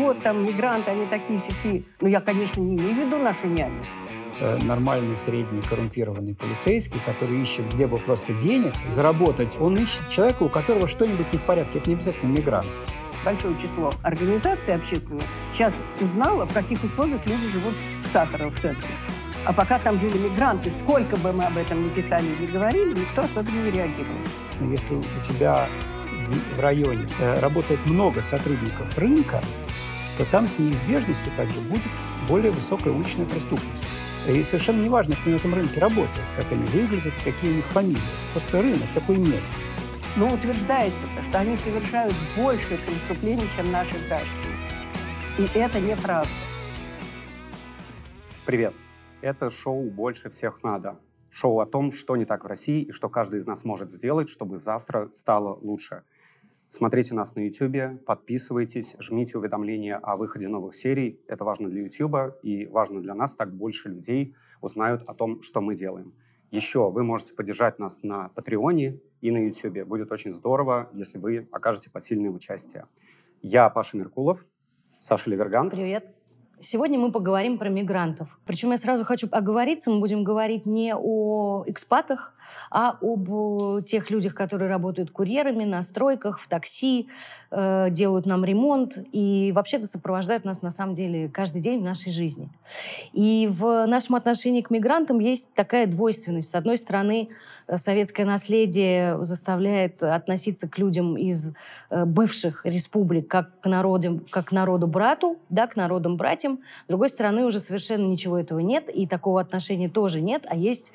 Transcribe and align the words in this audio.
вот 0.00 0.22
там 0.22 0.44
мигранты, 0.44 0.90
они 0.90 1.06
такие 1.06 1.38
сякие. 1.38 1.84
Но 2.00 2.08
я, 2.08 2.20
конечно, 2.20 2.60
не 2.60 2.76
имею 2.76 2.94
в 2.94 2.98
виду 3.06 3.18
нашу 3.18 3.46
няню. 3.46 3.82
Э, 4.40 4.58
нормальный 4.62 5.14
средний 5.16 5.60
коррумпированный 5.60 6.34
полицейский, 6.34 6.98
который 7.04 7.42
ищет 7.42 7.70
где 7.74 7.86
бы 7.86 7.98
просто 7.98 8.32
денег 8.32 8.72
заработать, 8.88 9.56
он 9.60 9.76
ищет 9.76 10.08
человека, 10.08 10.44
у 10.44 10.48
которого 10.48 10.88
что-нибудь 10.88 11.30
не 11.30 11.38
в 11.38 11.42
порядке. 11.42 11.78
Это 11.78 11.90
не 11.90 11.96
обязательно 11.96 12.30
мигрант. 12.30 12.66
Большое 13.22 13.54
число 13.58 13.92
организаций 14.02 14.74
общественных 14.74 15.24
сейчас 15.52 15.82
узнало, 16.00 16.46
в 16.46 16.54
каких 16.54 16.82
условиях 16.82 17.20
люди 17.26 17.52
живут 17.52 17.74
в 18.02 18.06
Сахарово, 18.06 18.50
в 18.50 18.58
центре. 18.58 18.88
А 19.44 19.52
пока 19.52 19.78
там 19.78 19.98
жили 19.98 20.16
мигранты, 20.16 20.70
сколько 20.70 21.16
бы 21.16 21.32
мы 21.32 21.44
об 21.44 21.58
этом 21.58 21.84
ни 21.84 21.90
писали 21.90 22.24
и 22.24 22.46
не 22.46 22.46
говорили, 22.46 23.00
никто 23.00 23.20
особенно 23.20 23.62
не 23.62 23.70
реагировал. 23.70 24.18
Если 24.70 24.94
у 24.94 25.02
тебя 25.28 25.68
в 26.56 26.60
районе 26.60 27.06
э, 27.18 27.40
работает 27.40 27.84
много 27.84 28.22
сотрудников 28.22 28.96
рынка, 28.96 29.40
то 30.20 30.26
там 30.30 30.46
с 30.46 30.58
неизбежностью 30.58 31.32
также 31.34 31.58
будет 31.62 31.80
более 32.28 32.52
высокая 32.52 32.92
уличная 32.92 33.24
преступность. 33.24 33.82
И 34.28 34.42
совершенно 34.44 34.82
не 34.82 34.90
важно, 34.90 35.16
кто 35.16 35.30
на 35.30 35.36
этом 35.36 35.54
рынке 35.54 35.80
работает, 35.80 36.26
как 36.36 36.52
они 36.52 36.62
выглядят, 36.66 37.14
какие 37.24 37.52
у 37.52 37.54
них 37.54 37.64
фамилии. 37.68 38.02
Просто 38.34 38.60
рынок 38.60 38.82
такое 38.94 39.16
место. 39.16 39.50
Но 40.16 40.28
утверждается, 40.28 41.04
что 41.26 41.38
они 41.38 41.56
совершают 41.56 42.14
больше 42.36 42.78
преступлений, 42.86 43.48
чем 43.56 43.72
наши 43.72 43.94
граждане. 44.08 44.28
И 45.38 45.58
это 45.58 45.80
неправда. 45.80 46.28
Привет. 48.44 48.74
Это 49.22 49.48
шоу 49.48 49.88
«Больше 49.90 50.28
всех 50.28 50.62
надо». 50.62 50.98
Шоу 51.30 51.60
о 51.60 51.66
том, 51.66 51.92
что 51.92 52.16
не 52.16 52.26
так 52.26 52.44
в 52.44 52.46
России 52.46 52.82
и 52.82 52.92
что 52.92 53.08
каждый 53.08 53.38
из 53.38 53.46
нас 53.46 53.64
может 53.64 53.90
сделать, 53.90 54.28
чтобы 54.28 54.58
завтра 54.58 55.08
стало 55.14 55.54
лучше. 55.62 56.02
Смотрите 56.68 57.14
нас 57.14 57.34
на 57.34 57.40
YouTube, 57.40 58.04
подписывайтесь, 58.04 58.94
жмите 58.98 59.38
уведомления 59.38 59.96
о 59.96 60.16
выходе 60.16 60.48
новых 60.48 60.74
серий. 60.74 61.20
Это 61.26 61.44
важно 61.44 61.68
для 61.68 61.82
YouTube 61.82 62.36
и 62.42 62.66
важно 62.66 63.00
для 63.02 63.14
нас, 63.14 63.34
так 63.34 63.52
больше 63.52 63.88
людей 63.88 64.34
узнают 64.60 65.02
о 65.08 65.14
том, 65.14 65.42
что 65.42 65.60
мы 65.60 65.74
делаем. 65.74 66.12
Еще 66.50 66.90
вы 66.90 67.04
можете 67.04 67.34
поддержать 67.34 67.78
нас 67.78 68.02
на 68.02 68.28
Патреоне 68.30 68.98
и 69.20 69.30
на 69.30 69.38
YouTube. 69.38 69.84
Будет 69.84 70.10
очень 70.12 70.32
здорово, 70.32 70.88
если 70.92 71.18
вы 71.18 71.48
окажете 71.52 71.90
посильное 71.90 72.30
участие. 72.30 72.86
Я 73.42 73.70
Паша 73.70 73.96
Меркулов, 73.96 74.44
Саша 74.98 75.30
Леверган. 75.30 75.70
Привет. 75.70 76.14
Сегодня 76.62 76.98
мы 76.98 77.10
поговорим 77.10 77.56
про 77.56 77.70
мигрантов. 77.70 78.38
Причем 78.44 78.72
я 78.72 78.76
сразу 78.76 79.02
хочу 79.04 79.28
оговориться, 79.30 79.90
мы 79.90 79.98
будем 79.98 80.24
говорить 80.24 80.66
не 80.66 80.94
о 80.94 81.64
экспатах, 81.66 82.34
а 82.70 82.96
об 83.00 83.28
э, 83.30 83.82
тех 83.82 84.10
людях, 84.10 84.34
которые 84.34 84.68
работают 84.68 85.10
курьерами 85.10 85.64
на 85.64 85.82
стройках, 85.82 86.40
в 86.40 86.48
такси, 86.48 87.08
э, 87.50 87.88
делают 87.90 88.26
нам 88.26 88.44
ремонт 88.44 88.98
и 89.12 89.52
вообще-то 89.54 89.86
сопровождают 89.86 90.44
нас 90.44 90.62
на 90.62 90.70
самом 90.70 90.94
деле 90.94 91.28
каждый 91.28 91.60
день 91.60 91.80
в 91.80 91.84
нашей 91.84 92.12
жизни. 92.12 92.48
И 93.12 93.48
в 93.50 93.86
нашем 93.86 94.14
отношении 94.14 94.62
к 94.62 94.70
мигрантам 94.70 95.18
есть 95.18 95.54
такая 95.54 95.86
двойственность. 95.86 96.50
С 96.50 96.54
одной 96.54 96.78
стороны, 96.78 97.28
э, 97.66 97.76
советское 97.76 98.24
наследие 98.24 99.22
заставляет 99.24 100.02
относиться 100.02 100.68
к 100.68 100.78
людям 100.78 101.16
из 101.16 101.54
э, 101.90 102.04
бывших 102.04 102.64
республик 102.64 103.28
как 103.28 103.60
к 103.60 103.66
народу, 103.66 104.22
как 104.30 104.46
к 104.46 104.52
народу 104.52 104.86
брату, 104.86 105.38
да, 105.48 105.66
к 105.66 105.76
народам 105.76 106.16
братьям. 106.16 106.60
С 106.84 106.88
другой 106.88 107.08
стороны, 107.08 107.44
уже 107.44 107.60
совершенно 107.60 108.06
ничего 108.06 108.38
этого 108.38 108.60
нет, 108.60 108.88
и 108.88 109.06
такого 109.06 109.40
отношения 109.40 109.88
тоже 109.88 110.20
нет, 110.20 110.46
а 110.48 110.56
есть, 110.56 110.92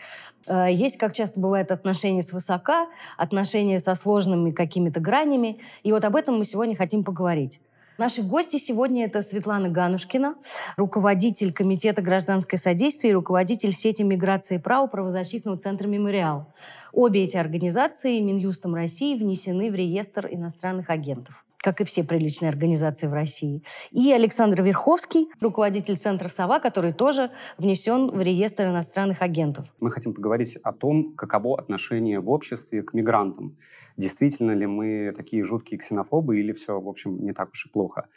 есть 0.48 0.98
как 0.98 1.14
часто 1.14 1.35
бывает, 1.40 1.72
отношения 1.72 2.22
с 2.22 2.34
высока, 2.34 2.88
отношения 3.18 3.80
со 3.80 3.96
сложными 3.96 4.52
какими-то 4.52 5.00
гранями. 5.00 5.60
И 5.84 5.92
вот 5.92 6.04
об 6.04 6.16
этом 6.16 6.38
мы 6.38 6.46
сегодня 6.46 6.76
хотим 6.76 7.04
поговорить. 7.04 7.60
Наши 7.98 8.24
гости 8.24 8.58
сегодня 8.58 9.06
это 9.06 9.22
Светлана 9.22 9.70
Ганушкина, 9.70 10.36
руководитель 10.76 11.54
Комитета 11.54 12.02
гражданское 12.02 12.58
содействие 12.58 13.12
и 13.12 13.14
руководитель 13.14 13.72
сети 13.72 14.02
миграции 14.02 14.56
и 14.56 14.60
права 14.60 14.88
правозащитного 14.88 15.58
центра 15.58 15.88
«Мемориал». 15.88 16.48
Обе 16.92 17.24
эти 17.24 17.38
организации 17.38 18.20
Минюстом 18.20 18.76
России 18.76 19.18
внесены 19.18 19.72
в 19.72 19.76
реестр 19.76 20.28
иностранных 20.30 20.90
агентов 20.90 21.45
как 21.66 21.82
и 21.82 21.84
все 21.84 22.04
приличные 22.04 22.50
организации 22.50 23.08
в 23.08 23.14
России. 23.14 23.64
И 23.90 24.12
Александр 24.12 24.62
Верховский, 24.62 25.30
руководитель 25.42 25.98
Центра 25.98 26.30
«Сова», 26.30 26.60
который 26.60 26.94
тоже 26.94 27.32
внесен 27.58 28.12
в 28.12 28.22
реестр 28.22 28.66
иностранных 28.66 29.24
агентов. 29.24 29.74
Мы 29.80 29.90
хотим 29.90 30.14
поговорить 30.14 30.58
о 30.58 30.72
том, 30.72 31.16
каково 31.16 31.58
отношение 31.58 32.20
в 32.20 32.30
обществе 32.30 32.84
к 32.84 32.94
мигрантам. 32.94 33.58
Действительно 33.98 34.52
ли 34.52 34.68
мы 34.68 35.12
такие 35.18 35.44
жуткие 35.44 35.80
ксенофобы 35.80 36.40
или 36.40 36.52
все, 36.52 36.80
в 36.80 36.88
общем, 36.88 37.18
не 37.24 37.34
так 37.34 37.50
уж 37.52 37.66
и 37.66 37.70
плохо? 37.70 38.10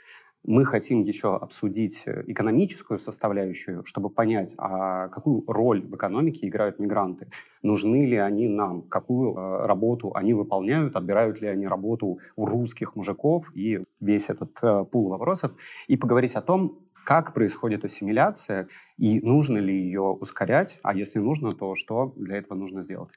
Мы 0.50 0.64
хотим 0.64 1.02
еще 1.02 1.36
обсудить 1.36 2.04
э, 2.06 2.24
экономическую 2.26 2.98
составляющую, 2.98 3.84
чтобы 3.84 4.08
понять, 4.08 4.54
а 4.56 5.08
какую 5.08 5.44
роль 5.46 5.82
в 5.82 5.94
экономике 5.94 6.48
играют 6.48 6.78
мигранты. 6.78 7.28
Нужны 7.62 8.06
ли 8.06 8.16
они 8.16 8.48
нам? 8.48 8.80
Какую 8.80 9.36
э, 9.36 9.66
работу 9.66 10.10
они 10.14 10.32
выполняют? 10.32 10.96
Отбирают 10.96 11.42
ли 11.42 11.48
они 11.48 11.66
работу 11.66 12.20
у 12.36 12.46
русских 12.46 12.96
мужиков? 12.96 13.50
И 13.54 13.84
весь 14.00 14.30
этот 14.30 14.58
э, 14.62 14.86
пул 14.90 15.10
вопросов. 15.10 15.52
И 15.86 15.98
поговорить 15.98 16.34
о 16.34 16.40
том, 16.40 16.78
как 17.04 17.34
происходит 17.34 17.84
ассимиляция 17.84 18.68
и 18.96 19.20
нужно 19.20 19.58
ли 19.58 19.78
ее 19.78 20.00
ускорять, 20.00 20.78
а 20.82 20.94
если 20.94 21.18
нужно, 21.18 21.52
то 21.52 21.74
что 21.74 22.14
для 22.16 22.38
этого 22.38 22.56
нужно 22.56 22.80
сделать. 22.80 23.10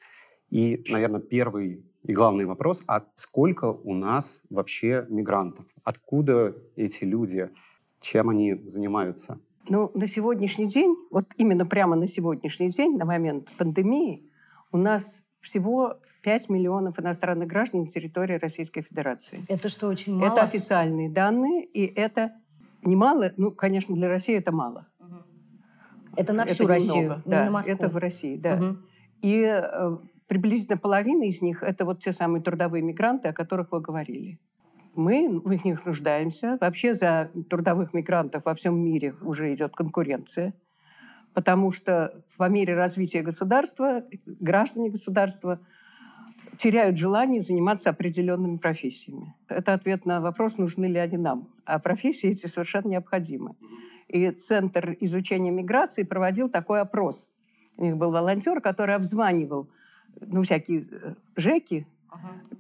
И, 0.51 0.83
наверное, 0.89 1.21
первый 1.21 1.83
и 2.03 2.13
главный 2.13 2.45
вопрос, 2.45 2.83
а 2.87 3.05
сколько 3.15 3.65
у 3.65 3.95
нас 3.95 4.43
вообще 4.49 5.05
мигрантов? 5.09 5.65
Откуда 5.83 6.55
эти 6.75 7.05
люди? 7.05 7.49
Чем 7.99 8.29
они 8.29 8.55
занимаются? 8.65 9.39
Ну, 9.69 9.91
на 9.93 10.07
сегодняшний 10.07 10.67
день, 10.67 10.95
вот 11.09 11.25
именно 11.37 11.65
прямо 11.65 11.95
на 11.95 12.07
сегодняшний 12.07 12.69
день, 12.69 12.97
на 12.97 13.05
момент 13.05 13.49
пандемии, 13.57 14.27
у 14.71 14.77
нас 14.77 15.21
всего 15.39 15.99
5 16.23 16.49
миллионов 16.49 16.99
иностранных 16.99 17.47
граждан 17.47 17.81
на 17.81 17.87
территории 17.87 18.37
Российской 18.37 18.81
Федерации. 18.81 19.45
Это 19.47 19.69
что, 19.69 19.87
очень 19.87 20.15
мало? 20.15 20.33
Это 20.33 20.41
официальные 20.41 21.09
данные, 21.09 21.63
и 21.63 21.85
это 21.85 22.33
немало, 22.83 23.31
ну, 23.37 23.51
конечно, 23.51 23.95
для 23.95 24.07
России 24.07 24.35
это 24.35 24.51
мало. 24.51 24.87
Это 26.17 26.33
на 26.33 26.45
всю 26.45 26.65
это 26.65 26.73
Россию, 26.73 27.03
немного, 27.03 27.21
да, 27.25 27.45
на 27.45 27.51
Москву. 27.51 27.73
Это 27.73 27.87
в 27.87 27.97
России, 27.97 28.35
да. 28.35 28.55
Угу. 28.55 28.77
И 29.21 29.43
э, 29.43 29.97
приблизительно 30.31 30.77
половина 30.77 31.23
из 31.23 31.41
них– 31.41 31.61
это 31.61 31.83
вот 31.83 31.99
те 31.99 32.13
самые 32.13 32.41
трудовые 32.41 32.81
мигранты, 32.81 33.27
о 33.27 33.33
которых 33.33 33.73
вы 33.73 33.81
говорили. 33.81 34.39
Мы 34.95 35.27
в 35.27 35.65
них 35.65 35.85
нуждаемся. 35.85 36.57
Вообще 36.61 36.93
за 36.93 37.31
трудовых 37.49 37.93
мигрантов 37.93 38.45
во 38.45 38.53
всем 38.53 38.79
мире 38.79 39.13
уже 39.23 39.53
идет 39.53 39.75
конкуренция, 39.75 40.53
потому 41.33 41.73
что 41.73 42.23
по 42.37 42.47
мере 42.47 42.75
развития 42.75 43.23
государства 43.23 44.05
граждане 44.25 44.89
государства 44.89 45.59
теряют 46.55 46.97
желание 46.97 47.41
заниматься 47.41 47.89
определенными 47.89 48.55
профессиями. 48.55 49.35
Это 49.49 49.73
ответ 49.73 50.05
на 50.05 50.21
вопрос, 50.21 50.57
нужны 50.57 50.85
ли 50.85 50.97
они 50.97 51.17
нам. 51.17 51.49
А 51.65 51.77
профессии 51.77 52.29
эти 52.29 52.47
совершенно 52.47 52.87
необходимы. 52.87 53.55
И 54.07 54.29
Центр 54.29 54.95
изучения 55.01 55.51
миграции 55.51 56.03
проводил 56.03 56.47
такой 56.47 56.79
опрос. 56.79 57.29
У 57.77 57.83
них 57.83 57.97
был 57.97 58.11
волонтер, 58.11 58.61
который 58.61 58.95
обзванивал 58.95 59.67
ну, 60.19 60.41
всякие 60.43 60.87
э, 60.89 61.13
ЖЭКи, 61.35 61.87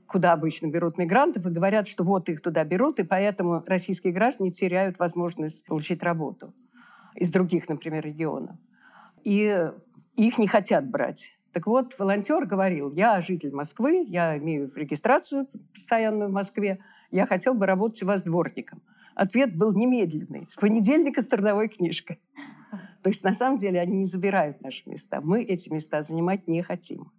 куда 0.07 0.33
обычно 0.33 0.67
берут 0.67 0.97
мигрантов, 0.97 1.45
и 1.45 1.49
говорят, 1.49 1.87
что 1.87 2.03
вот 2.03 2.29
их 2.29 2.41
туда 2.41 2.63
берут, 2.63 2.99
и 2.99 3.03
поэтому 3.03 3.63
российские 3.65 4.13
граждане 4.13 4.51
теряют 4.51 4.99
возможность 4.99 5.65
получить 5.65 6.03
работу 6.03 6.53
из 7.15 7.31
других, 7.31 7.67
например, 7.67 8.05
регионов. 8.05 8.55
И 9.23 9.71
их 10.15 10.37
не 10.37 10.47
хотят 10.47 10.89
брать. 10.89 11.37
Так 11.53 11.67
вот, 11.67 11.97
волонтер 11.99 12.45
говорил, 12.45 12.93
я 12.93 13.19
житель 13.19 13.51
Москвы, 13.51 14.05
я 14.07 14.37
имею 14.37 14.69
регистрацию 14.73 15.47
постоянную 15.73 16.29
в 16.29 16.33
Москве, 16.33 16.79
я 17.11 17.25
хотел 17.25 17.53
бы 17.53 17.65
работать 17.65 18.01
у 18.03 18.05
вас 18.05 18.23
дворником. 18.23 18.81
Ответ 19.15 19.55
был 19.55 19.73
немедленный. 19.73 20.45
С 20.49 20.55
понедельника 20.55 21.21
с 21.21 21.27
трудовой 21.27 21.67
книжкой. 21.67 22.21
То 23.03 23.09
есть, 23.09 23.23
на 23.23 23.33
самом 23.33 23.57
деле, 23.57 23.81
они 23.81 23.97
не 23.97 24.05
забирают 24.05 24.61
наши 24.61 24.89
места. 24.89 25.19
Мы 25.21 25.43
эти 25.43 25.69
места 25.69 26.03
занимать 26.03 26.47
не 26.47 26.61
хотим. 26.61 27.11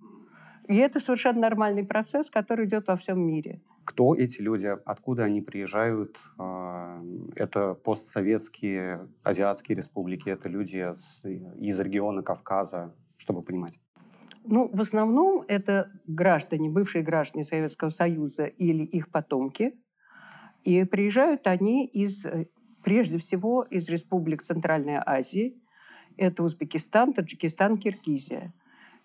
И 0.69 0.76
это 0.76 1.00
совершенно 1.00 1.41
нормальный 1.41 1.85
процесс, 1.85 2.31
который 2.31 2.67
идет 2.67 2.88
во 2.88 2.97
всем 2.97 3.20
мире. 3.20 3.61
Кто 3.85 4.14
эти 4.14 4.41
люди? 4.41 4.67
Откуда 4.67 5.25
они 5.25 5.41
приезжают? 5.41 6.17
А, 6.38 7.03
это 7.37 7.75
постсоветские, 7.75 9.09
азиатские 9.25 9.76
республики, 9.76 10.29
это 10.29 10.49
люди 10.49 10.79
из 11.59 11.81
региона 11.81 12.23
Кавказа, 12.23 12.94
чтобы 13.17 13.43
понимать. 13.43 13.81
Ну, 14.44 14.69
в 14.73 14.81
основном 14.81 15.44
это 15.49 15.91
граждане, 16.06 16.69
бывшие 16.69 17.03
граждане 17.03 17.44
Советского 17.44 17.91
Союза 17.91 18.44
или 18.44 18.85
их 18.85 19.11
потомки. 19.11 19.75
И 20.65 20.85
приезжают 20.85 21.47
они 21.47 21.87
из, 21.87 22.25
прежде 22.82 23.19
всего 23.19 23.62
из 23.62 23.88
республик 23.88 24.43
Центральной 24.43 24.99
Азии. 25.05 25.61
Это 26.17 26.43
Узбекистан, 26.43 27.12
Таджикистан, 27.12 27.79
Киргизия. 27.79 28.53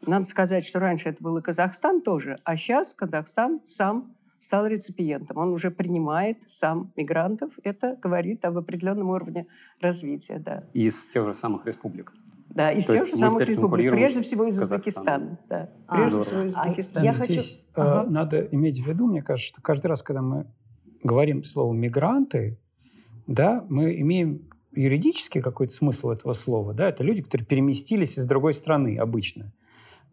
Надо 0.06 0.26
сказать, 0.26 0.66
что 0.66 0.80
раньше 0.80 1.10
это 1.10 1.24
был 1.24 1.38
и 1.38 1.42
Казахстан 1.42 2.02
тоже, 2.02 2.38
а 2.44 2.56
сейчас 2.56 2.94
Казахстан 2.94 3.62
сам 3.66 4.14
стал 4.40 4.68
реципиентом. 4.68 5.38
Он 5.38 5.50
уже 5.50 5.72
принимает 5.72 6.38
сам 6.48 6.92
мигрантов. 6.96 7.52
Это 7.64 7.98
говорит 8.02 8.46
об 8.46 8.58
определенном 8.58 9.10
уровне 9.10 9.48
развития. 9.82 10.40
Да. 10.40 10.64
Из 10.74 11.08
тех 11.08 11.26
же 11.26 11.34
самых 11.34 11.66
республик. 11.66 12.14
Да, 12.50 12.72
из 12.72 12.86
То 12.86 12.94
тех 12.94 13.06
же 13.08 13.12
мы 13.14 13.18
самых 13.18 13.44
республик. 13.46 13.92
Прежде 13.92 14.22
всего 14.22 14.46
из. 14.46 14.60
Узбекистана. 14.60 15.40
Да. 15.50 15.70
А, 15.88 15.96
Прежде 15.96 16.10
здорово. 16.12 16.26
всего 16.26 16.42
из 16.44 16.54
А 16.56 16.62
Узбекистана. 16.64 17.04
я 17.04 17.14
хочу- 17.14 17.34
Здесь 17.34 17.62
э, 17.76 17.82
Ага. 17.82 18.10
надо 18.10 18.42
иметь 18.52 18.80
в 18.80 18.88
виду, 18.88 19.08
мне 19.08 19.22
кажется, 19.24 19.48
что 19.54 19.62
каждый 19.62 19.88
раз, 19.88 20.02
когда 20.04 20.22
мы 20.22 20.46
говорим 21.04 21.44
слово 21.44 21.74
«мигранты», 21.74 22.60
да, 23.26 23.66
мы 23.70 24.00
имеем 24.00 24.48
юридический 24.72 25.42
какой-то 25.42 25.74
смысл 25.74 26.12
этого 26.12 26.34
слова. 26.34 26.74
Да, 26.74 26.90
это 26.90 27.04
люди, 27.04 27.24
которые 27.24 27.46
переместились 27.48 28.18
из 28.18 28.26
другой 28.26 28.54
страны 28.54 28.98
обычно. 28.98 29.52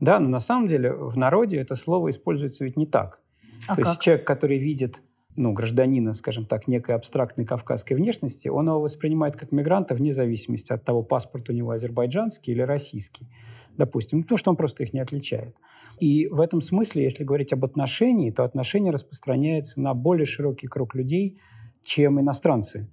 Да, 0.01 0.19
но 0.21 0.29
на 0.29 0.39
самом 0.41 0.69
деле 0.69 0.93
в 0.93 1.17
народе 1.17 1.59
это 1.59 1.77
слово 1.77 2.11
используется 2.11 2.65
ведь 2.65 2.77
не 2.77 2.87
так. 2.87 3.21
А 3.69 3.75
То 3.75 3.83
есть 3.83 3.95
как? 3.95 4.03
человек, 4.03 4.27
который 4.27 4.59
видит 4.59 5.03
ну, 5.37 5.53
гражданина, 5.53 6.13
скажем 6.13 6.47
так, 6.47 6.69
некой 6.69 6.95
абстрактной 6.95 7.45
кавказской 7.45 7.95
внешности, 7.95 8.49
он 8.49 8.69
его 8.69 8.81
воспринимает 8.81 9.37
как 9.37 9.53
мигранта 9.53 9.95
вне 9.95 10.13
зависимости 10.13 10.73
от 10.73 10.85
того, 10.85 11.03
паспорт 11.03 11.49
у 11.51 11.53
него 11.53 11.71
азербайджанский 11.71 12.53
или 12.53 12.63
российский, 12.63 13.29
допустим, 13.77 14.23
потому 14.23 14.39
что 14.39 14.51
он 14.51 14.57
просто 14.57 14.85
их 14.85 14.93
не 14.93 15.01
отличает. 15.01 15.57
И 15.99 16.27
в 16.29 16.41
этом 16.41 16.61
смысле, 16.61 17.05
если 17.05 17.25
говорить 17.25 17.53
об 17.53 17.65
отношении, 17.65 18.31
то 18.31 18.45
отношение 18.45 18.93
распространяется 18.93 19.81
на 19.81 19.95
более 19.95 20.27
широкий 20.27 20.67
круг 20.67 20.95
людей, 20.95 21.39
чем 21.83 22.21
иностранцы. 22.21 22.93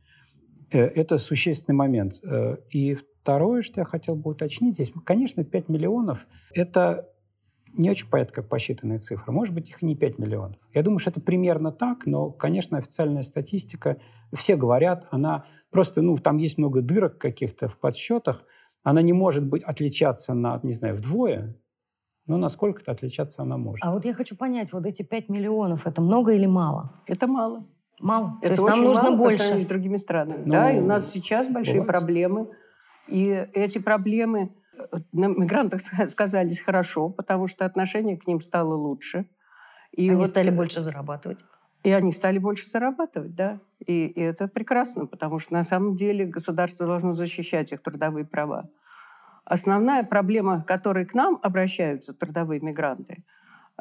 Э, 0.72 0.80
Это 0.86 1.18
существенный 1.18 1.76
момент. 1.76 2.20
Э, 2.24 2.56
И 2.70 2.98
второе, 3.22 3.62
что 3.62 3.82
я 3.82 3.86
хотел 3.86 4.16
бы 4.16 4.32
уточнить 4.32 4.76
здесь, 4.76 4.92
конечно, 5.06 5.44
5 5.44 5.70
миллионов– 5.70 6.28
это 6.54 7.08
не 7.74 7.90
очень 7.90 8.10
понятно, 8.10 8.36
как 8.36 8.50
посчитанная 8.50 9.00
цифра. 9.00 9.32
Может 9.32 9.56
быть, 9.56 9.70
их 9.70 9.82
и 9.82 9.86
не 9.86 9.96
5 9.96 10.20
миллионов. 10.20 10.58
Я 10.74 10.84
думаю, 10.84 11.00
что 11.00 11.10
это 11.10 11.22
примерно 11.22 11.72
так, 11.72 12.06
но, 12.06 12.30
конечно, 12.30 12.78
официальная 12.78 13.24
статистика, 13.24 13.98
все 14.34 14.56
говорят, 14.58 15.08
она 15.12 15.46
просто, 15.70 16.02
ну, 16.02 16.18
там 16.18 16.38
есть 16.38 16.58
много 16.58 16.82
дырок 16.82 17.18
каких-то 17.18 17.68
в 17.70 17.78
подсчетах, 17.78 18.44
она 18.84 19.02
не 19.02 19.14
может 19.14 19.46
быть 19.46 19.64
отличаться 19.64 20.34
на, 20.34 20.60
не 20.64 20.74
знаю, 20.74 20.96
вдвое, 20.96 21.56
но 22.28 22.38
насколько-то 22.38 22.92
отличаться 22.92 23.42
она 23.42 23.58
может. 23.58 23.86
А 23.86 23.92
вот 23.92 24.04
я 24.04 24.14
хочу 24.14 24.36
понять, 24.36 24.74
вот 24.74 24.86
эти 24.86 25.04
5 25.04 25.30
миллионов, 25.30 25.88
это 25.88 26.02
много 26.02 26.34
или 26.34 26.48
мало? 26.48 27.02
Это 27.08 27.28
мало. 27.28 27.68
Мало. 28.00 28.38
Это 28.42 28.56
То 28.56 28.64
есть 28.64 28.76
нам 28.76 28.84
нужно 28.84 29.04
мало 29.04 29.14
по 29.14 29.18
больше. 29.20 29.38
сравнению 29.38 29.66
с 29.66 29.70
другими 29.70 29.98
странами. 29.98 30.42
Ну, 30.44 30.52
да, 30.52 30.72
и 30.72 30.80
у 30.80 30.86
нас 30.86 31.10
сейчас 31.10 31.48
большие 31.48 31.82
бывает. 31.82 31.88
проблемы. 31.88 32.50
И 33.08 33.48
эти 33.54 33.78
проблемы 33.78 34.54
э, 34.78 34.98
на 35.12 35.28
мигрантах 35.28 35.82
ска- 35.94 36.08
сказались 36.08 36.60
хорошо, 36.60 37.10
потому 37.10 37.48
что 37.48 37.66
отношение 37.66 38.18
к 38.18 38.28
ним 38.28 38.40
стало 38.40 38.74
лучше. 38.74 39.28
И 39.92 40.10
Они 40.10 40.18
вот, 40.18 40.28
стали 40.28 40.52
э, 40.52 40.56
больше 40.56 40.82
зарабатывать. 40.82 41.44
И 41.84 41.92
они 41.92 42.12
стали 42.12 42.38
больше 42.38 42.70
зарабатывать, 42.70 43.36
да. 43.36 43.60
И, 43.86 44.06
и 44.06 44.22
это 44.22 44.48
прекрасно, 44.48 45.08
потому 45.08 45.40
что 45.40 45.54
на 45.54 45.64
самом 45.64 45.96
деле 45.96 46.26
государство 46.26 46.86
должно 46.86 47.14
защищать 47.14 47.72
их 47.74 47.82
трудовые 47.82 48.26
права. 48.26 48.70
Основная 49.44 50.04
проблема, 50.04 50.62
к 50.62 50.68
которой 50.68 51.06
к 51.06 51.16
нам 51.16 51.40
обращаются 51.42 52.14
трудовые 52.14 52.62
мигранты, 52.62 53.24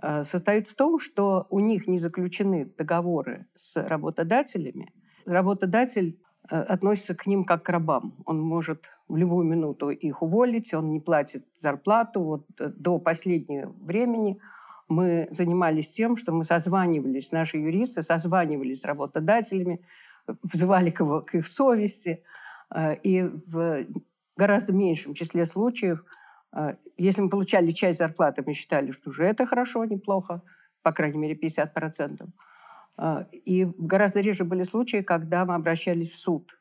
э, 0.02 0.24
состоит 0.24 0.66
в 0.66 0.74
том, 0.74 0.98
что 0.98 1.46
у 1.50 1.60
них 1.60 1.86
не 1.86 1.98
заключены 1.98 2.64
договоры 2.78 3.46
с 3.54 3.76
работодателями. 3.76 4.92
Работодатель 5.26 6.18
относится 6.48 7.14
к 7.14 7.26
ним 7.26 7.44
как 7.44 7.62
к 7.62 7.68
рабам. 7.68 8.14
Он 8.26 8.40
может 8.40 8.90
в 9.10 9.16
любую 9.16 9.44
минуту 9.46 9.90
их 9.90 10.22
уволить, 10.22 10.72
он 10.72 10.90
не 10.92 11.00
платит 11.00 11.44
зарплату. 11.56 12.22
Вот 12.22 12.46
э, 12.60 12.68
до 12.68 12.98
последнего 12.98 13.72
времени 13.80 14.38
мы 14.88 15.28
занимались 15.30 15.90
тем, 15.90 16.16
что 16.16 16.32
мы 16.32 16.44
созванивались, 16.44 17.32
наши 17.32 17.58
юристы 17.58 18.02
созванивались 18.02 18.80
с 18.80 18.84
работодателями, 18.84 19.80
взывали 20.42 20.90
к, 20.90 21.02
их 21.34 21.46
совести. 21.46 22.22
э, 22.74 22.96
И 23.02 23.22
в 23.22 23.86
гораздо 24.36 24.72
меньшем 24.72 25.14
числе 25.14 25.46
случаев, 25.46 26.04
э, 26.52 26.76
если 26.96 27.22
мы 27.22 27.30
получали 27.30 27.70
часть 27.72 27.98
зарплаты, 27.98 28.42
мы 28.46 28.52
считали, 28.52 28.92
что 28.92 29.10
уже 29.10 29.24
это 29.24 29.46
хорошо, 29.46 29.84
неплохо, 29.84 30.42
по 30.82 30.92
крайней 30.92 31.18
мере, 31.18 31.34
50%. 31.34 32.28
Э, 32.98 33.24
И 33.32 33.64
гораздо 33.64 34.20
реже 34.20 34.44
были 34.44 34.62
случаи, 34.64 35.02
когда 35.02 35.44
мы 35.44 35.54
обращались 35.54 36.10
в 36.10 36.18
суд. 36.18 36.56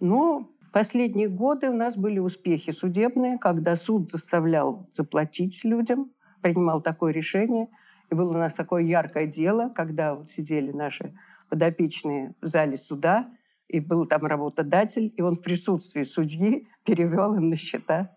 Но 0.00 0.50
последние 0.76 1.30
годы 1.30 1.70
у 1.70 1.72
нас 1.72 1.96
были 1.96 2.18
успехи 2.18 2.70
судебные, 2.70 3.38
когда 3.38 3.76
суд 3.76 4.10
заставлял 4.10 4.90
заплатить 4.92 5.64
людям, 5.64 6.10
принимал 6.42 6.82
такое 6.82 7.14
решение. 7.14 7.68
И 8.10 8.14
было 8.14 8.28
у 8.28 8.36
нас 8.36 8.52
такое 8.52 8.82
яркое 8.82 9.26
дело, 9.26 9.70
когда 9.70 10.14
вот 10.14 10.28
сидели 10.28 10.72
наши 10.72 11.14
подопечные 11.48 12.34
в 12.42 12.46
зале 12.48 12.76
суда, 12.76 13.30
и 13.68 13.80
был 13.80 14.04
там 14.04 14.26
работодатель, 14.26 15.14
и 15.16 15.22
он 15.22 15.36
в 15.36 15.40
присутствии 15.40 16.02
судьи 16.02 16.68
перевел 16.84 17.34
им 17.36 17.48
на 17.48 17.56
счета 17.56 18.14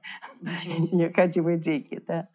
необходимые 0.91 1.59
деньги. 1.59 2.03
Да. 2.05 2.27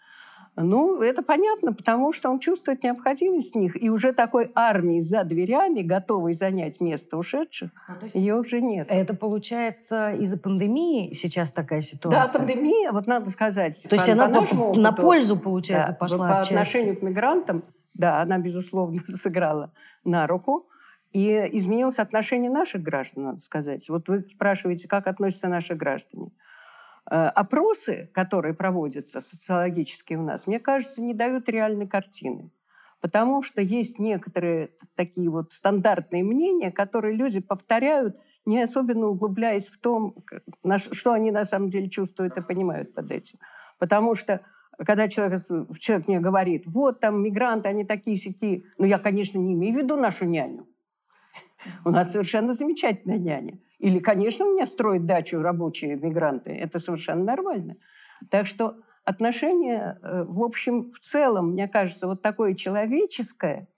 Ну, 0.57 1.03
это 1.03 1.23
понятно, 1.23 1.73
потому 1.73 2.13
что 2.13 2.31
он 2.31 2.39
чувствует 2.39 2.85
необходимость 2.85 3.55
в 3.55 3.59
них. 3.59 3.83
И 3.83 3.91
уже 3.91 4.13
такой 4.13 4.53
армии 4.55 5.01
за 5.01 5.25
дверями, 5.25 5.83
готовой 5.83 6.33
занять 6.35 6.81
место 6.81 7.17
ушедших, 7.17 7.71
ее 8.15 8.37
уже 8.37 8.61
нет. 8.61 8.87
Это 8.89 9.15
получается 9.17 10.13
из-за 10.13 10.39
пандемии 10.39 11.13
сейчас 11.13 11.51
такая 11.51 11.81
Да, 11.81 11.87
ситуация? 11.87 12.39
пандемия, 12.39 12.93
вот 12.93 13.07
надо 13.09 13.31
сказать. 13.31 13.85
То 13.89 13.97
есть 13.97 14.09
она 14.09 14.29
по 14.29 14.35
по- 14.35 14.41
нашему 14.43 14.75
на 14.75 14.91
опыту, 14.91 15.03
пользу, 15.03 15.37
получается, 15.39 15.93
да, 15.93 15.99
пошла 15.99 16.29
по 16.29 16.35
отчасти. 16.41 16.53
отношению 16.55 16.97
к 16.99 17.03
мигрантам, 17.03 17.65
да, 17.95 18.21
она, 18.23 18.39
безусловно, 18.39 19.01
сыграла 19.07 19.73
на 20.05 20.27
руку. 20.29 20.69
И 21.13 21.31
изменилось 21.53 22.01
отношение 22.01 22.51
наших 22.51 22.83
граждан, 22.83 23.25
надо 23.25 23.39
сказать. 23.41 23.89
Вот 23.89 24.09
вы 24.09 24.23
спрашиваете, 24.33 24.89
как 24.89 25.07
относятся 25.07 25.47
наши 25.49 25.75
граждане. 25.77 26.31
Э, 27.11 27.27
Опросы, 27.27 28.11
которые 28.13 28.55
проводятся 28.55 29.21
социологические 29.21 30.19
у 30.19 30.23
нас, 30.23 30.47
мне 30.47 30.59
кажется, 30.59 31.03
не 31.03 31.15
дают 31.15 31.49
реальной 31.49 31.87
картины. 31.87 32.51
Потому 33.01 33.43
что 33.43 33.61
есть 33.61 33.99
некоторые 33.99 34.71
такие 34.95 35.29
вот 35.29 35.53
стандартные 35.53 36.25
мнения, 36.25 36.73
которые 36.73 37.15
люди 37.15 37.41
повторяют, 37.41 38.17
не 38.47 38.63
особенно 38.63 39.09
углубляясь 39.09 39.69
в 39.69 39.79
том, 39.79 40.17
что 40.79 41.13
они 41.13 41.31
на 41.31 41.45
самом 41.45 41.69
деле 41.69 41.91
чувствуют 41.91 42.37
и 42.39 42.43
понимают 42.43 42.95
под 42.95 43.11
этим. 43.11 43.39
Потому 43.79 44.15
что 44.15 44.41
когда 44.79 45.09
человек, 45.09 45.41
человек 45.79 46.09
мне 46.09 46.21
говорит, 46.21 46.65
вот 46.67 47.01
там 47.01 47.23
мигранты, 47.23 47.69
они 47.69 47.85
такие 47.85 48.17
сики, 48.17 48.65
ну 48.79 48.87
я, 48.87 48.99
конечно, 48.99 49.39
не 49.39 49.53
имею 49.53 49.75
в 49.75 49.79
виду 49.83 49.97
нашу 49.97 50.25
няню. 50.25 50.67
У 51.85 51.91
нас 51.91 52.13
совершенно 52.13 52.55
замечательная 52.55 53.19
няня. 53.19 53.59
Или, 53.85 53.99
конечно, 53.99 54.47
у 54.47 54.55
меня 54.55 54.65
строят 54.67 55.05
дачу 55.05 55.43
рабочие 55.43 55.97
мигранты. 55.97 56.51
Это 56.53 56.79
совершенно 56.79 57.23
нормально. 57.23 57.77
Так 58.31 58.47
что 58.47 58.77
отношение, 59.05 59.99
э, 60.03 60.25
в 60.27 60.43
общем, 60.43 60.91
в 60.91 61.01
целом, 61.01 61.51
мне 61.51 61.69
кажется, 61.69 62.07
вот 62.07 62.23
такое 62.23 62.55
человеческое 62.55 63.69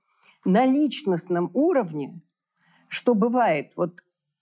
на 0.45 0.65
личностном 0.65 1.51
уровне, 1.55 2.21
что 2.87 3.17
бывает, 3.17 3.73
вот, 3.75 3.99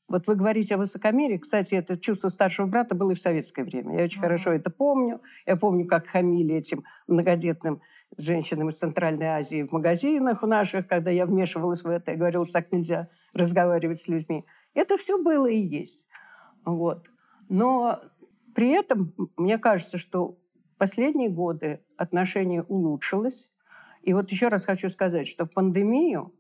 вот 0.07 0.27
вы 0.27 0.35
говорите 0.35 0.75
о 0.75 0.79
высокомерии, 0.79 1.39
кстати, 1.39 1.77
это 1.77 1.97
чувство 1.97 2.29
старшего 2.29 2.67
брата 2.67 2.95
было 2.95 3.13
и 3.13 3.15
в 3.15 3.21
советское 3.21 3.65
время. 3.65 3.97
Я 3.97 4.05
очень 4.05 4.19
Мгм. 4.19 4.27
хорошо 4.27 4.53
это 4.53 4.69
помню. 4.69 5.23
Я 5.47 5.57
помню, 5.57 5.87
как 5.87 6.09
хамили 6.09 6.57
этим 6.57 6.85
многодетным 7.07 7.81
женщинам 8.19 8.69
из 8.69 8.77
Центральной 8.77 9.29
Азии 9.29 9.63
в 9.63 9.73
магазинах 9.73 10.43
у 10.43 10.47
наших, 10.47 10.87
когда 10.89 11.11
я 11.11 11.25
вмешивалась 11.25 11.83
в 11.83 11.89
это 11.89 12.13
и 12.13 12.17
говорила, 12.17 12.45
что 12.45 12.53
так 12.53 12.71
нельзя 12.71 13.09
разговаривать 13.33 14.03
с 14.03 14.09
людьми. 14.09 14.45
Это 14.75 14.97
все 14.97 15.23
было 15.23 15.47
и 15.47 15.59
есть. 15.59 16.07
Вот. 16.65 17.07
Но 17.49 18.01
при 18.55 18.71
этом 18.71 19.15
мне 19.37 19.59
кажется, 19.59 19.99
что 19.99 20.39
последние 20.79 21.29
годы 21.29 21.81
отношение 21.97 22.63
улучшилось. 22.63 23.51
И 24.03 24.13
вот 24.13 24.31
еще 24.31 24.49
раз 24.49 24.67
хочу 24.67 24.89
сказать, 24.91 25.29
что 25.29 25.47
в 25.47 25.51
пандемию 25.51 26.35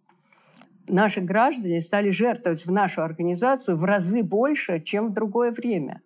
наши 0.88 1.20
граждане 1.20 1.80
стали 1.80 2.10
жертвовать 2.10 2.66
в 2.66 2.70
нашу 2.70 3.02
организацию 3.02 3.76
в 3.76 3.84
разы 3.84 4.22
больше, 4.22 4.80
чем 4.80 5.08
в 5.08 5.12
другое 5.12 5.50
время. 5.50 6.02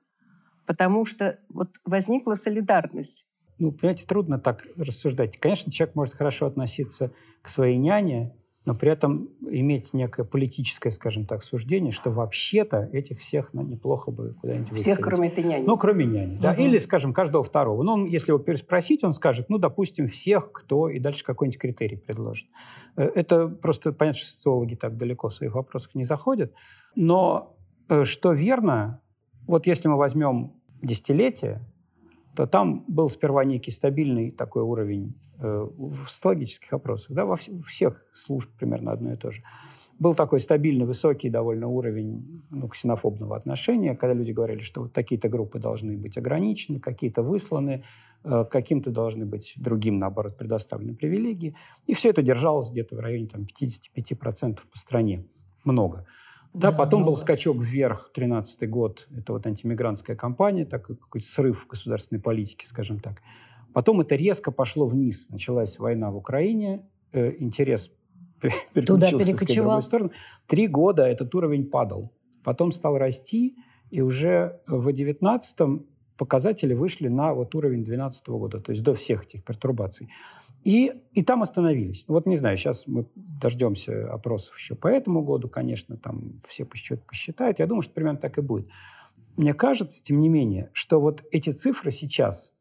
Потому 0.66 1.04
что 1.04 1.38
вот 1.48 1.70
возникла 1.84 2.34
солидарность. 2.34 3.26
Ну, 3.58 3.72
понимаете, 3.72 4.06
трудно 4.06 4.38
так 4.38 4.66
рассуждать. 4.76 5.36
Конечно, 5.38 5.72
человек 5.72 5.96
может 5.96 6.14
хорошо 6.14 6.46
относиться 6.46 7.12
к 7.42 7.48
своей 7.48 7.76
няне, 7.76 8.36
но 8.68 8.74
при 8.74 8.90
этом 8.90 9.30
иметь 9.48 9.94
некое 9.94 10.24
политическое, 10.24 10.90
скажем 10.90 11.24
так, 11.24 11.42
суждение, 11.42 11.90
что 11.90 12.10
вообще-то 12.10 12.90
этих 12.92 13.20
всех 13.20 13.54
ну, 13.54 13.62
неплохо 13.62 14.10
бы 14.10 14.34
куда-нибудь 14.34 14.68
Всех, 14.72 14.98
выставить. 14.98 15.00
кроме 15.00 15.28
этой 15.28 15.42
няни. 15.42 15.64
Ну, 15.64 15.78
кроме 15.78 16.04
няни, 16.04 16.36
да. 16.36 16.52
Мгм. 16.52 16.60
Или, 16.60 16.78
скажем, 16.78 17.14
каждого 17.14 17.42
второго. 17.42 17.82
Ну, 17.82 17.92
он, 17.92 18.04
если 18.04 18.30
его 18.30 18.38
переспросить, 18.38 19.02
он 19.04 19.14
скажет, 19.14 19.48
ну, 19.48 19.56
допустим, 19.56 20.06
всех, 20.06 20.52
кто, 20.52 20.90
и 20.90 20.98
дальше 20.98 21.24
какой-нибудь 21.24 21.58
критерий 21.58 21.96
предложит. 21.96 22.46
Э, 22.98 23.04
Это 23.14 23.48
просто, 23.48 23.94
понятно, 23.94 24.20
что 24.20 24.30
социологи 24.32 24.74
так 24.74 24.98
далеко 24.98 25.30
в 25.30 25.34
своих 25.34 25.54
вопросах 25.54 25.94
не 25.94 26.04
заходят. 26.04 26.52
Но 26.94 27.56
э, 27.88 28.04
что 28.04 28.34
верно, 28.34 29.00
вот 29.46 29.66
если 29.66 29.88
мы 29.88 29.96
возьмем 29.96 30.52
десятилетие, 30.82 31.66
то 32.38 32.46
там 32.46 32.84
был 32.86 33.10
сперва 33.10 33.42
некий 33.42 33.72
стабильный 33.72 34.30
такой 34.30 34.62
уровень 34.62 35.16
э, 35.40 35.68
в 35.76 36.06
социологических 36.06 36.72
опросах, 36.72 37.10
да, 37.10 37.24
во 37.24 37.34
вс- 37.34 37.60
всех 37.64 38.06
служб 38.14 38.48
примерно 38.56 38.92
одно 38.92 39.12
и 39.12 39.16
то 39.16 39.32
же. 39.32 39.42
Был 39.98 40.14
такой 40.14 40.38
стабильный, 40.38 40.86
высокий 40.86 41.30
довольно 41.30 41.66
уровень 41.66 42.44
ну, 42.50 42.68
ксенофобного 42.68 43.34
отношения, 43.34 43.96
когда 43.96 44.14
люди 44.14 44.30
говорили, 44.30 44.60
что 44.60 44.82
вот 44.82 44.92
такие-то 44.92 45.28
группы 45.28 45.58
должны 45.58 45.96
быть 45.96 46.16
ограничены, 46.16 46.78
какие-то 46.78 47.24
высланы, 47.24 47.82
э, 48.22 48.44
каким-то 48.48 48.92
должны 48.92 49.26
быть 49.26 49.54
другим, 49.56 49.98
наоборот, 49.98 50.36
предоставлены 50.38 50.94
привилегии. 50.94 51.56
И 51.88 51.94
все 51.94 52.10
это 52.10 52.22
держалось 52.22 52.70
где-то 52.70 52.94
в 52.94 53.00
районе 53.00 53.26
там, 53.26 53.42
55% 53.42 54.60
по 54.70 54.78
стране. 54.78 55.24
Много. 55.64 56.06
Да, 56.54 56.70
Да, 56.70 56.76
потом 56.76 57.00
был 57.00 57.12
много. 57.12 57.20
скачок 57.20 57.58
вверх, 57.58 58.10
13 58.14 58.68
год, 58.68 59.08
это 59.16 59.32
вот 59.32 59.46
антимигрантская 59.46 60.16
кампания, 60.16 60.64
такой 60.64 60.96
какой-то 60.96 61.26
срыв 61.26 61.66
государственной 61.68 62.20
политике, 62.20 62.66
скажем 62.66 63.00
так. 63.00 63.22
Потом 63.72 64.00
это 64.00 64.16
резко 64.16 64.50
пошло 64.50 64.86
вниз. 64.86 65.28
Началась 65.28 65.78
война 65.78 66.10
в 66.10 66.16
Украине, 66.16 66.86
э, 67.12 67.34
интерес 67.38 67.90
переключился, 68.40 68.86
Туда 68.86 69.10
так 69.10 69.20
сказать, 69.20 69.50
в 69.50 69.54
другую 69.54 69.82
сторону. 69.82 70.10
Три 70.46 70.66
года 70.66 71.06
этот 71.06 71.34
уровень 71.34 71.66
падал. 71.66 72.12
Потом 72.42 72.72
стал 72.72 72.96
расти, 72.96 73.56
и 73.90 74.00
уже 74.00 74.60
в 74.66 74.92
19 74.92 75.82
показатели 76.16 76.74
вышли 76.74 77.08
на 77.08 77.32
вот 77.32 77.54
уровень 77.54 77.84
2012 77.84 78.28
года, 78.28 78.60
то 78.60 78.72
есть 78.72 78.82
до 78.82 78.94
всех 78.94 79.24
этих 79.24 79.44
пертурбаций. 79.44 80.08
И, 80.64 80.92
и 81.12 81.22
там 81.22 81.42
остановились. 81.42 82.04
Вот 82.08 82.26
не 82.26 82.36
знаю, 82.36 82.56
сейчас 82.56 82.86
мы 82.86 83.06
дождемся 83.14 84.12
опросов 84.12 84.58
еще 84.58 84.74
по 84.74 84.88
этому 84.88 85.22
году, 85.22 85.48
конечно, 85.48 85.96
там 85.96 86.40
все 86.46 86.64
посчитают. 86.64 87.58
Я 87.58 87.66
думаю, 87.66 87.82
что 87.82 87.94
примерно 87.94 88.18
так 88.18 88.38
и 88.38 88.40
будет. 88.40 88.68
Мне 89.36 89.54
кажется, 89.54 90.02
тем 90.02 90.20
не 90.20 90.28
менее, 90.28 90.70
что 90.72 91.00
вот 91.00 91.24
эти 91.30 91.50
цифры 91.50 91.92
сейчас, 91.92 92.52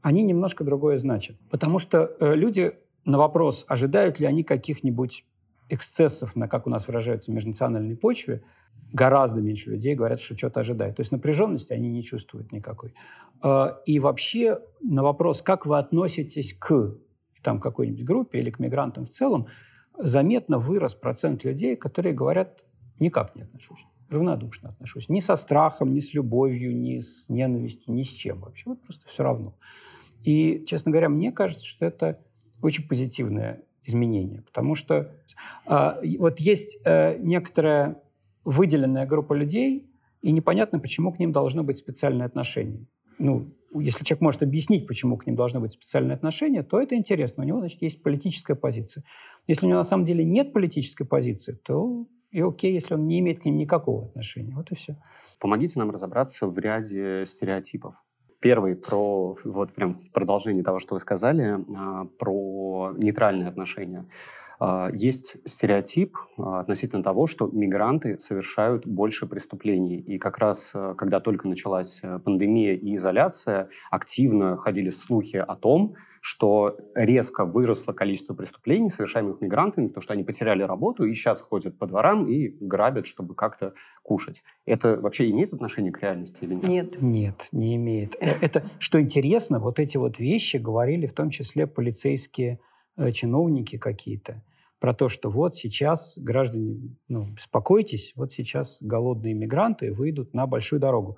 они 0.00 0.22
немножко 0.22 0.62
другое 0.62 0.96
значат. 0.96 1.36
Потому 1.50 1.78
что 1.80 2.16
э, 2.20 2.34
люди 2.34 2.72
на 3.04 3.18
вопрос, 3.18 3.64
ожидают 3.68 4.20
ли 4.20 4.26
они 4.26 4.44
каких-нибудь 4.44 5.26
эксцессов 5.68 6.36
на, 6.36 6.46
как 6.46 6.66
у 6.66 6.70
нас 6.70 6.86
выражаются, 6.86 7.32
межнациональной 7.32 7.96
почве, 7.96 8.44
гораздо 8.92 9.40
меньше 9.40 9.70
людей 9.70 9.96
говорят, 9.96 10.20
что 10.20 10.36
что-то 10.36 10.60
ожидают. 10.60 10.96
То 10.96 11.00
есть 11.00 11.10
напряженности 11.10 11.72
они 11.72 11.88
не 11.88 12.04
чувствуют 12.04 12.52
никакой. 12.52 12.94
Э, 13.42 13.72
И 13.86 13.98
вообще 13.98 14.60
на 14.82 15.02
вопрос, 15.02 15.42
как 15.42 15.66
вы 15.66 15.78
относитесь 15.78 16.54
к 16.54 16.96
там, 17.44 17.60
какой-нибудь 17.60 18.04
группе 18.04 18.40
или 18.40 18.50
к 18.50 18.58
мигрантам 18.58 19.04
в 19.04 19.10
целом, 19.10 19.46
заметно 19.96 20.58
вырос 20.58 20.94
процент 20.94 21.44
людей, 21.44 21.76
которые 21.76 22.12
говорят, 22.12 22.64
никак 22.98 23.36
не 23.36 23.42
отношусь, 23.42 23.86
равнодушно 24.10 24.70
отношусь. 24.70 25.08
Ни 25.08 25.20
со 25.20 25.36
страхом, 25.36 25.92
ни 25.92 26.00
с 26.00 26.14
любовью, 26.14 26.76
ни 26.76 26.98
с 26.98 27.28
ненавистью, 27.28 27.94
ни 27.94 28.02
с 28.02 28.08
чем 28.08 28.40
вообще. 28.40 28.70
Вот 28.70 28.82
просто 28.82 29.06
все 29.06 29.22
равно. 29.22 29.54
И, 30.24 30.64
честно 30.66 30.90
говоря, 30.90 31.08
мне 31.08 31.30
кажется, 31.30 31.66
что 31.66 31.84
это 31.84 32.18
очень 32.62 32.88
позитивное 32.88 33.62
изменение, 33.84 34.40
потому 34.40 34.74
что 34.74 35.12
э, 35.66 36.16
вот 36.18 36.40
есть 36.40 36.78
э, 36.84 37.18
некоторая 37.18 38.02
выделенная 38.44 39.06
группа 39.06 39.34
людей, 39.34 39.90
и 40.22 40.32
непонятно, 40.32 40.78
почему 40.78 41.12
к 41.12 41.18
ним 41.18 41.32
должно 41.32 41.62
быть 41.62 41.76
специальное 41.76 42.24
отношение. 42.24 42.86
Ну, 43.18 43.52
если 43.80 44.04
человек 44.04 44.20
может 44.22 44.42
объяснить, 44.42 44.86
почему 44.86 45.16
к 45.16 45.26
ним 45.26 45.36
должно 45.36 45.60
быть 45.60 45.72
специальное 45.72 46.16
отношение, 46.16 46.62
то 46.62 46.80
это 46.80 46.94
интересно. 46.94 47.42
У 47.42 47.46
него, 47.46 47.58
значит, 47.60 47.82
есть 47.82 48.02
политическая 48.02 48.54
позиция. 48.54 49.04
Если 49.46 49.66
у 49.66 49.68
него 49.68 49.78
на 49.78 49.84
самом 49.84 50.04
деле 50.04 50.24
нет 50.24 50.52
политической 50.52 51.04
позиции, 51.04 51.58
то 51.62 52.06
и 52.30 52.40
окей, 52.40 52.72
если 52.72 52.94
он 52.94 53.06
не 53.06 53.20
имеет 53.20 53.40
к 53.40 53.44
ним 53.44 53.56
никакого 53.56 54.06
отношения. 54.06 54.54
Вот 54.56 54.72
и 54.72 54.74
все. 54.74 54.96
Помогите 55.38 55.78
нам 55.78 55.90
разобраться 55.90 56.46
в 56.46 56.58
ряде 56.58 57.24
стереотипов. 57.26 57.94
Первый 58.40 58.76
про, 58.76 59.34
вот 59.44 59.72
прям 59.72 59.94
в 59.94 60.10
продолжении 60.10 60.62
того, 60.62 60.78
что 60.78 60.94
вы 60.94 61.00
сказали, 61.00 61.58
а, 61.76 62.06
про 62.18 62.92
нейтральные 62.96 63.48
отношения. 63.48 64.06
А, 64.66 64.88
Есть 64.94 65.36
стереотип 65.44 66.16
а, 66.38 66.60
относительно 66.60 67.02
того, 67.02 67.26
что 67.26 67.48
мигранты 67.52 68.18
совершают 68.18 68.86
больше 68.86 69.26
преступлений. 69.26 69.98
И 69.98 70.16
как 70.16 70.38
раз, 70.38 70.72
а, 70.74 70.94
когда 70.94 71.20
только 71.20 71.46
началась 71.46 72.00
а, 72.02 72.18
пандемия 72.18 72.74
и 72.74 72.94
изоляция, 72.94 73.68
активно 73.90 74.56
ходили 74.56 74.88
слухи 74.88 75.36
о 75.36 75.54
том, 75.54 75.96
что 76.22 76.78
резко 76.94 77.44
выросло 77.44 77.92
количество 77.92 78.32
преступлений, 78.32 78.88
совершаемых 78.88 79.42
мигрантами, 79.42 79.88
потому 79.88 80.00
что 80.02 80.14
они 80.14 80.24
потеряли 80.24 80.62
работу 80.62 81.04
и 81.04 81.12
сейчас 81.12 81.42
ходят 81.42 81.76
по 81.76 81.86
дворам 81.86 82.26
и 82.26 82.48
грабят, 82.58 83.04
чтобы 83.06 83.34
как-то 83.34 83.74
кушать. 84.02 84.42
Это 84.64 84.98
вообще 84.98 85.28
имеет 85.30 85.52
отношение 85.52 85.92
к 85.92 86.00
реальности 86.00 86.38
или 86.40 86.54
нет? 86.54 86.64
Нет. 86.64 87.02
Нет, 87.02 87.48
не 87.52 87.76
имеет. 87.76 88.16
Э, 88.18 88.36
Это, 88.40 88.62
что 88.78 88.98
интересно, 88.98 89.58
вот 89.58 89.78
эти 89.78 89.98
вот 89.98 90.18
вещи 90.18 90.56
говорили 90.56 91.06
в 91.06 91.12
том 91.12 91.28
числе 91.28 91.66
полицейские 91.66 92.60
э, 92.96 93.12
чиновники 93.12 93.76
какие-то 93.76 94.42
про 94.84 94.92
то, 94.92 95.08
что 95.08 95.30
вот 95.30 95.56
сейчас 95.56 96.12
граждане, 96.18 96.94
ну, 97.08 97.30
беспокойтесь, 97.30 98.12
вот 98.16 98.34
сейчас 98.34 98.76
голодные 98.82 99.32
мигранты 99.32 99.90
выйдут 99.94 100.34
на 100.34 100.46
большую 100.46 100.78
дорогу. 100.78 101.16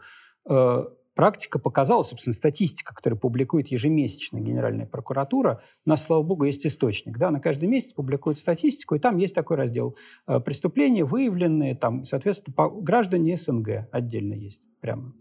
Э, 0.49 0.85
Практика 1.17 1.59
показала, 1.59 2.05
собственно, 2.05 2.33
статистика, 2.33 2.95
которую 2.95 3.19
публикует 3.19 3.67
ежемесячно 3.67 4.39
Генеральная 4.39 4.87
прокуратура, 4.87 5.63
у 5.85 5.89
нас, 5.89 6.05
слава 6.05 6.23
богу, 6.23 6.45
есть 6.45 6.65
источник. 6.65 7.19
Да, 7.19 7.33
на 7.33 7.41
каждый 7.41 7.69
месяц 7.69 7.93
публикует 7.93 8.39
статистику, 8.39 8.95
и 8.95 9.01
там 9.01 9.17
есть 9.17 9.35
такой 9.35 9.57
раздел 9.57 9.97
э, 10.29 10.39
преступления, 10.39 11.05
выявленные, 11.05 11.75
там, 11.75 12.05
соответственно, 12.05 12.55
по, 12.55 12.71
граждане 12.71 13.37
СНГ 13.37 13.89
отдельно 13.91 14.35
есть 14.35 14.63
прямо. 14.81 15.13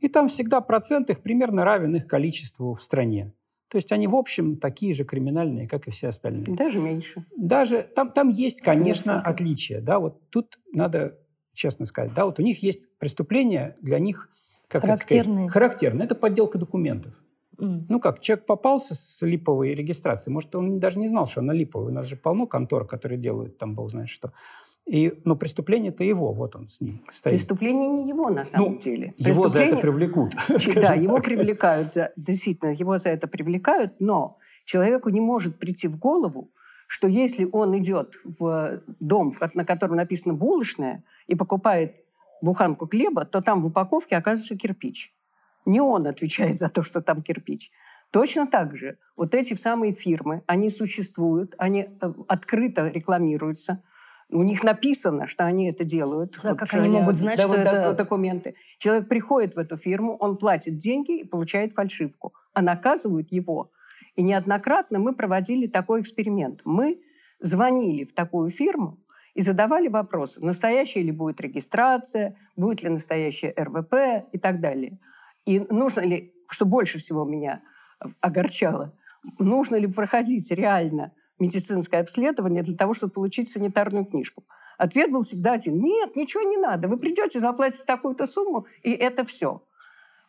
И 0.00 0.08
там 0.08 0.28
всегда 0.28 0.60
процент 0.60 1.08
их 1.08 1.22
примерно 1.22 1.64
равен 1.64 1.96
их 1.96 2.06
количеству 2.06 2.74
в 2.74 2.82
стране. 2.82 3.32
То 3.74 3.78
есть 3.78 3.90
они, 3.90 4.06
в 4.06 4.14
общем, 4.14 4.56
такие 4.58 4.94
же 4.94 5.02
криминальные, 5.02 5.66
как 5.66 5.88
и 5.88 5.90
все 5.90 6.06
остальные. 6.06 6.54
Даже 6.54 6.78
меньше. 6.78 7.26
Даже 7.36 7.82
там, 7.82 8.12
там 8.12 8.28
есть, 8.28 8.60
конечно, 8.60 9.14
Конечно. 9.14 9.20
отличия. 9.20 9.80
Да, 9.80 9.98
вот 9.98 10.30
тут 10.30 10.60
надо 10.72 11.18
честно 11.54 11.84
сказать, 11.84 12.14
да, 12.14 12.24
вот 12.24 12.38
у 12.38 12.42
них 12.44 12.62
есть 12.62 12.86
преступления 13.00 13.74
для 13.82 13.98
них 13.98 14.30
как 14.68 14.84
это 14.84 14.94
сказать, 14.94 15.24
Характерные. 15.24 15.48
характерные. 15.48 16.04
Это 16.04 16.14
подделка 16.14 16.56
документов. 16.56 17.14
М. 17.60 17.84
Ну 17.88 17.98
как, 17.98 18.20
человек 18.20 18.46
попался 18.46 18.94
с 18.94 19.20
липовой 19.22 19.74
регистрацией, 19.74 20.32
может, 20.32 20.54
он 20.54 20.78
даже 20.78 21.00
не 21.00 21.08
знал, 21.08 21.26
что 21.26 21.40
она 21.40 21.52
липовая. 21.52 21.88
У 21.88 21.92
нас 21.92 22.06
же 22.06 22.14
полно 22.14 22.46
контор, 22.46 22.86
которые 22.86 23.18
делают 23.18 23.58
там, 23.58 23.74
бог 23.74 23.90
знает 23.90 24.08
что. 24.08 24.32
И, 24.86 25.18
но 25.24 25.34
преступление-то 25.34 26.04
его, 26.04 26.32
вот 26.32 26.56
он 26.56 26.68
с 26.68 26.80
ней 26.80 27.02
стоит. 27.10 27.34
Преступление 27.36 27.88
не 27.88 28.06
его 28.06 28.28
на 28.28 28.44
самом 28.44 28.72
Ну, 28.72 28.78
деле. 28.78 29.14
Его 29.16 29.48
за 29.48 29.60
это 29.60 29.78
привлекут. 29.78 30.34
Да, 30.74 30.94
его 30.94 31.16
так. 31.16 31.24
привлекают, 31.24 31.92
за, 31.94 32.12
действительно, 32.16 32.70
его 32.70 32.98
за 32.98 33.08
это 33.08 33.26
привлекают, 33.26 33.94
но 33.98 34.36
человеку 34.66 35.08
не 35.08 35.20
может 35.20 35.58
прийти 35.58 35.88
в 35.88 35.98
голову, 35.98 36.50
что 36.86 37.08
если 37.08 37.48
он 37.50 37.76
идет 37.78 38.14
в 38.24 38.82
дом, 39.00 39.34
на 39.54 39.64
котором 39.64 39.96
написано 39.96 40.34
«булочная», 40.34 41.02
и 41.26 41.34
покупает 41.34 41.94
буханку 42.42 42.86
хлеба, 42.86 43.24
то 43.24 43.40
там 43.40 43.62
в 43.62 43.66
упаковке 43.66 44.16
оказывается 44.16 44.56
кирпич. 44.56 45.14
Не 45.64 45.80
он 45.80 46.06
отвечает 46.06 46.58
за 46.58 46.68
то, 46.68 46.82
что 46.82 47.00
там 47.00 47.22
кирпич. 47.22 47.70
Точно 48.10 48.46
так 48.46 48.76
же 48.76 48.98
вот 49.16 49.34
эти 49.34 49.54
самые 49.54 49.92
фирмы, 49.92 50.42
они 50.46 50.70
существуют, 50.70 51.54
они 51.58 51.88
э, 52.00 52.12
открыто 52.28 52.88
рекламируются, 52.88 53.82
у 54.34 54.42
них 54.42 54.64
написано, 54.64 55.26
что 55.26 55.44
они 55.46 55.70
это 55.70 55.84
делают. 55.84 56.38
Да, 56.42 56.50
Вот 56.50 56.58
как 56.58 56.74
они 56.74 56.88
могут 56.88 57.16
знать, 57.16 57.36
да, 57.36 57.44
что 57.44 57.52
вот 57.52 57.58
это- 57.60 57.70
доку- 57.82 57.96
документы. 57.96 58.54
Человек 58.78 59.08
приходит 59.08 59.54
в 59.54 59.58
эту 59.58 59.76
фирму, 59.76 60.16
он 60.16 60.36
платит 60.36 60.76
деньги 60.76 61.20
и 61.20 61.24
получает 61.24 61.72
фальшивку, 61.72 62.34
а 62.52 62.60
наказывают 62.62 63.30
его. 63.32 63.70
И 64.16 64.22
неоднократно 64.22 64.98
мы 64.98 65.14
проводили 65.14 65.66
такой 65.68 66.00
эксперимент. 66.00 66.60
Мы 66.64 67.00
звонили 67.40 68.04
в 68.04 68.12
такую 68.14 68.50
фирму 68.50 68.98
и 69.34 69.40
задавали 69.40 69.88
вопросы, 69.88 70.44
настоящая 70.44 71.02
ли 71.02 71.12
будет 71.12 71.40
регистрация, 71.40 72.36
будет 72.56 72.82
ли 72.82 72.88
настоящая 72.90 73.54
РВП 73.56 74.26
и 74.32 74.38
так 74.38 74.60
далее. 74.60 74.98
И 75.46 75.60
нужно 75.60 76.00
ли, 76.00 76.32
что 76.48 76.64
больше 76.64 76.98
всего 76.98 77.24
меня 77.24 77.60
огорчало, 78.20 78.92
нужно 79.38 79.76
ли 79.76 79.86
проходить 79.86 80.50
реально 80.50 81.12
медицинское 81.38 82.00
обследование 82.00 82.62
для 82.62 82.76
того, 82.76 82.94
чтобы 82.94 83.12
получить 83.12 83.50
санитарную 83.50 84.04
книжку. 84.04 84.44
Ответ 84.78 85.10
был 85.10 85.22
всегда 85.22 85.52
один. 85.52 85.80
Нет, 85.80 86.16
ничего 86.16 86.42
не 86.42 86.56
надо. 86.56 86.88
Вы 86.88 86.96
придете, 86.96 87.40
заплатите 87.40 87.84
такую-то 87.84 88.26
сумму, 88.26 88.66
и 88.82 88.92
это 88.92 89.24
все. 89.24 89.62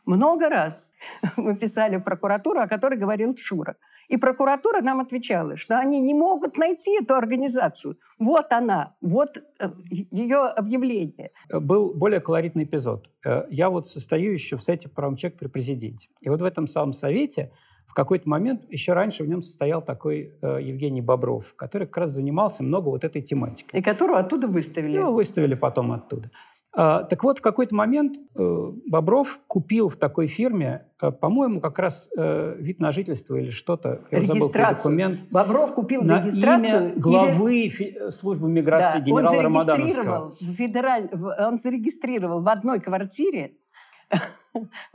Много 0.05 0.49
раз 0.49 0.91
мы 1.37 1.55
писали 1.55 1.97
в 1.97 2.03
прокуратуру, 2.03 2.59
о 2.59 2.67
которой 2.67 2.97
говорил 2.97 3.35
Шура. 3.37 3.75
И 4.07 4.17
прокуратура 4.17 4.81
нам 4.81 4.99
отвечала, 4.99 5.57
что 5.57 5.79
они 5.79 5.99
не 5.99 6.13
могут 6.13 6.57
найти 6.57 7.01
эту 7.01 7.15
организацию. 7.15 7.97
Вот 8.19 8.53
она, 8.53 8.95
вот 9.01 9.37
э, 9.59 9.69
ее 9.89 10.37
объявление. 10.37 11.31
Был 11.51 11.91
более 11.95 12.19
колоритный 12.19 12.65
эпизод. 12.65 13.09
Э, 13.25 13.45
Я 13.49 13.71
вот 13.71 13.87
состою 13.87 14.31
еще 14.33 14.57
в 14.57 14.93
правам 14.93 15.15
человека 15.15 15.39
при 15.39 15.47
президенте. 15.47 16.09
И 16.21 16.29
вот 16.29 16.39
в 16.39 16.43
этом 16.43 16.67
самом 16.67 16.93
Совете 16.93 17.51
в 17.87 17.93
какой-то 17.93 18.27
момент, 18.27 18.63
еще 18.69 18.93
раньше 18.93 19.23
в 19.23 19.27
нем 19.27 19.41
состоял 19.41 19.81
такой 19.81 20.33
э, 20.41 20.59
Евгений 20.61 21.01
Бобров, 21.01 21.53
который 21.55 21.87
как 21.87 21.97
раз 21.97 22.11
занимался 22.11 22.63
много 22.63 22.89
вот 22.89 23.03
этой 23.03 23.21
тематикой. 23.21 23.79
И 23.79 23.83
которую 23.83 24.19
оттуда 24.19 24.47
выставили. 24.47 24.97
Его 24.97 25.13
выставили 25.13 25.55
потом 25.55 25.91
оттуда. 25.91 26.29
А, 26.77 27.03
так 27.03 27.23
вот, 27.23 27.39
в 27.39 27.41
какой-то 27.41 27.73
момент 27.73 28.17
э, 28.37 28.71
Бобров 28.85 29.39
купил 29.47 29.87
в 29.87 29.95
такой 29.95 30.27
фирме, 30.27 30.87
э, 31.01 31.09
по-моему, 31.09 31.61
как 31.61 31.79
раз 31.79 32.09
э, 32.17 32.55
вид 32.59 32.81
на 32.81 32.91
жительство 32.91 33.35
или 33.35 33.49
что-то. 33.49 34.01
Регистрацию. 34.11 34.83
документ. 34.83 35.21
Бобров 35.31 35.73
купил 35.73 36.01
на 36.01 36.21
регистрацию. 36.21 36.91
Имя 36.91 36.93
главы 36.97 37.59
или... 37.59 38.09
службы 38.09 38.49
миграции 38.49 38.99
да, 38.99 39.05
генерала 39.05 39.37
он 39.37 39.39
Рамадановского. 39.39 40.35
В 40.41 40.53
федераль... 40.53 41.09
Он 41.39 41.57
зарегистрировал 41.57 42.41
в 42.41 42.49
одной 42.49 42.81
квартире 42.81 43.53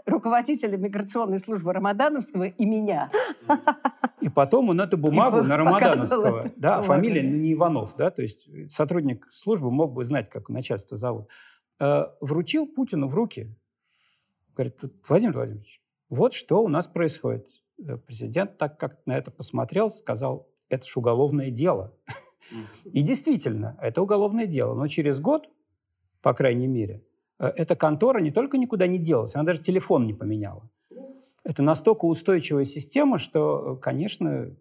руководителя 0.07 0.77
миграционной 0.77 1.39
службы 1.39 1.73
Рамадановского 1.73 2.45
и 2.45 2.65
меня. 2.65 3.11
И 4.21 4.29
потом 4.29 4.71
он 4.71 4.81
эту 4.81 4.97
бумагу 4.97 5.43
на 5.43 5.57
Рамадановского, 5.57 6.51
да, 6.57 6.79
а 6.79 6.83
фамилия 6.83 7.23
не 7.23 7.53
Иванов, 7.55 7.97
да, 7.97 8.11
то 8.11 8.23
есть 8.23 8.49
сотрудник 8.71 9.27
службы 9.33 9.71
мог 9.71 9.93
бы 9.93 10.05
знать, 10.05 10.29
как 10.29 10.49
начальство 10.49 10.97
зовут, 10.97 11.29
э, 11.79 12.05
вручил 12.21 12.67
Путину 12.67 13.09
в 13.09 13.15
руки. 13.15 13.55
Говорит, 14.55 14.79
Владимир 15.09 15.35
Владимирович, 15.35 15.81
вот 16.09 16.35
что 16.35 16.63
у 16.63 16.69
нас 16.69 16.87
происходит. 16.87 17.47
Э, 17.79 17.97
президент 17.97 18.59
так 18.59 18.79
как 18.79 18.99
на 19.07 19.17
это 19.17 19.31
посмотрел, 19.31 19.91
сказал, 19.91 20.49
это 20.69 20.87
же 20.87 20.93
уголовное 20.97 21.51
дело. 21.51 21.95
И 22.85 23.03
действительно, 23.03 23.77
это 23.81 24.03
уголовное 24.03 24.47
дело. 24.47 24.75
Но 24.75 24.87
через 24.89 25.21
год, 25.21 25.49
по 26.23 26.35
крайней 26.35 26.67
мере, 26.67 27.03
эта 27.41 27.75
контора 27.75 28.21
не 28.21 28.31
только 28.31 28.59
никуда 28.59 28.87
не 28.87 28.99
делась, 28.99 29.35
она 29.35 29.45
даже 29.45 29.63
телефон 29.63 30.07
не 30.07 30.13
поменяла. 30.13 30.69
Это 31.43 31.63
настолько 31.63 32.05
устойчивая 32.05 32.67
система, 32.67 33.19
что, 33.19 33.77
э, 33.77 33.81
конечно, 33.81 34.55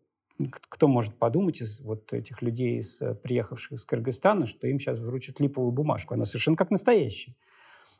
кто 0.70 0.88
может 0.88 1.16
подумать 1.16 1.60
из 1.62 1.82
вот 1.82 2.14
этих 2.14 2.42
людей, 2.42 2.80
из, 2.80 3.02
э, 3.02 3.14
приехавших 3.16 3.74
из 3.74 3.84
Кыргызстана, 3.84 4.46
что 4.46 4.66
им 4.68 4.80
сейчас 4.80 4.98
вручат 5.00 5.42
липовую 5.42 5.74
бумажку. 5.74 6.14
Она 6.14 6.24
совершенно 6.24 6.56
как 6.56 6.72
настоящая. 6.72 7.36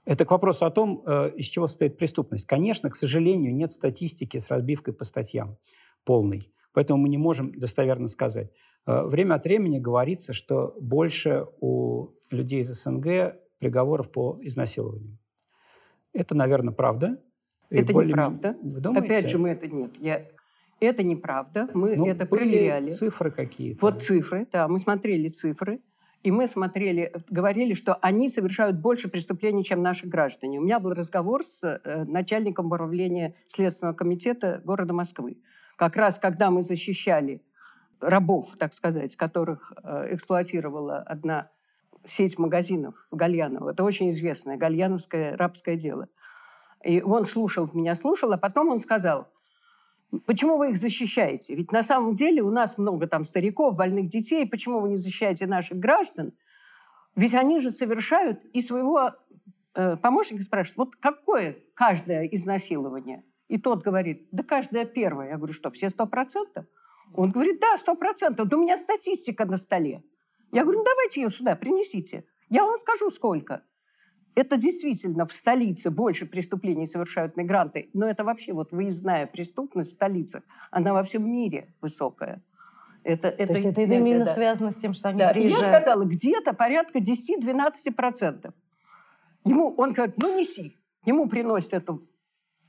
Это 0.06 0.24
к 0.24 0.32
вопросу 0.32 0.66
о 0.66 0.72
том, 0.72 1.04
из 1.36 1.46
чего 1.46 1.68
состоит 1.68 1.98
преступность. 1.98 2.48
Конечно, 2.48 2.90
к 2.90 2.96
сожалению, 2.96 3.54
нет 3.54 3.74
статистики 3.74 4.40
с 4.40 4.50
разбивкой 4.50 4.94
по 4.94 5.04
статьям 5.04 5.58
полной. 6.06 6.50
Поэтому 6.72 7.04
мы 7.04 7.10
не 7.10 7.18
можем 7.18 7.54
достоверно 7.60 8.08
сказать. 8.08 8.50
Время 8.86 9.36
от 9.36 9.44
времени 9.44 9.78
говорится, 9.78 10.32
что 10.32 10.74
больше 10.80 11.48
у 11.60 12.14
людей 12.32 12.62
из 12.62 12.70
СНГ 12.82 13.36
приговоров 13.60 14.12
по 14.12 14.40
изнасилованию. 14.42 15.18
Это, 16.14 16.36
наверное, 16.36 16.74
правда. 16.74 17.22
Это 17.70 17.94
более... 17.94 18.10
неправда. 18.10 18.58
Вы 18.62 18.80
думаете? 18.80 19.06
Опять 19.06 19.30
же, 19.30 19.38
мы 19.38 19.50
это 19.50 19.68
нет. 19.68 19.92
Я... 20.00 20.26
Это 20.80 21.04
неправда. 21.04 21.70
Мы 21.74 21.98
ну, 21.98 22.08
это 22.08 22.26
были 22.26 22.42
проверяли. 22.42 22.90
цифры 22.90 23.32
какие-то. 23.32 23.86
Вот 23.86 24.02
цифры, 24.02 24.48
да. 24.52 24.68
Мы 24.68 24.80
смотрели 24.80 25.28
цифры. 25.28 25.82
И 26.24 26.32
мы 26.32 26.48
смотрели, 26.48 27.14
говорили, 27.30 27.74
что 27.74 27.96
они 27.96 28.28
совершают 28.28 28.78
больше 28.78 29.08
преступлений, 29.08 29.64
чем 29.64 29.82
наши 29.82 30.06
граждане. 30.06 30.60
У 30.60 30.64
меня 30.64 30.80
был 30.80 30.92
разговор 30.92 31.46
с 31.46 31.64
э, 31.64 32.04
начальником 32.04 32.66
управления 32.66 33.36
Следственного 33.48 33.96
комитета 33.96 34.62
города 34.66 34.94
Москвы. 34.94 35.38
Как 35.78 35.96
раз 35.96 36.20
когда 36.20 36.52
мы 36.52 36.62
защищали 36.62 37.42
рабов, 38.02 38.58
так 38.58 38.74
сказать, 38.74 39.16
которых 39.16 39.72
э, 39.82 40.14
эксплуатировала 40.14 40.98
одна 40.98 41.52
сеть 42.10 42.38
магазинов 42.38 42.96
в 43.12 43.16
Гальяново. 43.16 43.72
Это 43.72 43.84
очень 43.84 44.10
известное 44.10 44.58
гальяновское 44.58 45.38
рабское 45.38 45.76
дело. 45.76 46.08
И 46.84 47.02
он 47.02 47.26
слушал 47.26 47.70
меня, 47.74 47.96
слушал, 47.96 48.32
а 48.32 48.38
потом 48.38 48.70
он 48.70 48.80
сказал, 48.80 49.28
почему 50.26 50.58
вы 50.58 50.72
их 50.72 50.78
защищаете? 50.78 51.56
Ведь 51.56 51.72
на 51.72 51.84
самом 51.84 52.16
деле 52.16 52.42
у 52.42 52.52
нас 52.52 52.78
много 52.78 53.08
там 53.08 53.24
стариков, 53.24 53.76
больных 53.76 54.08
детей, 54.08 54.48
почему 54.48 54.80
вы 54.80 54.90
не 54.90 54.96
защищаете 54.96 55.46
наших 55.46 55.78
граждан? 55.78 56.34
Ведь 57.16 57.34
они 57.34 57.60
же 57.60 57.72
совершают 57.72 58.44
и 58.54 58.62
своего 58.62 59.12
э, 59.76 59.98
помощника 59.98 60.44
спрашивают, 60.44 60.78
вот 60.78 60.96
какое 60.96 61.58
каждое 61.74 62.26
изнасилование? 62.28 63.24
И 63.50 63.58
тот 63.58 63.84
говорит, 63.84 64.28
да 64.32 64.44
каждое 64.44 64.86
первое. 64.86 65.30
Я 65.30 65.38
говорю, 65.38 65.54
что, 65.54 65.72
все 65.72 65.90
сто 65.90 66.06
процентов? 66.06 66.66
Он 67.14 67.32
говорит, 67.32 67.60
да, 67.60 67.76
сто 67.78 67.96
процентов. 67.96 68.48
Да 68.48 68.58
у 68.58 68.62
меня 68.62 68.78
статистика 68.78 69.46
на 69.46 69.58
столе. 69.58 70.04
Я 70.52 70.64
говорю, 70.64 70.80
ну 70.80 70.86
давайте 70.86 71.22
ее 71.22 71.30
сюда, 71.30 71.56
принесите. 71.56 72.24
Я 72.50 72.66
вам 72.66 72.78
скажу, 72.78 73.10
сколько. 73.10 73.64
Это 74.36 74.58
действительно 74.58 75.26
в 75.26 75.34
столице 75.34 75.90
больше 75.90 76.26
преступлений 76.26 76.88
совершают 76.88 77.36
мигранты, 77.36 77.90
но 77.94 78.08
это 78.08 78.24
вообще 78.24 78.54
вот 78.54 78.72
выездная 78.72 79.28
преступность 79.28 79.92
в 79.92 79.96
столицах, 79.96 80.44
она 80.72 80.94
во 80.94 81.04
всем 81.04 81.30
мире 81.30 81.74
высокая. 81.82 82.42
Это, 83.04 83.30
это, 83.30 83.48
То 83.48 83.54
есть 83.54 83.66
это, 83.66 83.82
это 83.82 83.96
именно 83.96 84.26
да. 84.26 84.26
связано 84.26 84.72
с 84.72 84.78
тем, 84.78 84.94
что 84.94 85.10
они 85.10 85.20
да. 85.20 85.34
приезжают? 85.34 85.68
Я 85.68 85.80
сказала, 85.82 86.04
где-то 86.04 86.54
порядка 86.54 87.00
10-12%. 87.00 88.54
Ему, 89.46 89.74
он 89.78 89.94
говорит, 89.94 90.16
ну 90.18 90.38
неси. 90.38 90.76
Ему 91.06 91.28
приносят 91.28 91.74
эту, 91.74 92.08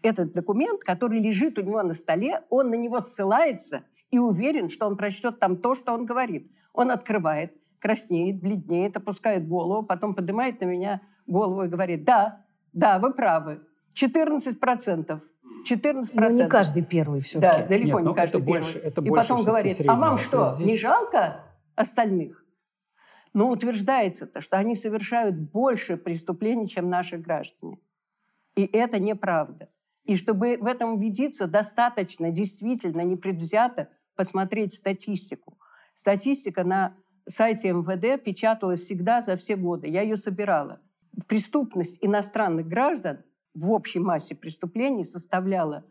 этот 0.02 0.32
документ, 0.32 0.82
который 0.82 1.20
лежит 1.20 1.58
у 1.58 1.62
него 1.62 1.82
на 1.82 1.94
столе, 1.94 2.42
он 2.48 2.70
на 2.70 2.74
него 2.74 3.00
ссылается 3.00 3.84
и 4.10 4.18
уверен, 4.18 4.70
что 4.70 4.86
он 4.86 4.96
прочтет 4.96 5.38
там 5.40 5.56
то, 5.56 5.74
что 5.74 5.92
он 5.92 6.06
говорит. 6.06 6.50
Он 6.72 6.90
открывает, 6.90 7.54
краснеет, 7.80 8.40
бледнеет, 8.40 8.96
опускает 8.96 9.48
голову, 9.48 9.82
потом 9.82 10.14
поднимает 10.14 10.60
на 10.60 10.66
меня 10.66 11.00
голову 11.26 11.64
и 11.64 11.68
говорит, 11.68 12.04
да, 12.04 12.44
да, 12.72 12.98
вы 12.98 13.12
правы, 13.12 13.62
14 13.94 14.60
процентов. 14.60 15.20
14 15.64 16.14
Но 16.14 16.28
не 16.28 16.48
каждый 16.48 16.84
первый 16.84 17.20
все-таки. 17.20 17.62
Да, 17.62 17.66
далеко 17.66 18.00
Нет, 18.00 18.08
не 18.08 18.14
каждый 18.14 18.36
это 18.38 18.46
первый. 18.46 18.60
Больше, 18.60 18.78
это 18.78 19.02
и 19.02 19.10
потом 19.10 19.42
говорит, 19.42 19.80
а 19.86 19.94
вам 19.96 20.16
что, 20.16 20.54
здесь... 20.54 20.66
не 20.66 20.78
жалко 20.78 21.44
остальных? 21.74 22.44
Но 23.32 23.50
утверждается-то, 23.50 24.40
что 24.40 24.56
они 24.56 24.74
совершают 24.74 25.36
больше 25.36 25.96
преступлений, 25.96 26.66
чем 26.66 26.88
наши 26.88 27.18
граждане. 27.18 27.78
И 28.56 28.64
это 28.64 28.98
неправда. 28.98 29.68
И 30.04 30.16
чтобы 30.16 30.58
в 30.60 30.66
этом 30.66 30.94
убедиться, 30.94 31.46
достаточно 31.46 32.30
действительно 32.30 33.02
непредвзято 33.02 33.88
посмотреть 34.16 34.72
статистику. 34.74 35.58
Статистика 35.94 36.64
на 36.64 36.96
сайте 37.30 37.72
МВД 37.72 38.22
печаталась 38.22 38.80
всегда 38.80 39.22
за 39.22 39.36
все 39.36 39.56
годы. 39.56 39.88
Я 39.88 40.02
ее 40.02 40.16
собирала. 40.16 40.80
Преступность 41.26 41.98
иностранных 42.00 42.66
граждан 42.66 43.22
в 43.54 43.70
общей 43.70 43.98
массе 43.98 44.34
преступлений 44.34 45.04
составляла 45.04 45.84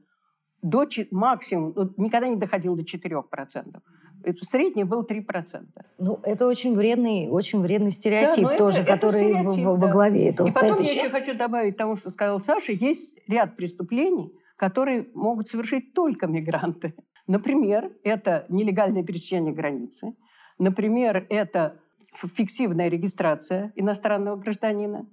до 0.62 0.88
максимум, 1.12 1.74
ну, 1.76 1.94
никогда 1.98 2.28
не 2.28 2.36
доходил 2.36 2.76
до 2.76 2.84
4%. 2.84 3.80
Это 4.24 4.44
средний 4.44 4.84
был 4.84 5.06
3%. 5.06 5.66
Ну, 5.98 6.20
это 6.24 6.48
очень 6.48 6.76
вредный, 6.76 7.30
очень 7.30 7.62
вредный 7.62 7.92
стереотип 7.92 8.46
да, 8.46 8.58
тоже, 8.58 8.82
это, 8.82 8.94
который 8.94 9.22
это 9.22 9.50
стереотип, 9.50 9.66
в, 9.66 9.80
да. 9.80 9.88
во 9.88 9.92
главе 9.94 10.30
этого 10.30 10.48
И 10.48 10.52
потом 10.52 10.82
я 10.82 10.92
еще 10.92 11.10
хочу 11.10 11.34
добавить 11.36 11.78
тому, 11.78 11.96
что 11.96 12.10
сказал 12.10 12.40
Саша, 12.42 12.74
есть 12.74 13.18
ряд 13.28 13.56
преступлений, 13.56 14.34
которые 14.58 15.08
могут 15.14 15.48
совершить 15.48 15.94
только 15.94 16.28
мигранты. 16.28 16.94
Например, 17.28 17.92
это 18.04 18.46
нелегальное 18.50 19.04
пересечение 19.04 19.54
границы– 19.54 20.14
Например, 20.60 21.26
это 21.30 21.80
фиктивная 22.14 22.90
регистрация 22.90 23.72
иностранного 23.76 24.36
гражданина, 24.36 25.08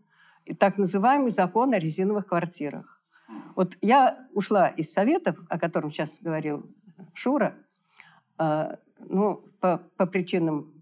и 0.44 0.54
так 0.54 0.76
называемый 0.76 1.30
закон 1.30 1.72
о 1.72 1.78
резиновых 1.78 2.26
квартирах. 2.26 3.00
Вот 3.54 3.76
я 3.80 4.26
ушла 4.32 4.68
из 4.68 4.92
Советов, 4.92 5.38
о 5.48 5.58
котором 5.58 5.90
сейчас 5.90 6.20
говорил 6.20 6.68
Шура, 7.14 7.54
э, 8.38 8.76
ну, 8.98 9.44
по, 9.60 9.78
по 9.96 10.06
причинам... 10.06 10.72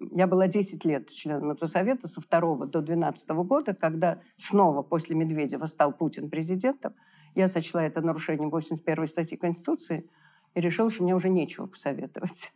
Я 0.00 0.26
была 0.26 0.48
10 0.48 0.84
лет 0.84 1.10
членом 1.10 1.52
этого 1.52 1.68
совета 1.68 2.08
со 2.08 2.20
2 2.20 2.66
до 2.66 2.80
12 2.80 3.30
года, 3.30 3.74
когда 3.74 4.20
снова 4.36 4.82
после 4.82 5.14
Медведева 5.14 5.66
стал 5.66 5.92
Путин 5.92 6.28
президентом. 6.28 6.94
Я 7.36 7.46
сочла 7.46 7.84
это 7.84 8.00
нарушением 8.00 8.50
81 8.50 9.06
статьи 9.06 9.38
Конституции 9.38 10.10
и 10.54 10.60
решила, 10.60 10.90
что 10.90 11.04
мне 11.04 11.14
уже 11.14 11.28
нечего 11.28 11.66
посоветовать. 11.66 12.52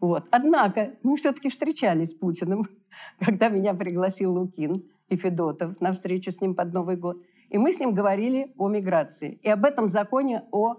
Вот. 0.00 0.24
Однако 0.30 0.92
мы 1.02 1.16
все-таки 1.16 1.50
встречались 1.50 2.10
с 2.10 2.14
Путиным, 2.14 2.68
когда 3.20 3.48
меня 3.48 3.74
пригласил 3.74 4.32
Лукин 4.32 4.84
и 5.08 5.16
Федотов 5.16 5.80
на 5.80 5.92
встречу 5.92 6.30
с 6.30 6.40
ним 6.40 6.54
под 6.54 6.72
Новый 6.72 6.96
год. 6.96 7.18
И 7.50 7.58
мы 7.58 7.72
с 7.72 7.80
ним 7.80 7.94
говорили 7.94 8.52
о 8.56 8.68
миграции 8.68 9.38
и 9.42 9.48
об 9.48 9.64
этом 9.64 9.88
законе 9.88 10.44
о, 10.52 10.76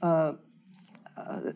э, 0.00 0.34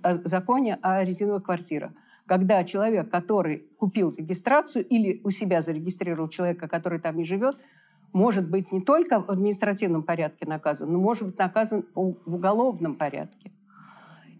о 0.02 0.18
законе 0.24 0.78
о 0.82 1.04
резиновых 1.04 1.44
квартирах. 1.44 1.92
Когда 2.26 2.62
человек, 2.64 3.10
который 3.10 3.66
купил 3.78 4.14
регистрацию 4.14 4.86
или 4.86 5.20
у 5.24 5.30
себя 5.30 5.60
зарегистрировал 5.60 6.28
человека, 6.28 6.68
который 6.68 7.00
там 7.00 7.16
не 7.16 7.24
живет, 7.24 7.58
может 8.12 8.48
быть 8.48 8.70
не 8.70 8.80
только 8.80 9.20
в 9.20 9.30
административном 9.30 10.04
порядке 10.04 10.46
наказан, 10.46 10.92
но 10.92 10.98
может 10.98 11.26
быть 11.26 11.38
наказан 11.38 11.84
в 11.94 12.34
уголовном 12.34 12.94
порядке. 12.94 13.50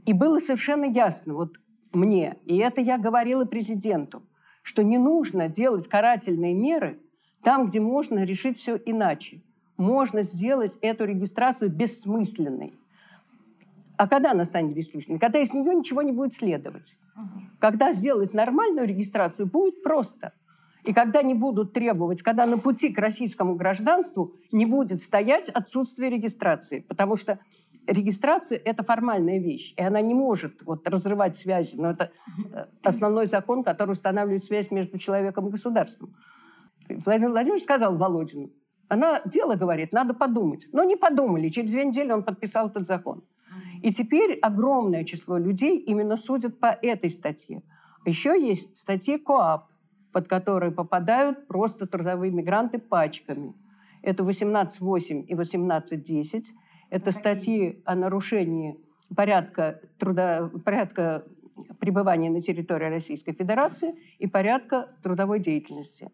И 0.06 0.12
было 0.12 0.38
совершенно 0.38 0.84
ясно, 0.84 1.34
вот 1.34 1.58
мне, 1.92 2.36
и 2.44 2.56
это 2.58 2.80
я 2.80 2.98
говорила 2.98 3.44
президенту, 3.44 4.22
что 4.62 4.82
не 4.82 4.98
нужно 4.98 5.48
делать 5.48 5.88
карательные 5.88 6.54
меры 6.54 6.98
там, 7.42 7.68
где 7.68 7.80
можно 7.80 8.24
решить 8.24 8.58
все 8.58 8.76
иначе. 8.76 9.42
Можно 9.76 10.22
сделать 10.22 10.78
эту 10.80 11.04
регистрацию 11.04 11.70
бессмысленной. 11.70 12.72
А 13.96 14.08
когда 14.08 14.30
она 14.30 14.44
станет 14.44 14.74
бессмысленной? 14.74 15.18
Когда 15.18 15.40
из 15.40 15.52
нее 15.52 15.74
ничего 15.74 16.02
не 16.02 16.12
будет 16.12 16.34
следовать. 16.34 16.96
Когда 17.58 17.92
сделать 17.92 18.32
нормальную 18.32 18.86
регистрацию 18.86 19.46
будет 19.46 19.82
просто. 19.82 20.32
И 20.84 20.92
когда 20.92 21.22
не 21.22 21.34
будут 21.34 21.72
требовать, 21.72 22.22
когда 22.22 22.46
на 22.46 22.58
пути 22.58 22.92
к 22.92 22.98
российскому 22.98 23.54
гражданству 23.54 24.34
не 24.50 24.66
будет 24.66 25.00
стоять 25.00 25.48
отсутствие 25.48 26.10
регистрации, 26.10 26.80
потому 26.80 27.16
что 27.16 27.38
регистрация– 27.86 28.58
это 28.64 28.82
формальная 28.82 29.38
вещь, 29.38 29.74
и 29.76 29.82
она 29.82 30.00
не 30.00 30.14
может 30.14 30.62
вот, 30.62 30.86
разрывать 30.88 31.36
связи. 31.36 31.76
Но 31.76 31.90
это 31.90 32.10
э, 32.52 32.66
основной 32.82 33.26
закон, 33.26 33.64
который 33.64 33.92
устанавливает 33.92 34.44
связь 34.44 34.70
между 34.70 34.98
человеком 34.98 35.48
и 35.48 35.50
государством. 35.50 36.14
Владимир 36.88 37.30
Владимирович 37.30 37.64
сказал 37.64 37.96
Володину, 37.96 38.50
она 38.88 39.22
дело 39.24 39.54
говорит, 39.54 39.92
надо 39.92 40.12
подумать. 40.12 40.66
Но 40.72 40.84
не 40.84 40.96
подумали. 40.96 41.48
Через 41.48 41.70
две 41.70 41.84
недели 41.84 42.12
он 42.12 42.22
подписал 42.22 42.68
этот 42.68 42.86
закон. 42.86 43.24
И 43.82 43.90
теперь 43.90 44.38
огромное 44.40 45.04
число 45.04 45.38
людей 45.38 45.78
именно 45.78 46.16
судят 46.16 46.60
по 46.60 46.66
этой 46.66 47.08
статье. 47.10 47.62
Еще 48.04 48.38
есть 48.40 48.76
статьи 48.76 49.16
КОАП, 49.16 49.68
под 50.12 50.28
которые 50.28 50.72
попадают 50.72 51.46
просто 51.46 51.86
трудовые 51.86 52.30
мигранты 52.30 52.78
пачками. 52.78 53.54
Это 54.02 54.24
18.8 54.24 55.24
и 55.24 55.34
18.10. 55.34 56.44
Это 56.92 57.10
статьи 57.10 57.80
о 57.86 57.94
нарушении 57.94 58.78
порядка, 59.16 59.80
труда, 59.98 60.50
порядка 60.62 61.24
пребывания 61.80 62.28
на 62.28 62.42
территории 62.42 62.90
Российской 62.90 63.32
Федерации 63.32 63.94
и 64.18 64.26
порядка 64.26 64.90
трудовой 65.02 65.40
деятельности. 65.40 66.10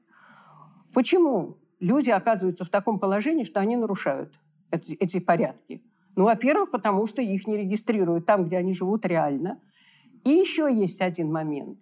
Почему 0.94 1.56
люди 1.80 2.10
оказываются 2.10 2.64
в 2.64 2.68
таком 2.68 3.00
положении, 3.00 3.42
что 3.42 3.58
они 3.58 3.76
нарушают 3.76 4.38
эти, 4.70 4.92
эти 4.92 5.18
порядки? 5.18 5.82
Ну, 6.14 6.26
во-первых, 6.26 6.70
потому 6.70 7.08
что 7.08 7.20
их 7.22 7.48
не 7.48 7.56
регистрируют 7.56 8.24
там, 8.24 8.44
где 8.44 8.56
они 8.58 8.72
живут 8.72 9.04
реально. 9.04 9.60
И 10.22 10.30
еще 10.30 10.72
есть 10.72 11.00
один 11.00 11.32
момент. 11.32 11.76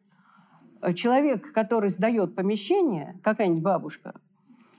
Человек, 0.94 1.52
который 1.52 1.90
сдает 1.90 2.35
помещение, 2.35 3.20
какая-нибудь 3.22 3.62
бабушка, 3.62 4.14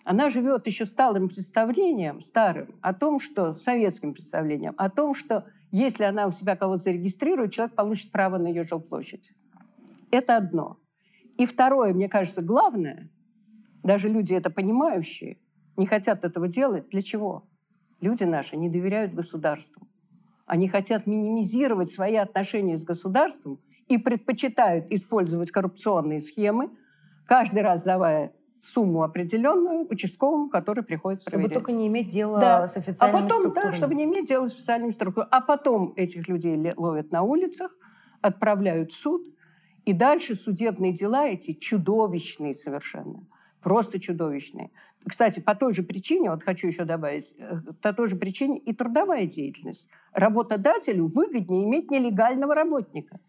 она 0.08 0.30
живет 0.30 0.66
еще 0.68 0.86
старым 0.86 1.28
представлением, 1.28 2.22
старым, 2.22 2.76
о 2.82 2.94
том, 2.94 3.20
что, 3.20 3.56
советским 3.56 4.14
представлением, 4.14 4.74
о 4.78 4.90
том, 4.90 5.14
что 5.14 5.46
если 5.70 6.06
она 6.06 6.28
у 6.28 6.32
себя 6.32 6.56
кого-то 6.56 6.84
зарегистрирует, 6.84 7.52
человек 7.52 7.76
получит 7.76 8.10
право 8.14 8.38
на 8.38 8.48
ее 8.48 8.64
жилплощадь. 8.64 9.34
Это 10.10 10.38
одно. 10.38 10.78
И 11.38 11.46
второе, 11.46 11.94
мне 11.94 12.08
кажется, 12.08 12.42
главное, 12.42 13.10
даже 13.84 14.08
люди 14.08 14.34
это 14.34 14.50
понимающие, 14.50 15.40
не 15.76 15.86
хотят 15.86 16.24
этого 16.24 16.48
делать. 16.48 16.88
Для 16.88 17.02
чего? 17.02 17.46
Люди 18.00 18.24
наши 18.24 18.56
не 18.56 18.70
доверяют 18.70 19.14
государству. 19.14 19.90
Они 20.46 20.70
хотят 20.70 21.06
минимизировать 21.06 21.90
свои 21.90 22.16
отношения 22.16 22.78
с 22.78 22.86
государством 22.86 23.60
и 23.90 23.98
предпочитают 23.98 24.90
использовать 24.90 25.52
коррупционные 25.52 26.22
схемы, 26.22 26.70
каждый 27.26 27.62
раз 27.62 27.84
давая 27.84 28.32
сумму 28.62 29.04
определенную 29.04 29.88
участковому, 29.90 30.50
который 30.50 30.84
приходит 30.84 31.24
проверять. 31.24 31.52
Чтобы 31.52 31.66
только 31.66 31.72
не 31.72 31.88
иметь 31.88 32.10
дела 32.10 32.40
да. 32.40 32.68
с 32.68 32.78
официальными 32.78 33.26
а 33.26 33.28
потом, 33.28 33.40
структурами. 33.42 33.72
Да, 33.72 33.78
чтобы 33.78 33.96
не 33.96 34.04
иметь 34.06 34.28
дела 34.28 34.48
с 34.48 34.54
официальными 34.54 34.92
структурами. 34.92 35.30
А 35.32 35.42
потом 35.42 35.94
этих 35.96 36.28
людей 36.28 36.72
ловят 36.76 37.12
на 37.12 37.22
улицах, 37.24 37.76
отправляют 38.22 38.92
в 38.92 38.96
суд, 38.98 39.24
и 39.86 39.94
дальше 39.94 40.36
судебные 40.36 40.94
дела 40.94 41.28
эти 41.28 41.54
чудовищные 41.54 42.56
совершенно. 42.56 43.24
Просто 43.62 44.00
чудовищные. 44.00 44.72
Кстати, 45.08 45.40
по 45.40 45.56
той 45.56 45.74
же 45.74 45.84
причине, 45.84 46.30
вот 46.30 46.44
хочу 46.44 46.68
еще 46.68 46.84
добавить, 46.84 47.34
э, 47.38 47.60
по 47.82 47.94
той 47.94 48.08
же 48.08 48.16
причине 48.18 48.58
и 48.60 48.74
трудовая 48.74 49.26
деятельность. 49.26 49.88
Работодателю 50.14 51.08
выгоднее 51.08 51.64
иметь 51.64 51.90
нелегального 51.90 52.54
работника. 52.54 53.20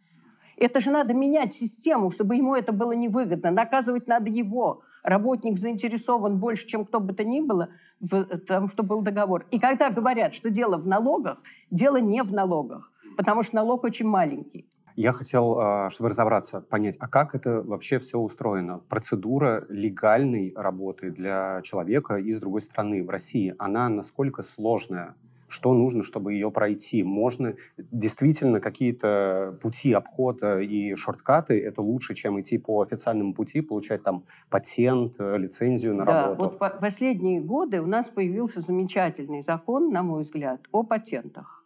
Это 0.57 0.81
же 0.81 0.91
надо 0.91 1.15
менять 1.15 1.53
систему, 1.53 2.11
чтобы 2.11 2.35
ему 2.35 2.57
это 2.57 2.73
было 2.73 2.93
невыгодно. 2.93 3.51
Наказывать 3.53 4.09
надо 4.09 4.29
его. 4.29 4.83
Работник 5.09 5.59
заинтересован 5.59 6.37
больше, 6.37 6.67
чем 6.67 6.85
кто 6.85 7.01
бы 7.01 7.15
то 7.15 7.25
ни 7.25 7.41
было, 7.41 7.71
в 7.99 8.25
том, 8.47 8.69
что 8.69 8.83
был 8.83 9.01
договор. 9.01 9.47
И 9.51 9.59
когда 9.59 9.89
говорят, 9.89 10.35
что 10.35 10.51
дело 10.51 10.77
в 10.77 10.87
налогах, 10.87 11.39
дело 11.71 11.97
не 11.99 12.23
в 12.23 12.31
налогах, 12.35 12.93
потому 13.17 13.43
что 13.43 13.57
налог 13.57 13.85
очень 13.85 14.07
маленький. 14.07 14.69
Я 14.97 15.13
хотел, 15.13 15.59
а, 15.59 15.89
чтобы 15.89 16.11
разобраться, 16.11 16.61
понять, 16.61 16.97
а 17.01 17.09
как 17.09 17.35
это 17.35 17.63
вообще 17.63 17.99
все 18.01 18.19
устроено? 18.19 18.81
Процедура 18.91 19.65
легальной 19.71 20.53
работы 20.55 21.11
для 21.11 21.63
человека 21.63 22.17
из 22.17 22.39
другой 22.39 22.61
страны 22.61 23.03
в 23.03 23.09
России, 23.09 23.55
она 23.59 23.89
насколько 23.89 24.43
сложная? 24.43 25.15
Что 25.49 25.73
нужно, 25.73 26.03
чтобы 26.03 26.35
ее 26.35 26.51
пройти? 26.51 27.03
Можно 27.03 27.55
действительно 27.77 28.61
какие-то 28.61 29.59
пути 29.63 29.93
обхода 29.93 30.61
и 30.61 30.95
шорткаты 30.95 31.59
это 31.61 31.83
лучше, 31.83 32.15
чем 32.15 32.41
идти 32.41 32.59
по 32.59 32.83
официальному 32.83 33.35
пути, 33.35 33.61
получать 33.61 34.03
там 34.03 34.25
патент, 34.51 35.15
э, 35.19 35.39
лицензию 35.39 35.95
на 35.95 36.05
да, 36.05 36.23
работу? 36.29 36.43
Вот 36.43 36.55
в 36.55 36.81
последние 36.81 37.41
годы 37.41 37.81
у 37.81 37.87
нас 37.87 38.09
появился 38.09 38.61
замечательный 38.61 39.43
закон, 39.43 39.91
на 39.91 40.03
мой 40.03 40.23
взгляд, 40.23 40.61
о 40.71 40.83
патентах. 40.83 41.65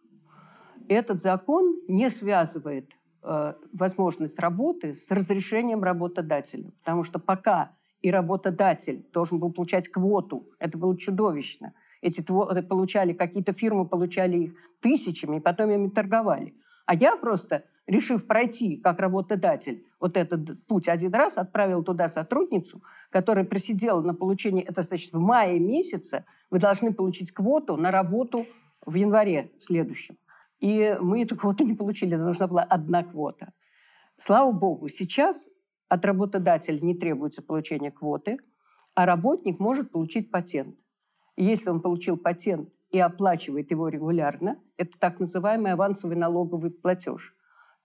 Этот 0.87 1.21
закон 1.21 1.79
не 1.87 2.09
связывает 2.09 2.89
Э, 3.25 3.53
возможность 3.71 4.37
работы 4.39 4.93
с 4.93 5.09
разрешением 5.09 5.81
работодателя. 5.81 6.71
Потому 6.83 7.03
что 7.03 7.19
пока 7.19 7.71
и 8.01 8.11
работодатель 8.11 9.05
должен 9.13 9.39
был 9.39 9.49
получать 9.53 9.87
квоту, 9.87 10.49
это 10.59 10.77
было 10.77 10.97
чудовищно. 10.97 11.73
Эти 12.03 12.21
квоты 12.21 12.61
получали, 12.61 13.13
какие-то 13.13 13.53
фирмы 13.53 13.87
получали 13.87 14.37
их 14.37 14.53
тысячами, 14.81 15.37
и 15.37 15.39
потом 15.39 15.71
ими 15.71 15.87
торговали. 15.87 16.53
А 16.85 16.95
я 16.95 17.15
просто, 17.15 17.63
решив 17.87 18.27
пройти 18.27 18.75
как 18.75 18.99
работодатель 18.99 19.85
вот 20.01 20.17
этот 20.17 20.65
путь 20.67 20.89
один 20.89 21.13
раз, 21.13 21.37
отправил 21.37 21.81
туда 21.81 22.09
сотрудницу, 22.09 22.83
которая 23.09 23.45
просидела 23.45 24.01
на 24.01 24.13
получении, 24.13 24.61
это 24.61 24.81
значит 24.81 25.13
в 25.13 25.19
мае 25.19 25.59
месяце 25.59 26.25
вы 26.51 26.59
должны 26.59 26.93
получить 26.93 27.31
квоту 27.31 27.77
на 27.77 27.89
работу 27.89 28.45
в 28.85 28.95
январе 28.95 29.51
следующем. 29.59 30.17
И 30.59 30.97
мы 30.99 31.23
эту 31.23 31.37
квоту 31.37 31.63
не 31.63 31.73
получили, 31.73 32.15
нужна 32.15 32.47
была 32.47 32.63
одна 32.63 33.03
квота. 33.03 33.53
Слава 34.17 34.51
богу, 34.51 34.89
сейчас 34.89 35.49
от 35.87 36.03
работодателя 36.03 36.79
не 36.81 36.95
требуется 36.95 37.41
получение 37.41 37.91
квоты, 37.91 38.39
а 38.93 39.05
работник 39.05 39.59
может 39.59 39.89
получить 39.91 40.31
патент. 40.31 40.75
Если 41.35 41.69
он 41.69 41.81
получил 41.81 42.17
патент 42.17 42.69
и 42.91 42.99
оплачивает 42.99 43.71
его 43.71 43.87
регулярно, 43.87 44.59
это 44.77 44.97
так 44.99 45.19
называемый 45.19 45.71
авансовый 45.71 46.15
налоговый 46.15 46.69
платеж, 46.71 47.35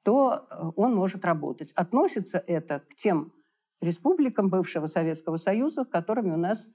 то 0.03 0.47
э, 0.51 0.71
он 0.77 0.95
может 0.95 1.25
работать. 1.25 1.73
Относится 1.73 2.43
это 2.47 2.81
к 2.91 2.95
тем 2.95 3.33
республикам 3.81 4.49
бывшего 4.49 4.87
Советского 4.87 5.37
Союза, 5.39 5.85
которыми 5.85 6.35
у 6.35 6.37
нас 6.37 6.71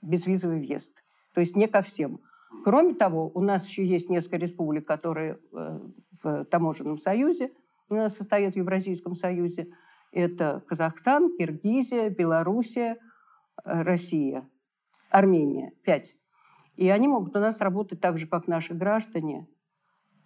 безвизовый 0.00 0.60
въезд. 0.60 1.02
То 1.34 1.40
есть 1.40 1.56
не 1.56 1.66
ко 1.66 1.82
всем. 1.82 2.20
Кроме 2.64 2.94
того, 2.94 3.30
у 3.34 3.42
нас 3.42 3.66
еще 3.66 3.84
есть 3.84 4.08
несколько 4.08 4.36
республик, 4.36 4.86
которые 4.86 5.38
э, 5.52 5.80
в 6.22 6.44
таможенном 6.46 6.96
союзе 6.96 7.52
э, 7.90 8.08
состоят 8.08 8.54
в 8.54 8.56
Евразийском 8.56 9.14
союзе. 9.14 9.68
Это 10.10 10.62
Казахстан, 10.66 11.36
Киргизия, 11.36 12.08
Белоруссия, 12.08 12.96
Россия, 13.64 14.48
Армения. 15.10 15.72
Пять. 15.82 16.16
И 16.76 16.88
они 16.88 17.08
могут 17.08 17.36
у 17.36 17.38
нас 17.38 17.60
работать 17.60 18.00
так 18.00 18.18
же, 18.18 18.26
как 18.26 18.48
наши 18.48 18.74
граждане. 18.74 19.46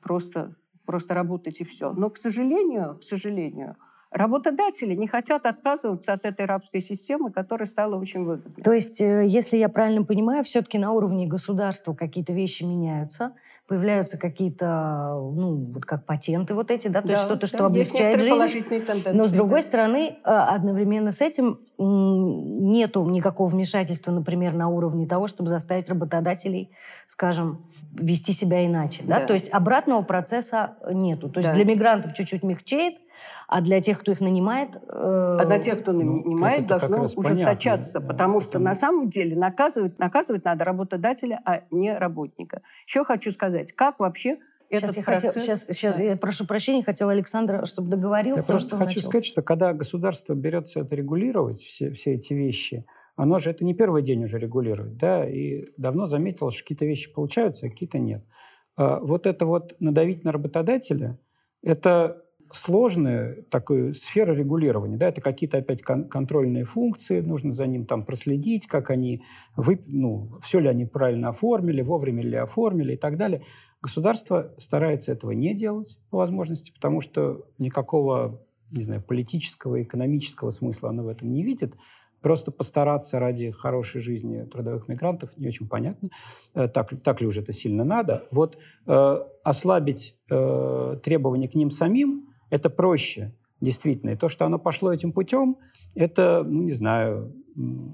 Просто, 0.00 0.56
просто 0.86 1.14
работать 1.14 1.60
и 1.60 1.64
все. 1.64 1.92
Но, 1.92 2.10
к 2.10 2.16
сожалению, 2.16 2.98
к 2.98 3.02
сожалению, 3.02 3.76
Работодатели 4.10 4.94
не 4.94 5.06
хотят 5.06 5.44
отказываться 5.44 6.14
от 6.14 6.24
этой 6.24 6.46
рабской 6.46 6.80
системы, 6.80 7.30
которая 7.30 7.66
стала 7.66 7.96
очень 7.96 8.24
выгодной. 8.24 8.64
То 8.64 8.72
есть, 8.72 9.02
э, 9.02 9.26
если 9.26 9.58
я 9.58 9.68
правильно 9.68 10.02
понимаю, 10.02 10.42
все-таки 10.44 10.78
на 10.78 10.92
уровне 10.92 11.26
государства 11.26 11.92
какие-то 11.92 12.32
вещи 12.32 12.62
меняются, 12.62 13.32
появляются 13.66 14.16
какие-то, 14.16 15.12
ну, 15.34 15.56
вот 15.74 15.84
как 15.84 16.06
патенты 16.06 16.54
вот 16.54 16.70
эти, 16.70 16.88
да, 16.88 17.02
то 17.02 17.08
да, 17.08 17.12
есть 17.12 17.24
что-то, 17.24 17.46
что 17.46 17.66
облегчает 17.66 18.20
жизнь. 18.20 18.64
Но 19.12 19.26
с 19.26 19.30
другой 19.30 19.60
да. 19.60 19.66
стороны, 19.66 19.98
э, 19.98 20.14
одновременно 20.24 21.12
с 21.12 21.20
этим 21.20 21.60
нету 21.76 23.04
никакого 23.04 23.48
вмешательства, 23.48 24.10
например, 24.10 24.54
на 24.54 24.68
уровне 24.68 25.06
того, 25.06 25.26
чтобы 25.26 25.50
заставить 25.50 25.90
работодателей, 25.90 26.70
скажем, 27.06 27.66
вести 27.92 28.32
себя 28.32 28.66
иначе. 28.66 29.02
Да? 29.04 29.20
Да. 29.20 29.26
То 29.26 29.34
есть 29.34 29.52
обратного 29.52 30.02
процесса 30.02 30.76
нету. 30.90 31.28
То 31.28 31.40
есть 31.40 31.48
да. 31.48 31.54
для 31.54 31.64
мигрантов 31.64 32.14
чуть-чуть 32.14 32.42
мягчеет, 32.42 32.94
а 33.46 33.60
для 33.60 33.80
тех, 33.80 34.00
кто 34.00 34.12
их 34.12 34.20
нанимает... 34.20 34.76
Э... 34.88 35.38
А 35.40 35.44
для 35.44 35.58
тех, 35.58 35.80
кто 35.80 35.92
ну, 35.92 36.22
нанимает, 36.22 36.66
должно 36.66 37.04
ужесточаться, 37.04 38.00
понятно. 38.00 38.14
потому 38.14 38.40
что 38.40 38.58
на 38.58 38.74
самом 38.74 39.08
деле 39.10 39.36
наказывать, 39.36 39.98
наказывать 39.98 40.44
надо 40.44 40.64
работодателя, 40.64 41.40
а 41.44 41.62
не 41.70 41.96
работника. 41.96 42.62
Еще 42.86 43.04
хочу 43.04 43.30
сказать, 43.30 43.72
как 43.72 43.98
вообще 44.00 44.38
Сейчас 44.70 44.96
я, 44.98 45.02
процесс... 45.02 45.32
хотел, 45.32 45.42
сейчас, 45.42 45.66
сейчас 45.66 45.98
я 45.98 46.16
прошу 46.16 46.46
прощения, 46.46 46.82
хотел 46.82 47.08
Александра, 47.08 47.64
чтобы 47.64 47.88
договорил. 47.88 48.36
Я 48.36 48.42
то, 48.42 48.48
просто 48.48 48.68
что 48.68 48.76
хочу 48.76 48.96
начал. 48.96 49.08
сказать, 49.08 49.24
что 49.24 49.42
когда 49.42 49.72
государство 49.72 50.34
берется 50.34 50.80
это 50.80 50.94
регулировать, 50.94 51.60
все, 51.60 51.90
все 51.92 52.14
эти 52.14 52.34
вещи, 52.34 52.84
оно 53.16 53.38
же 53.38 53.50
это 53.50 53.64
не 53.64 53.74
первый 53.74 54.02
день 54.02 54.24
уже 54.24 54.38
регулирует, 54.38 54.96
да, 54.98 55.28
и 55.28 55.64
давно 55.76 56.06
заметилось, 56.06 56.54
что 56.54 56.64
какие-то 56.64 56.84
вещи 56.84 57.12
получаются, 57.12 57.66
а 57.66 57.70
какие-то 57.70 57.98
нет. 57.98 58.22
А 58.76 59.00
вот 59.00 59.26
это 59.26 59.46
вот 59.46 59.74
надавить 59.80 60.22
на 60.22 60.32
работодателя, 60.32 61.18
это 61.62 62.22
сложная 62.52 63.42
такая 63.50 63.92
сфера 63.92 64.32
регулирования. 64.34 64.96
Да, 64.96 65.08
это 65.08 65.20
какие-то 65.20 65.58
опять 65.58 65.82
кон- 65.82 66.08
контрольные 66.08 66.64
функции, 66.64 67.20
нужно 67.20 67.54
за 67.54 67.66
ним 67.66 67.86
там 67.86 68.04
проследить, 68.04 68.66
как 68.66 68.90
они, 68.90 69.22
вы, 69.56 69.80
ну, 69.86 70.38
все 70.42 70.58
ли 70.58 70.68
они 70.68 70.84
правильно 70.84 71.30
оформили, 71.30 71.82
вовремя 71.82 72.22
ли 72.22 72.36
оформили 72.36 72.94
и 72.94 72.96
так 72.96 73.16
далее. 73.16 73.42
Государство 73.82 74.54
старается 74.58 75.12
этого 75.12 75.32
не 75.32 75.54
делать 75.54 75.98
по 76.10 76.18
возможности, 76.18 76.72
потому 76.72 77.00
что 77.00 77.46
никакого, 77.58 78.40
не 78.70 78.82
знаю, 78.82 79.02
политического, 79.02 79.82
экономического 79.82 80.50
смысла 80.50 80.90
оно 80.90 81.04
в 81.04 81.08
этом 81.08 81.32
не 81.32 81.42
видит. 81.42 81.74
Просто 82.20 82.50
постараться 82.50 83.20
ради 83.20 83.50
хорошей 83.50 84.00
жизни 84.00 84.42
трудовых 84.42 84.88
мигрантов 84.88 85.30
не 85.36 85.46
очень 85.46 85.68
понятно, 85.68 86.08
э, 86.54 86.66
так, 86.66 86.90
так 87.04 87.20
ли 87.20 87.28
уже 87.28 87.42
это 87.42 87.52
сильно 87.52 87.84
надо. 87.84 88.24
Вот 88.32 88.58
э, 88.86 89.18
ослабить 89.44 90.16
э, 90.28 90.98
требования 91.02 91.48
к 91.48 91.54
ним 91.54 91.70
самим– 91.70 92.24
это 92.50 92.70
проще, 92.70 93.34
действительно. 93.60 94.10
И 94.10 94.16
то, 94.16 94.28
что 94.28 94.46
оно 94.46 94.58
пошло 94.58 94.92
этим 94.92 95.12
путем, 95.12 95.56
это, 95.94 96.44
ну, 96.46 96.62
не 96.62 96.72
знаю, 96.72 97.34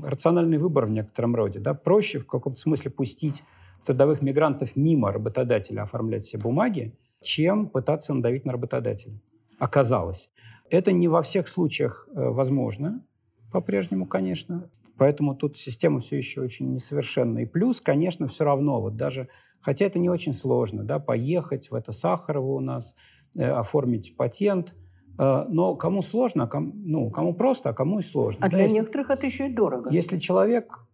рациональный 0.02 0.58
выбор 0.58 0.86
в 0.86 0.90
некотором 0.90 1.34
роде. 1.34 1.58
Да? 1.58 1.74
Проще 1.74 2.18
в 2.18 2.26
каком-то 2.26 2.60
смысле 2.60 2.90
пустить 2.90 3.42
трудовых 3.84 4.22
мигрантов 4.22 4.76
мимо 4.76 5.12
работодателя 5.12 5.82
оформлять 5.82 6.24
все 6.24 6.38
бумаги, 6.38 6.94
чем 7.22 7.68
пытаться 7.68 8.14
надавить 8.14 8.44
на 8.44 8.52
работодателя. 8.52 9.18
Оказалось. 9.58 10.30
Это 10.70 10.92
не 10.92 11.08
во 11.08 11.22
всех 11.22 11.48
случаях 11.48 12.08
э, 12.14 12.28
возможно, 12.28 13.04
по-прежнему, 13.52 14.06
конечно. 14.06 14.68
Поэтому 14.96 15.34
тут 15.34 15.56
система 15.56 16.00
все 16.00 16.16
еще 16.16 16.40
очень 16.40 16.72
несовершенна. 16.72 17.40
И 17.40 17.46
плюс, 17.46 17.80
конечно, 17.80 18.26
все 18.26 18.44
равно, 18.44 18.80
вот 18.80 18.96
даже, 18.96 19.28
хотя 19.60 19.86
это 19.86 19.98
не 19.98 20.08
очень 20.08 20.34
сложно, 20.34 20.84
да, 20.84 20.98
поехать 20.98 21.70
в 21.70 21.74
это 21.74 21.92
Сахарово 21.92 22.52
у 22.52 22.60
нас, 22.60 22.94
оформить 23.42 24.16
патент, 24.16 24.74
э, 25.18 25.44
но 25.48 25.76
кому 25.76 26.02
сложно, 26.02 26.46
кому, 26.46 26.72
ну, 26.74 27.10
кому 27.10 27.34
просто, 27.34 27.70
а 27.70 27.72
кому 27.72 27.98
и 27.98 28.02
сложно. 28.02 28.46
А 28.46 28.48
да, 28.48 28.56
для 28.56 28.62
если, 28.64 28.76
некоторых 28.76 29.10
это 29.10 29.26
еще 29.26 29.48
и 29.48 29.52
дорого. 29.52 29.90
Если 29.90 30.18
человек 30.18 30.86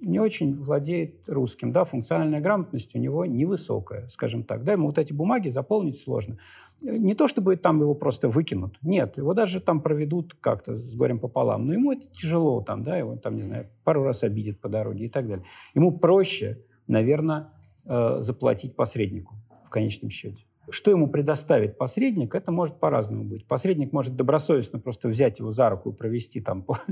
не 0.00 0.20
очень 0.20 0.62
владеет 0.62 1.28
русским, 1.28 1.72
да, 1.72 1.84
функциональная 1.84 2.40
грамотность 2.40 2.94
у 2.94 2.98
него 2.98 3.24
невысокая, 3.24 4.08
скажем 4.08 4.44
так, 4.44 4.64
да, 4.64 4.72
ему 4.72 4.88
вот 4.88 4.98
эти 4.98 5.12
бумаги 5.12 5.48
заполнить 5.48 5.98
сложно. 5.98 6.38
Не 6.82 7.14
то, 7.14 7.26
чтобы 7.28 7.56
там 7.56 7.80
его 7.80 7.94
просто 7.94 8.28
выкинут, 8.28 8.78
нет, 8.82 9.16
его 9.16 9.32
даже 9.34 9.60
там 9.60 9.80
проведут 9.80 10.36
как-то 10.40 10.78
с 10.78 10.94
горем 10.94 11.18
пополам, 11.18 11.66
но 11.66 11.72
ему 11.72 11.92
это 11.92 12.06
тяжело 12.12 12.60
там, 12.60 12.82
да, 12.82 12.96
его 12.96 13.16
там, 13.16 13.36
не 13.36 13.42
знаю, 13.42 13.68
пару 13.84 14.04
раз 14.04 14.22
обидят 14.22 14.60
по 14.60 14.68
дороге 14.68 15.06
и 15.06 15.08
так 15.08 15.26
далее. 15.26 15.46
Ему 15.74 15.96
проще, 15.98 16.62
наверное, 16.86 17.52
э, 17.86 18.18
заплатить 18.20 18.76
посреднику 18.76 19.34
в 19.64 19.70
конечном 19.70 20.10
счете. 20.10 20.45
Что 20.68 20.90
ему 20.90 21.08
предоставит 21.08 21.78
посредник, 21.78 22.34
это 22.34 22.52
может 22.52 22.80
по-разному 22.80 23.24
быть. 23.24 23.46
Посредник 23.46 23.92
может 23.92 24.16
добросовестно 24.16 24.78
просто 24.78 25.08
взять 25.08 25.38
его 25.38 25.52
за 25.52 25.70
руку 25.70 25.90
и 25.90 25.94
провести 25.94 26.40
там 26.40 26.62
по 26.62 26.78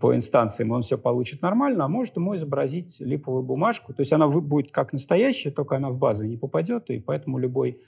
по 0.00 0.14
инстанциям, 0.14 0.72
он 0.72 0.82
все 0.82 0.98
получит 0.98 1.40
нормально, 1.40 1.84
а 1.84 1.88
может 1.88 2.16
ему 2.16 2.36
изобразить 2.36 3.00
липовую 3.00 3.42
бумажку. 3.42 3.94
То 3.94 4.00
есть 4.00 4.12
она 4.12 4.28
будет 4.28 4.70
как 4.72 4.92
настоящая, 4.92 5.50
только 5.50 5.76
она 5.76 5.90
в 5.90 5.98
базы 5.98 6.26
не 6.26 6.36
попадет, 6.36 6.90
и 6.90 6.98
поэтому 6.98 7.38
любой 7.38 7.80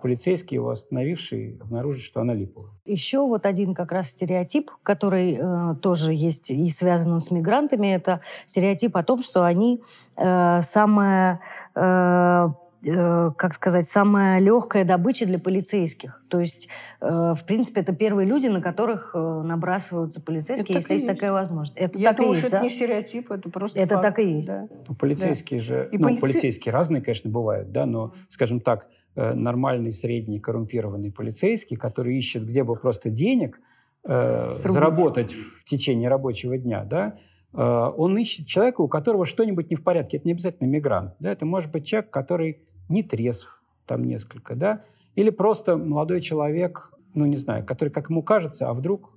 полицейский, 0.00 0.56
его 0.56 0.70
остановивший, 0.70 1.58
обнаружит, 1.60 2.02
что 2.02 2.20
она 2.20 2.34
липовая. 2.34 2.72
Еще 2.84 3.20
вот 3.20 3.46
один 3.46 3.72
как 3.72 3.92
раз 3.92 4.10
стереотип, 4.10 4.72
который 4.82 5.38
э, 5.40 5.74
тоже 5.80 6.12
есть 6.12 6.50
и 6.50 6.68
связан 6.70 7.20
с 7.20 7.30
мигрантами, 7.30 7.86
это 7.86 8.20
стереотип 8.46 8.96
о 8.96 9.04
том, 9.04 9.22
что 9.22 9.44
они 9.44 9.80
э, 10.16 10.60
самая 10.60 11.40
э, 11.76 11.80
Э, 11.82 12.48
как 12.84 13.54
сказать, 13.54 13.86
самая 13.88 14.40
легкая 14.40 14.84
добыча 14.84 15.24
для 15.24 15.38
полицейских. 15.38 16.20
То 16.28 16.40
есть, 16.40 16.68
э, 17.00 17.06
в 17.06 17.44
принципе, 17.46 17.80
это 17.80 17.94
первые 17.94 18.26
люди, 18.26 18.48
на 18.48 18.60
которых 18.60 19.12
э, 19.14 19.18
набрасываются 19.18 20.20
полицейские, 20.20 20.64
это 20.64 20.72
если 20.72 20.94
есть, 20.94 21.04
есть 21.04 21.14
такая 21.14 21.32
возможность. 21.32 21.76
Это 21.76 21.98
Я 21.98 22.08
так 22.08 22.16
думаю, 22.16 22.32
и 22.32 22.36
есть, 22.36 22.48
что 22.48 22.50
да? 22.50 22.56
это 22.58 22.64
не 22.64 22.70
стереотип, 22.70 23.30
это 23.30 23.50
просто 23.50 23.78
Это 23.78 23.94
факт. 23.94 24.02
так 24.02 24.18
и 24.18 24.32
есть. 24.36 24.48
Да. 24.48 24.68
Ну, 24.88 24.94
полицейские 24.96 25.60
да. 25.60 25.64
же, 25.64 25.88
и 25.92 25.98
ну, 25.98 26.04
полицей... 26.08 26.20
полицейские 26.20 26.72
разные, 26.72 27.02
конечно, 27.02 27.30
бывают, 27.30 27.70
да, 27.70 27.86
но, 27.86 28.14
скажем 28.28 28.60
так, 28.60 28.88
нормальный, 29.14 29.92
средний, 29.92 30.40
коррумпированный 30.40 31.12
полицейский, 31.12 31.76
который 31.76 32.16
ищет 32.16 32.46
где 32.46 32.64
бы 32.64 32.74
просто 32.76 33.10
денег 33.10 33.60
э, 34.04 34.52
заработать 34.54 35.32
в 35.32 35.64
течение 35.64 36.08
рабочего 36.08 36.56
дня, 36.58 36.82
да, 36.84 37.16
он 37.52 38.16
ищет 38.16 38.46
человека, 38.46 38.80
у 38.80 38.88
которого 38.88 39.26
что-нибудь 39.26 39.68
не 39.68 39.76
в 39.76 39.84
порядке. 39.84 40.16
Это 40.16 40.26
не 40.26 40.32
обязательно 40.32 40.66
мигрант. 40.68 41.12
Да? 41.20 41.30
Это 41.30 41.44
может 41.44 41.70
быть 41.70 41.84
человек, 41.84 42.08
который 42.08 42.62
не 42.92 43.02
трезв, 43.02 43.62
там 43.86 44.04
несколько, 44.04 44.54
да, 44.54 44.82
или 45.14 45.30
просто 45.30 45.76
молодой 45.76 46.20
человек, 46.20 46.92
ну, 47.14 47.26
не 47.26 47.36
знаю, 47.36 47.64
который, 47.64 47.88
как 47.88 48.10
ему 48.10 48.22
кажется, 48.22 48.68
а 48.68 48.74
вдруг 48.74 49.12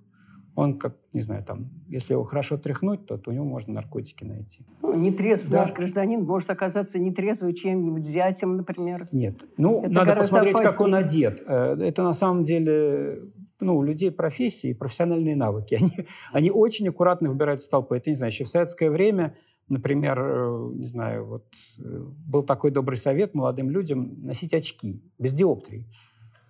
он, 0.56 0.80
как, 0.80 0.96
не 1.12 1.22
знаю, 1.22 1.44
там, 1.44 1.70
если 1.90 2.14
его 2.14 2.24
хорошо 2.24 2.58
тряхнуть, 2.58 3.06
то, 3.06 3.18
то 3.18 3.30
у 3.30 3.34
него 3.34 3.44
можно 3.46 3.74
наркотики 3.74 4.24
найти. 4.24 4.66
Ну, 4.82 4.96
нетрезв 4.96 5.50
да. 5.50 5.60
наш 5.60 5.74
гражданин 5.74 6.24
может 6.24 6.50
оказаться 6.50 6.98
нетрезвый 6.98 7.54
чем-нибудь 7.54 8.06
зятем, 8.06 8.56
например. 8.56 9.06
Нет. 9.12 9.36
Ну, 9.58 9.84
Это 9.84 9.94
надо 9.94 10.16
посмотреть, 10.16 10.56
опаснее. 10.56 10.72
как 10.72 10.82
он 10.82 10.96
одет. 10.96 11.44
Э, 11.46 11.76
это 11.82 12.04
на 12.04 12.14
самом 12.14 12.46
деле 12.46 13.20
ну, 13.60 13.78
у 13.78 13.84
людей 13.84 14.12
профессии, 14.12 14.74
профессиональные 14.74 15.36
навыки. 15.36 15.76
Они, 15.82 16.08
они 16.32 16.52
очень 16.52 16.88
аккуратно 16.88 17.30
выбирают 17.30 17.68
толпы. 17.70 17.98
Это, 17.98 18.10
не 18.10 18.16
знаю, 18.16 18.32
еще 18.32 18.46
в 18.46 18.50
советское 18.50 18.90
время 18.90 19.36
Например, 19.68 20.20
э, 20.20 20.72
не 20.76 20.86
знаю, 20.86 21.26
вот 21.26 21.46
э, 21.80 22.06
был 22.28 22.44
такой 22.44 22.72
добрый 22.72 22.98
совет 22.98 23.34
молодым 23.34 23.72
людям 23.72 24.24
носить 24.24 24.54
очки 24.54 25.02
без 25.18 25.34
диоптрий. 25.34 25.88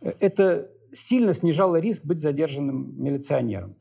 Э, 0.01 0.11
это 0.19 0.69
сильно 0.91 1.33
снижало 1.33 1.77
риск 1.77 2.03
быть 2.05 2.19
задержанным 2.19 3.01
милиционером. 3.01 3.75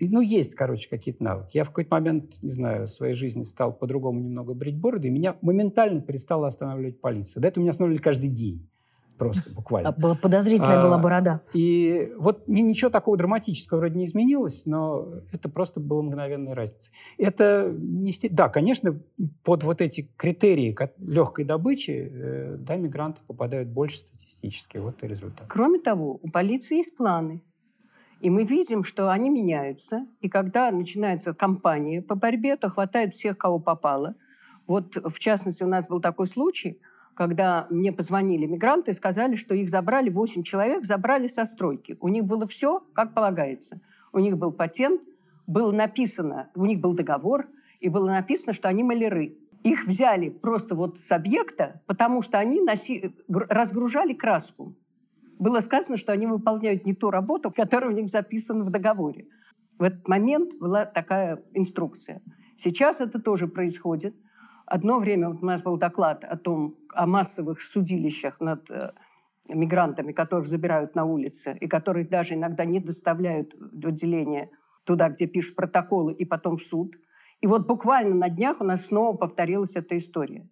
Ну, 0.00 0.20
есть, 0.20 0.54
короче, 0.54 0.88
какие-то 0.88 1.22
навыки. 1.24 1.56
Я 1.56 1.64
в 1.64 1.68
какой-то 1.68 1.94
момент, 1.94 2.40
не 2.40 2.50
знаю, 2.50 2.86
в 2.86 2.90
своей 2.90 3.14
жизни 3.14 3.42
стал 3.42 3.72
по-другому 3.72 4.20
немного 4.20 4.54
брить 4.54 4.78
бороды, 4.78 5.08
и 5.08 5.10
меня 5.10 5.36
моментально 5.42 6.00
перестала 6.00 6.46
останавливать 6.46 7.00
полиция. 7.00 7.40
До 7.40 7.48
этого 7.48 7.62
меня 7.62 7.70
останавливали 7.70 8.00
каждый 8.00 8.30
день 8.30 8.70
просто 9.18 9.52
буквально. 9.52 9.90
А, 9.90 10.14
подозрительная 10.14 10.80
а, 10.80 10.84
была 10.84 10.98
борода. 10.98 11.42
И 11.52 12.12
вот 12.16 12.46
ничего 12.46 12.90
такого 12.90 13.16
драматического 13.16 13.78
вроде 13.78 13.98
не 13.98 14.06
изменилось, 14.06 14.62
но 14.64 15.08
это 15.32 15.48
просто 15.48 15.80
была 15.80 16.02
мгновенная 16.02 16.54
разница. 16.54 16.90
Это 17.18 17.74
не... 17.76 18.12
Да, 18.30 18.48
конечно, 18.48 18.98
под 19.44 19.64
вот 19.64 19.80
эти 19.80 20.08
критерии 20.16 20.76
легкой 20.98 21.44
добычи, 21.44 22.10
э, 22.10 22.56
да, 22.58 22.76
мигранты 22.76 23.20
попадают 23.26 23.68
больше 23.68 23.98
статистически. 23.98 24.78
Вот 24.78 25.02
и 25.02 25.08
результат. 25.08 25.46
Кроме 25.48 25.80
того, 25.80 26.18
у 26.22 26.30
полиции 26.30 26.78
есть 26.78 26.96
планы. 26.96 27.42
И 28.20 28.30
мы 28.30 28.44
видим, 28.44 28.82
что 28.82 29.10
они 29.10 29.30
меняются. 29.30 30.06
И 30.20 30.28
когда 30.28 30.70
начинается 30.70 31.34
кампания 31.34 32.02
по 32.02 32.14
борьбе, 32.14 32.56
то 32.56 32.68
хватает 32.68 33.14
всех, 33.14 33.38
кого 33.38 33.58
попало. 33.58 34.14
Вот, 34.66 34.96
в 34.96 35.18
частности, 35.18 35.62
у 35.62 35.68
нас 35.68 35.86
был 35.88 36.00
такой 36.00 36.26
случай– 36.26 36.80
когда 37.18 37.66
мне 37.68 37.90
позвонили 37.90 38.46
мигранты 38.46 38.92
и 38.92 38.94
сказали, 38.94 39.34
что 39.34 39.52
их 39.52 39.68
забрали, 39.68 40.08
8 40.08 40.44
человек 40.44 40.84
забрали 40.84 41.26
со 41.26 41.46
стройки. 41.46 41.96
У 42.00 42.06
них 42.06 42.24
было 42.24 42.46
все, 42.46 42.80
как 42.92 43.12
полагается. 43.12 43.80
У 44.12 44.20
них 44.20 44.38
был 44.38 44.52
патент, 44.52 45.02
было 45.48 45.72
написано, 45.72 46.48
у 46.54 46.64
них 46.64 46.78
был 46.78 46.94
договор, 46.94 47.48
и 47.80 47.88
было 47.88 48.06
написано, 48.06 48.52
что 48.52 48.68
они 48.68 48.84
маляры. 48.84 49.36
Их 49.64 49.84
взяли 49.84 50.28
просто 50.28 50.76
вот 50.76 51.00
с 51.00 51.10
объекта, 51.10 51.82
потому 51.86 52.22
что 52.22 52.38
они 52.38 52.60
носи... 52.60 53.12
разгружали 53.26 54.12
краску. 54.12 54.76
Было 55.40 55.58
сказано, 55.58 55.96
что 55.96 56.12
они 56.12 56.28
выполняют 56.28 56.86
не 56.86 56.94
ту 56.94 57.10
работу, 57.10 57.50
которая 57.50 57.90
у 57.90 57.94
них 57.94 58.08
записана 58.08 58.62
в 58.62 58.70
договоре. 58.70 59.26
В 59.76 59.82
этот 59.82 60.06
момент 60.06 60.54
была 60.60 60.84
такая 60.86 61.42
инструкция. 61.52 62.22
Сейчас 62.56 63.00
это 63.00 63.20
тоже 63.20 63.48
происходит– 63.48 64.14
Одно 64.70 64.98
время 64.98 65.30
вот 65.30 65.42
у 65.42 65.46
нас 65.46 65.62
был 65.62 65.78
доклад 65.78 66.24
о 66.24 66.36
том, 66.36 66.76
о 66.92 67.06
массовых 67.06 67.62
судилищах 67.62 68.38
над 68.38 68.70
э, 68.70 68.92
мигрантами, 69.48 70.12
которых 70.12 70.46
забирают 70.46 70.94
на 70.94 71.06
улице, 71.06 71.56
и 71.58 71.66
которых 71.66 72.10
даже 72.10 72.34
иногда 72.34 72.66
не 72.66 72.78
доставляют 72.78 73.54
в 73.58 73.86
отделение 73.86 74.50
туда, 74.84 75.08
где 75.08 75.26
пишут 75.26 75.56
протоколы, 75.56 76.12
и 76.12 76.26
потом 76.26 76.58
в 76.58 76.62
суд. 76.62 76.96
И 77.40 77.46
вот 77.46 77.66
буквально 77.66 78.14
на 78.14 78.28
днях 78.28 78.60
у 78.60 78.64
нас 78.64 78.84
снова 78.86 79.16
повторилась 79.16 79.74
эта 79.74 79.96
история. 79.96 80.46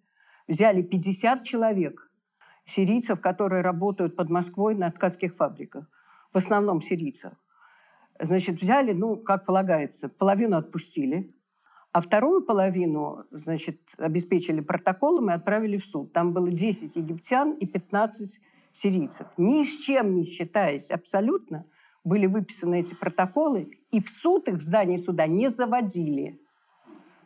Взяли 0.47 0.81
50 0.81 1.43
человек, 1.43 2.09
сирийцев, 2.65 3.21
которые 3.21 3.61
работают 3.61 4.15
под 4.15 4.31
Москвой 4.31 4.73
на 4.73 4.89
ткацких 4.89 5.35
фабриках. 5.35 5.85
В 6.33 6.37
основном 6.37 6.81
сирийцев. 6.81 7.33
Значит, 8.19 8.59
взяли, 8.59 8.93
ну, 8.93 9.15
как 9.15 9.45
полагается, 9.45 10.09
половину 10.09 10.57
отпустили, 10.57 11.29
а 11.97 12.01
вторую 12.01 12.43
половину, 12.43 13.25
значит, 13.31 13.81
обеспечили 13.97 14.61
протоколом 14.61 15.31
и 15.31 15.33
отправили 15.33 15.77
в 15.77 15.83
суд. 15.83 16.13
Там 16.13 16.31
было 16.31 16.51
10 16.51 16.95
египтян 16.95 17.53
и 17.53 17.65
15 17.65 18.39
сирийцев. 18.71 19.25
Ни 19.37 19.63
с 19.63 19.77
чем 19.79 20.13
не 20.13 20.25
считаясь 20.25 20.91
абсолютно, 20.91 21.65
были 22.03 22.27
выписаны 22.27 22.81
эти 22.81 22.93
протоколы, 22.93 23.79
и 23.89 23.99
в 23.99 24.09
суд 24.09 24.47
их 24.47 24.57
в 24.57 24.61
здании 24.61 24.97
суда 24.97 25.25
не 25.25 25.49
заводили. 25.49 26.39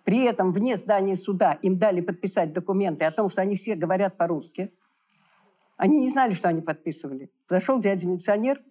При 0.05 0.23
этом 0.23 0.53
вне 0.53 0.77
здания 0.77 1.17
суда 1.17 1.51
им 1.61 1.77
дали 1.77 1.99
подписать 1.99 2.53
документы 2.53 3.03
о 3.03 3.11
том, 3.11 3.27
что 3.27 3.41
они 3.41 3.57
все 3.57 3.75
говорят 3.75 4.15
по-русски. 4.15 4.71
Они 5.75 5.99
не 5.99 6.07
знали, 6.07 6.33
что 6.33 6.47
они 6.47 6.61
подписывали. 6.61 7.29
Зашел 7.49 7.77
дядя 7.77 8.07
милиционер, 8.07 8.61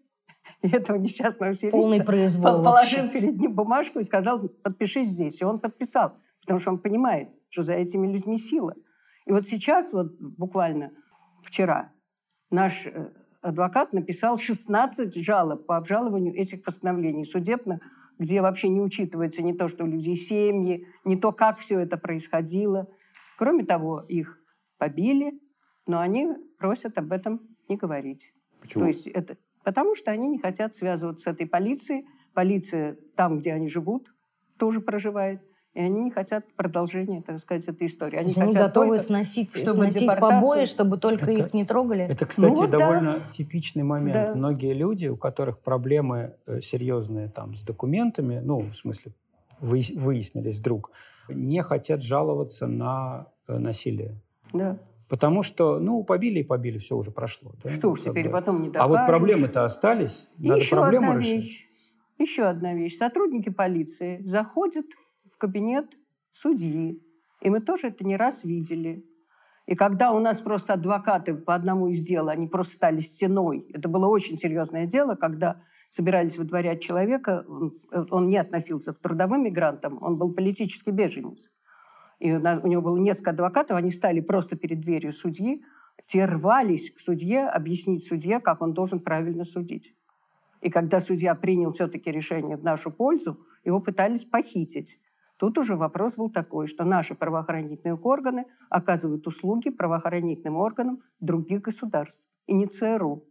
И 0.63 0.69
этого 0.73 0.97
несчастного 0.97 1.53
Полный 1.71 1.97
сирийца 1.97 2.05
произвол 2.05 2.63
положил 2.63 3.03
вообще. 3.03 3.21
перед 3.21 3.39
ним 3.39 3.55
бумажку 3.55 3.99
и 3.99 4.05
сказал, 4.05 4.49
подпиши 4.63 5.05
здесь. 5.05 5.41
И 5.41 5.45
он 5.45 5.59
подписал, 5.59 6.15
потому 6.43 6.61
что 6.61 6.71
он 6.71 6.79
понимает, 6.79 7.31
что 7.49 7.63
за 7.63 7.75
этими 7.75 8.07
людьми 8.07 8.39
сила. 8.39 8.75
И 9.27 9.33
вот 9.33 9.47
сейчас, 9.47 9.93
вот 9.93 10.13
буквально 10.19 10.93
вчера, 11.43 11.93
наш 12.51 12.87
э, 12.87 13.11
адвокат 13.43 13.93
написал 13.93 14.37
16 14.39 15.15
жалоб 15.25 15.67
по 15.67 15.77
обжалованию 15.77 16.35
этих 16.35 16.63
постановлений 16.63 17.25
судебных, 17.25 17.81
где 18.19 18.43
вообще 18.43 18.69
не 18.69 18.81
учитывается 18.81 19.43
не 19.43 19.55
то, 19.55 19.69
что 19.69 19.85
у 19.85 19.87
людей 19.87 20.15
семьи, 20.15 20.87
не 21.05 21.17
то, 21.17 21.33
как 21.33 21.59
все 21.59 21.81
это 21.81 21.97
происходило. 21.97 22.87
Кроме 23.39 23.65
того, 23.65 24.01
их 24.09 24.39
побили, 24.79 25.41
но 25.87 26.01
они 26.01 26.29
просят 26.59 26.99
об 26.99 27.13
этом 27.13 27.41
не 27.69 27.77
говорить. 27.77 28.33
Почему? 28.61 28.85
То 28.85 28.89
есть 28.89 29.07
это 29.07 29.39
потому, 29.65 29.95
что 29.95 30.11
они 30.11 30.29
не 30.29 30.39
хотят 30.39 30.75
связываться 30.75 31.31
с 31.31 31.35
этой 31.35 31.47
полицией. 31.47 32.07
Полиция 32.35 32.97
там, 33.17 33.39
где 33.41 33.53
они 33.53 33.69
живут, 33.69 34.13
тоже 34.59 34.81
проживает. 34.81 35.43
И 35.73 35.81
они 35.81 36.01
не 36.03 36.11
хотят 36.11 36.45
продолжения, 36.57 37.23
так 37.23 37.39
сказать, 37.39 37.67
этой 37.69 37.87
истории. 37.87 38.17
То 38.17 38.21
Они 38.23 38.35
Они 38.39 38.53
готовы 38.53 38.87
только, 38.89 39.03
сносить, 39.03 39.53
чтобы 39.57 39.71
сносить 39.71 40.03
депортацию- 40.03 40.41
побои, 40.41 40.65
чтобы 40.65 40.99
только 40.99 41.25
Это- 41.31 41.33
их 41.47 41.55
не 41.55 41.65
трогали. 41.65 42.05
Это, 42.05 42.27
кстати, 42.27 42.67
да. 42.67 42.79
довольно 42.79 43.21
типичный 43.31 43.85
момент. 43.85 44.13
Да. 44.15 44.35
Многие 44.35 44.73
люди, 44.75 45.07
у 45.07 45.17
которых 45.17 45.61
проблемы 45.61 46.35
э, 46.49 46.61
серьезные 46.61 47.29
там 47.29 47.55
с 47.55 47.63
документами, 47.63 48.41
ну, 48.43 48.61
в 48.63 48.75
смысле, 48.75 49.13
выяс- 49.61 49.97
выяснились 49.97 50.57
вдруг, 50.59 50.91
не 51.29 51.63
хотят 51.63 52.03
жаловаться 52.03 52.67
на 52.67 53.29
э, 53.47 53.59
насилие. 53.59 54.17
Да. 54.53 54.77
Потому 55.11 55.43
что, 55.43 55.81
ну, 55.81 56.05
побили 56.05 56.39
и 56.39 56.43
побили, 56.45 56.79
все 56.79 56.97
уже 56.97 57.11
прошло. 57.11 57.53
да, 57.65 57.69
Что 57.71 57.91
уж 57.91 58.03
теперь 58.03 58.27
бы. 58.27 58.31
потом 58.31 58.63
не 58.63 58.69
А 58.69 58.87
вот 58.87 58.93
докажешь. 58.93 59.07
проблемы-то 59.09 59.65
остались. 59.65 60.29
И 60.39 60.49
Надо 60.49 60.61
еще 60.61 60.77
проблему 60.77 61.09
одна 61.11 61.21
решить. 61.21 61.35
вещь. 61.35 61.69
Еще 62.19 62.45
одна 62.45 62.75
вещь. 62.75 62.97
Сотрудники 62.97 63.49
полиции 63.49 64.23
заходят 64.25 64.87
в 65.35 65.37
кабинет 65.37 65.87
судьи. 66.31 67.03
И 67.41 67.51
мы 67.51 67.61
тоже 67.61 67.89
это 67.89 68.05
не 68.07 68.17
раз 68.17 68.45
видели. 68.45 69.05
И 69.67 69.75
когда 69.75 70.13
у 70.13 70.21
нас 70.21 70.41
просто 70.41 70.75
адвокаты 70.75 71.35
по 71.35 71.57
одному 71.57 71.89
из 71.89 72.03
дел, 72.05 72.29
они 72.29 72.47
просто 72.47 72.75
стали 72.75 73.01
стеной. 73.01 73.67
Это 73.75 73.89
было 73.89 74.07
очень 74.07 74.37
серьезное 74.37 74.87
дело, 74.87 75.17
когда 75.17 75.61
собирались 75.89 76.39
выдворять 76.39 76.83
человека, 76.83 77.45
он, 77.49 77.73
он 78.11 78.29
не 78.29 78.37
относился 78.37 78.93
к 78.95 79.01
трудовым 79.01 79.43
мигрантам, 79.43 79.99
он 80.01 80.17
был 80.19 80.33
политический 80.33 80.93
беженец. 80.93 81.51
И 82.21 82.31
у, 82.33 82.39
нас, 82.39 82.61
у 82.63 82.67
него 82.67 82.83
было 82.83 82.97
несколько 82.99 83.31
адвокатов, 83.31 83.77
они 83.77 83.91
стали 83.91 84.21
просто 84.21 84.57
перед 84.57 84.81
дверью 84.81 85.13
судьи, 85.13 85.65
те 86.07 86.27
рвались 86.27 86.91
к 86.91 87.01
судье, 87.01 87.47
объяснить 87.47 88.07
судье, 88.07 88.41
как 88.41 88.63
он 88.63 88.73
должен 88.73 89.01
правильно 89.01 89.45
судить. 89.45 89.95
И 90.61 90.71
когда 90.71 91.01
судья 91.01 91.35
принял 91.35 91.73
все-таки 91.73 92.11
решение 92.11 92.57
в 92.57 92.63
нашу 92.63 92.91
пользу, 92.91 93.39
его 93.65 93.81
пытались 93.81 94.25
похитить. 94.25 94.99
Тут 95.39 95.57
уже 95.57 95.75
вопрос 95.75 96.17
был 96.17 96.29
такой, 96.29 96.67
что 96.67 96.85
наши 96.85 97.15
правоохранительные 97.15 97.97
органы 97.97 98.45
оказывают 98.69 99.27
услуги 99.27 99.71
правоохранительным 99.71 100.57
органам 100.57 101.01
других 101.19 101.63
государств, 101.63 102.23
и 102.47 102.53
не 102.53 102.67
ЦРУ, 102.67 103.25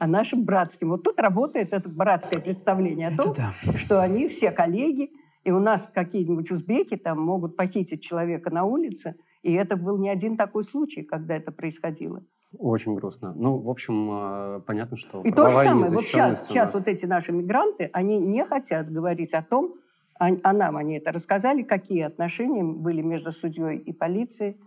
а 0.00 0.06
нашим 0.08 0.42
братским. 0.42 0.88
Вот 0.88 1.04
тут 1.04 1.20
работает 1.20 1.72
это 1.72 1.88
братское 1.88 2.40
представление 2.40 3.08
о 3.08 3.12
Это 3.12 3.22
том, 3.22 3.34
да. 3.36 3.76
что 3.76 4.02
они 4.02 4.26
все 4.26 4.50
коллеги, 4.50 5.12
и 5.44 5.50
у 5.50 5.58
нас 5.58 5.90
какие-нибудь 5.92 6.50
узбеки 6.50 6.96
там 6.96 7.20
могут 7.20 7.56
похитить 7.56 8.02
человека 8.02 8.50
на 8.50 8.64
улице, 8.64 9.16
и 9.42 9.52
это 9.52 9.76
был 9.76 9.98
не 9.98 10.10
один 10.10 10.36
такой 10.36 10.64
случай, 10.64 11.02
когда 11.02 11.36
это 11.36 11.50
происходило. 11.50 12.22
Очень 12.58 12.96
грустно. 12.96 13.32
Ну, 13.36 13.58
в 13.58 13.70
общем, 13.70 14.10
э, 14.10 14.60
понятно, 14.66 14.96
что 14.96 15.22
И 15.22 15.30
то 15.30 15.48
же 15.48 15.54
самое, 15.54 15.92
вот 15.92 16.02
сейчас, 16.02 16.48
сейчас 16.48 16.74
вот 16.74 16.88
эти 16.88 17.06
наши 17.06 17.32
мигранты, 17.32 17.88
они 17.92 18.18
не 18.18 18.44
хотят 18.44 18.90
говорить 18.90 19.34
о 19.34 19.42
том, 19.42 19.74
а, 20.18 20.30
а 20.42 20.52
нам 20.52 20.76
они 20.76 20.98
это 20.98 21.12
рассказали, 21.12 21.62
какие 21.62 22.02
отношения 22.02 22.64
были 22.64 23.02
между 23.02 23.30
судьей 23.30 23.78
и 23.78 23.92
полицией, 23.92 24.60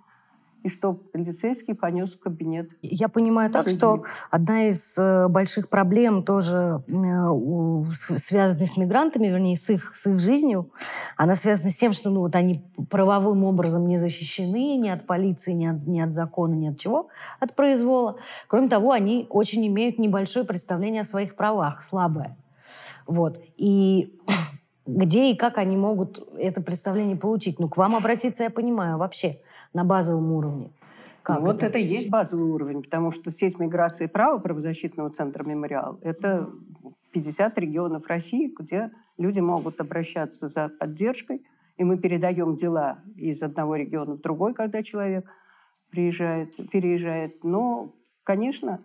и 0.64 0.70
что 0.70 0.94
полицейский 0.94 1.76
понес 1.76 2.14
в 2.14 2.20
кабинет. 2.20 2.70
Я 2.82 3.10
понимаю 3.10 3.52
так, 3.52 3.68
что 3.70 4.04
одна 4.32 4.68
из 4.70 4.98
э, 4.98 5.28
больших 5.28 5.70
проблем 5.70 6.24
тоже 6.24 6.84
э, 6.88 6.92
у- 7.30 7.86
с- 7.94 8.18
связанной 8.18 8.66
с 8.66 8.78
мигрантами, 8.78 9.28
вернее, 9.28 9.56
с 9.58 9.70
их, 9.70 9.94
с 9.94 10.08
их 10.08 10.20
жизнью, 10.20 10.72
она 11.18 11.36
связана 11.36 11.70
с 11.70 11.76
тем, 11.76 11.92
что 11.92 12.10
ну, 12.10 12.22
вот 12.22 12.36
они 12.36 12.64
правовым 12.90 13.44
образом 13.44 13.88
не 13.88 13.98
защищены 13.98 14.78
ни 14.78 14.88
от 14.90 15.06
полиции, 15.06 15.52
ни 15.52 15.66
от, 15.66 15.86
ни 15.86 16.00
от 16.00 16.14
закона, 16.14 16.54
ни 16.54 16.68
от 16.68 16.80
чего, 16.80 17.10
от 17.40 17.56
произвола. 17.56 18.18
Кроме 18.48 18.70
того, 18.70 18.92
они 18.92 19.28
очень 19.30 19.68
имеют 19.68 20.00
небольшое 20.00 20.46
представление 20.46 21.02
о 21.02 21.06
своих 21.06 21.36
правах, 21.36 21.82
слабое. 21.82 22.38
Вот. 23.06 23.42
И 23.58 24.18
где 24.86 25.32
и 25.32 25.36
как 25.36 25.58
они 25.58 25.78
могут 25.78 26.28
это 26.38 26.62
представление 26.62 27.16
получить? 27.16 27.60
Ну, 27.60 27.70
к 27.70 27.78
вам 27.78 27.96
обратиться, 27.96 28.44
я 28.44 28.50
понимаю, 28.50 28.98
вообще 28.98 29.40
на 29.74 29.84
базовом 29.84 30.32
уровне. 30.32 30.72
Как 31.22 31.40
Ну, 31.40 31.46
вот 31.46 31.64
это? 31.64 31.78
и 31.78 31.84
есть 31.84 32.10
базовый 32.10 32.50
уровень, 32.50 32.84
потому 32.84 33.12
что 33.12 33.32
сеть 33.32 33.58
миграции 33.58 34.08
права 34.08 34.40
правозащитного 34.40 35.10
центра 35.10 35.44
«Мемориал»— 35.46 36.00
это 36.02 36.50
50 37.14 37.58
регионов 37.60 38.08
России, 38.08 38.54
где 38.60 38.92
люди 39.18 39.40
могут 39.40 39.80
обращаться 39.80 40.50
за 40.50 40.68
поддержкой, 40.68 41.46
и 41.78 41.84
мы 41.86 41.98
передаем 41.98 42.56
дела 42.56 43.00
из 43.16 43.42
одного 43.42 43.78
региона 43.78 44.16
в 44.16 44.22
другой, 44.22 44.54
когда 44.54 44.84
человек 44.84 45.26
приезжает, 45.90 46.56
переезжает. 46.70 47.44
Но, 47.44 47.94
конечно, 48.24 48.84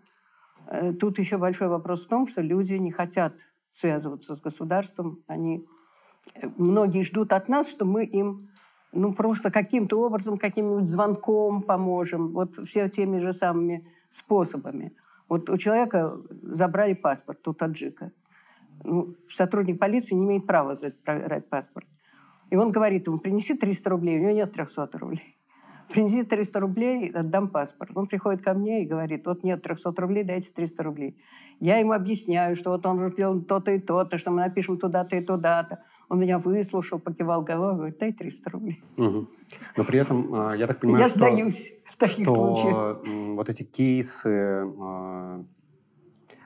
э, 0.68 0.92
тут 0.92 1.18
еще 1.18 1.38
большой 1.38 1.68
вопрос 1.68 2.04
в 2.04 2.08
том, 2.08 2.28
что 2.28 2.40
люди 2.40 2.74
не 2.74 2.92
хотят 2.92 3.34
связываться 3.72 4.36
с 4.36 4.40
государством. 4.40 5.22
Они, 5.26 5.66
многие 6.56 7.02
ждут 7.02 7.32
от 7.32 7.48
нас, 7.48 7.70
что 7.70 7.84
мы 7.84 8.04
им 8.04 8.48
ну, 8.92 9.12
просто 9.12 9.50
каким-то 9.50 10.00
образом, 10.00 10.38
каким-нибудь 10.38 10.86
звонком 10.86 11.62
поможем. 11.62 12.32
Вот 12.32 12.56
все 12.66 12.88
теми 12.88 13.18
же 13.18 13.32
самыми 13.32 13.86
способами. 14.10 14.92
Вот 15.28 15.50
у 15.50 15.58
человека 15.58 16.16
забрали 16.42 16.94
паспорт, 16.94 17.46
у 17.46 17.52
таджика. 17.52 18.12
Ну, 18.84 19.14
сотрудник 19.28 19.78
полиции 19.78 20.14
не 20.14 20.24
имеет 20.24 20.46
права 20.46 20.74
забрать 20.74 21.48
паспорт. 21.48 21.86
И 22.50 22.56
он 22.56 22.72
говорит 22.72 23.06
ему, 23.06 23.18
принеси 23.18 23.54
300 23.54 23.90
рублей. 23.90 24.18
У 24.18 24.22
него 24.22 24.30
нет 24.30 24.52
300 24.52 24.88
рублей. 24.98 25.36
Принеси 25.88 26.22
300 26.22 26.60
рублей, 26.60 27.10
отдам 27.10 27.48
паспорт. 27.48 27.90
Он 27.94 28.06
приходит 28.06 28.42
ко 28.42 28.52
мне 28.52 28.82
и 28.82 28.86
говорит, 28.86 29.26
вот 29.26 29.42
нет 29.42 29.62
300 29.62 29.92
рублей, 29.96 30.22
дайте 30.22 30.52
300 30.52 30.82
рублей. 30.82 31.18
Я 31.60 31.78
ему 31.78 31.92
объясняю, 31.92 32.56
что 32.56 32.70
вот 32.70 32.84
он 32.86 33.08
сделал 33.10 33.40
то-то 33.40 33.72
и 33.72 33.78
то-то, 33.78 34.18
что 34.18 34.30
мы 34.30 34.38
напишем 34.38 34.78
туда-то 34.78 35.16
и 35.16 35.24
туда-то. 35.24 35.82
Он 36.08 36.20
меня 36.20 36.38
выслушал, 36.38 36.98
покивал 36.98 37.42
головой, 37.42 37.76
говорит, 37.76 37.98
дай 37.98 38.12
300 38.12 38.50
рублей. 38.50 38.82
Но 38.96 39.84
при 39.86 39.98
этом, 39.98 40.34
э, 40.52 40.56
я 40.58 40.66
так 40.66 40.80
понимаю, 40.80 41.02
Я 41.02 41.08
что... 41.08 41.18
сдаюсь 41.18 41.72
в 41.90 41.96
таких 41.96 42.28
случаях. 42.28 43.00
что 43.00 43.02
м, 43.04 43.36
вот 43.36 43.48
эти 43.48 43.62
кейсы 43.62 44.30
э, 44.30 45.42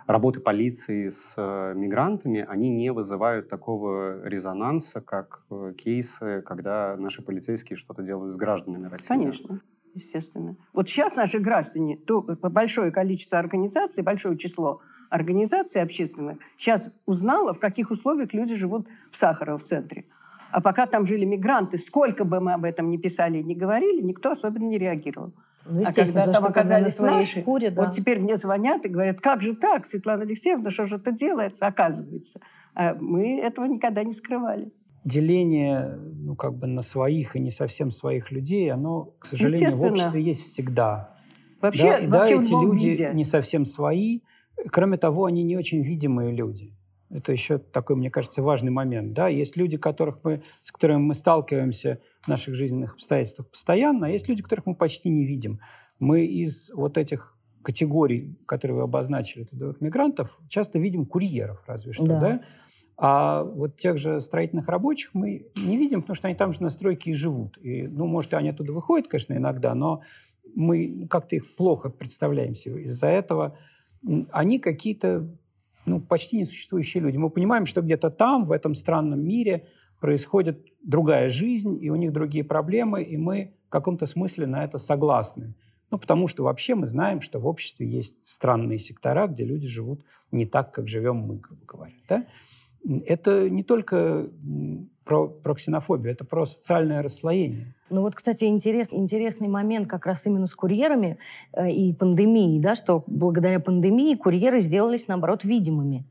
работы 0.07 0.41
полиции 0.41 1.11
с 1.11 1.35
э, 1.37 1.75
мигрантами, 1.77 2.45
они 2.49 2.71
не 2.71 2.93
вызывают 2.93 3.49
такого 3.49 4.27
резонанса, 4.27 5.01
как 5.01 5.45
э, 5.51 5.75
кейсы, 5.79 6.43
когда 6.43 6.97
наши 6.97 7.23
полицейские 7.25 7.77
что-то 7.77 8.03
делают 8.03 8.33
с 8.33 8.37
гражданами 8.37 8.89
России. 8.89 9.09
Конечно, 9.09 9.61
естественно. 9.95 10.57
Вот 10.73 10.89
сейчас 10.89 11.15
наши 11.15 11.39
граждане, 11.39 11.97
то 11.97 12.21
большое 12.23 12.91
количество 12.91 13.39
организаций, 13.39 14.03
большое 14.03 14.37
число 14.37 14.81
организаций 15.13 15.83
общественных 15.83 16.39
сейчас 16.57 16.91
узнало, 17.07 17.53
в 17.53 17.61
каких 17.61 17.91
условиях 17.91 18.33
люди 18.33 18.55
живут 18.55 18.89
в 19.11 19.17
Сахарово 19.17 19.59
в 19.59 19.65
центре. 19.65 20.07
А 20.51 20.61
пока 20.61 20.87
там 20.87 21.07
жили 21.07 21.25
мигранты, 21.25 21.79
сколько 21.79 22.25
бы 22.25 22.41
мы 22.41 22.55
об 22.55 22.65
этом 22.65 22.91
ни 22.91 22.97
писали 22.97 23.39
и 23.39 23.43
не 23.43 23.55
говорили, 23.55 24.01
никто 24.03 24.31
особенно 24.31 24.65
не 24.65 24.79
реагировал. 24.79 25.33
Ну, 25.65 25.83
А 25.83 25.93
когда 25.93 26.27
там 26.27 26.43
на 26.43 26.49
оказались 26.49 26.97
своей 26.97 27.17
наши, 27.19 27.41
шкуре, 27.41 27.71
да. 27.71 27.85
Вот 27.85 27.95
теперь 27.95 28.19
мне 28.19 28.37
звонят 28.37 28.85
и 28.85 28.89
говорят, 28.89 29.21
как 29.21 29.43
же 29.43 29.55
так, 29.55 29.87
Светлана 29.87 30.23
Алексеевна, 30.23 30.71
что 30.71 30.87
же 30.87 30.97
это 30.97 31.13
делается, 31.13 31.67
оказывается. 31.67 32.41
А 32.75 32.95
мы 32.95 33.39
этого 33.39 33.67
никогда 33.67 34.03
не 34.03 34.13
скрывали. 34.13 34.73
Деление, 35.05 35.99
ну, 35.99 36.37
как 36.37 36.55
бы 36.55 36.67
на 36.67 36.83
своих 36.83 37.37
и 37.37 37.41
не 37.41 37.51
совсем 37.51 37.91
своих 37.91 38.31
людей, 38.33 38.71
оно, 38.73 39.15
к 39.19 39.27
сожалению, 39.27 39.73
в 39.73 39.85
обществе 39.85 40.23
есть 40.23 40.41
всегда. 40.41 41.15
Вообще, 41.61 41.83
да, 41.83 41.99
и 41.99 42.07
да, 42.07 42.19
вообще 42.19 42.37
в 42.37 42.41
эти 42.41 42.53
люди 42.53 42.87
виде. 42.89 43.11
не 43.15 43.25
совсем 43.25 43.67
свои. 43.67 44.21
Кроме 44.71 44.97
того, 44.97 45.25
они 45.25 45.43
не 45.43 45.57
очень 45.57 45.83
видимые 45.83 46.33
люди. 46.33 46.75
Это 47.11 47.33
еще 47.33 47.59
такой, 47.59 47.97
мне 47.97 48.11
кажется, 48.11 48.43
важный 48.43 48.71
момент. 48.71 49.13
Да? 49.13 49.29
Есть 49.29 49.57
люди, 49.57 49.77
которых 49.77 50.21
мы, 50.25 50.43
с 50.63 50.73
которыми 50.73 50.99
мы 50.99 51.15
сталкиваемся 51.15 52.01
в 52.23 52.29
наших 52.29 52.55
жизненных 52.55 52.95
обстоятельствах 52.95 53.51
постоянно, 53.51 54.07
а 54.07 54.11
есть 54.11 54.29
люди, 54.29 54.43
которых 54.43 54.67
мы 54.67 54.75
почти 54.75 55.11
не 55.11 55.27
видим. 55.27 55.61
Мы 55.99 56.25
из 56.25 56.71
вот 56.71 56.97
этих 56.97 57.37
категорий, 57.63 58.39
которые 58.47 58.79
вы 58.79 58.83
обозначили, 58.85 59.45
трудовых 59.45 59.81
мигрантов, 59.81 60.39
часто 60.49 60.79
видим 60.79 61.05
курьеров, 61.07 61.63
разве 61.67 61.93
что, 61.93 62.07
Да. 62.07 62.21
да? 62.21 62.41
А 62.97 63.43
вот 63.43 63.77
тех 63.77 63.99
же 63.99 64.21
строительных 64.21 64.69
рабочих 64.69 65.11
мы 65.15 65.47
не 65.57 65.77
видим, 65.77 66.03
потому 66.03 66.15
что 66.15 66.29
они 66.29 66.37
там 66.37 66.53
же 66.53 66.63
на 66.63 66.71
стройке 66.71 67.11
и 67.11 67.15
живут. 67.15 67.59
И, 67.59 67.87
ну, 67.89 68.07
может, 68.07 68.33
они 68.35 68.51
оттуда 68.51 68.73
выходят, 68.73 69.09
конечно, 69.09 69.35
иногда, 69.35 69.75
но 69.75 70.03
мы 70.55 71.07
как-то 71.09 71.37
их 71.37 71.57
плохо 71.57 71.89
представляем 71.89 72.55
себе. 72.55 72.85
Из-за 72.85 73.09
этого 73.09 73.59
они 74.33 74.59
какие-то 74.59 75.29
ну, 75.87 76.01
почти 76.01 76.39
несуществующие 76.39 77.03
люди. 77.03 77.17
Мы 77.17 77.31
понимаем, 77.31 77.67
что 77.67 77.83
где-то 77.83 78.11
там, 78.11 78.45
в 78.45 78.53
этом 78.53 78.75
странном 78.75 79.25
мире, 79.25 79.67
происходит 80.01 80.67
другая 80.83 81.29
жизнь, 81.29 81.79
и 81.81 81.91
у 81.91 81.97
них 81.97 82.13
другие 82.13 82.45
проблемы, 82.45 83.03
и 83.03 83.17
мы 83.17 83.55
в 83.67 83.71
каком-то 83.71 84.07
смысле 84.07 84.47
на 84.47 84.65
это 84.65 84.79
согласны. 84.79 85.55
Ну, 85.91 85.99
потому 85.99 86.27
что 86.27 86.45
вообще 86.45 86.75
мы 86.75 86.87
знаем, 86.87 87.21
что 87.21 87.39
в 87.39 87.47
обществе 87.47 87.87
есть 87.87 88.17
странные 88.27 88.79
сектора, 88.79 89.27
где 89.27 89.45
люди 89.45 89.67
живут 89.67 90.05
не 90.31 90.47
так, 90.47 90.73
как 90.73 90.89
живем 90.89 91.17
мы, 91.17 91.37
грубо 91.37 91.65
говоря. 91.67 91.95
Да? 92.09 92.27
Это 93.07 93.49
не 93.49 93.63
только 93.63 94.31
про, 95.05 95.29
про 95.29 95.55
ксенофобию, 95.55 96.13
это 96.13 96.25
про 96.25 96.47
социальное 96.47 97.03
расслоение. 97.03 97.75
Ну 97.93 98.01
вот, 98.01 98.15
кстати, 98.15 98.45
интерес, 98.45 98.89
интересный 98.91 99.49
момент 99.49 99.87
как 99.87 100.07
раз 100.07 100.27
именно 100.27 100.47
с 100.47 100.55
курьерами 100.55 101.19
э, 101.53 101.71
и 101.71 101.93
пандемией, 101.93 102.59
да, 102.59 102.75
что 102.75 103.05
благодаря 103.07 103.61
пандемии 103.61 104.15
курьеры 104.15 104.61
сделались, 104.61 105.09
наоборот, 105.09 105.45
видимыми. 105.45 106.05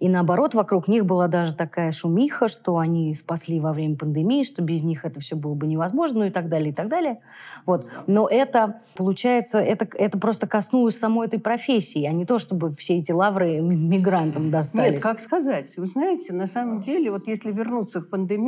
И 0.00 0.08
наоборот, 0.08 0.54
вокруг 0.54 0.88
них 0.88 1.04
была 1.04 1.28
даже 1.28 1.54
такая 1.54 1.92
шумиха, 1.92 2.48
что 2.48 2.78
они 2.78 3.14
спасли 3.14 3.60
во 3.60 3.72
время 3.72 3.96
пандемии, 3.96 4.42
что 4.42 4.62
без 4.62 4.82
них 4.82 5.04
это 5.04 5.20
все 5.20 5.36
было 5.36 5.54
бы 5.54 5.66
невозможно, 5.66 6.20
ну 6.20 6.24
и 6.24 6.30
так 6.30 6.48
далее, 6.48 6.70
и 6.70 6.72
так 6.72 6.88
далее. 6.88 7.20
Вот. 7.66 7.86
Но 8.06 8.26
это, 8.26 8.80
получается, 8.96 9.58
это, 9.58 9.86
это 9.94 10.18
просто 10.18 10.46
коснулось 10.46 10.98
самой 10.98 11.26
этой 11.26 11.38
профессии, 11.38 12.04
а 12.04 12.12
не 12.12 12.24
то, 12.24 12.38
чтобы 12.38 12.74
все 12.76 12.98
эти 12.98 13.12
лавры 13.12 13.60
мигрантам 13.60 14.50
достались. 14.50 14.92
Нет, 14.94 15.02
как 15.02 15.20
сказать. 15.20 15.76
Вы 15.76 15.86
знаете, 15.86 16.32
на 16.32 16.46
самом 16.46 16.80
деле, 16.80 17.10
вот 17.10 17.28
если 17.28 17.52
вернуться 17.52 18.00
к 18.00 18.08
пандемии, 18.08 18.47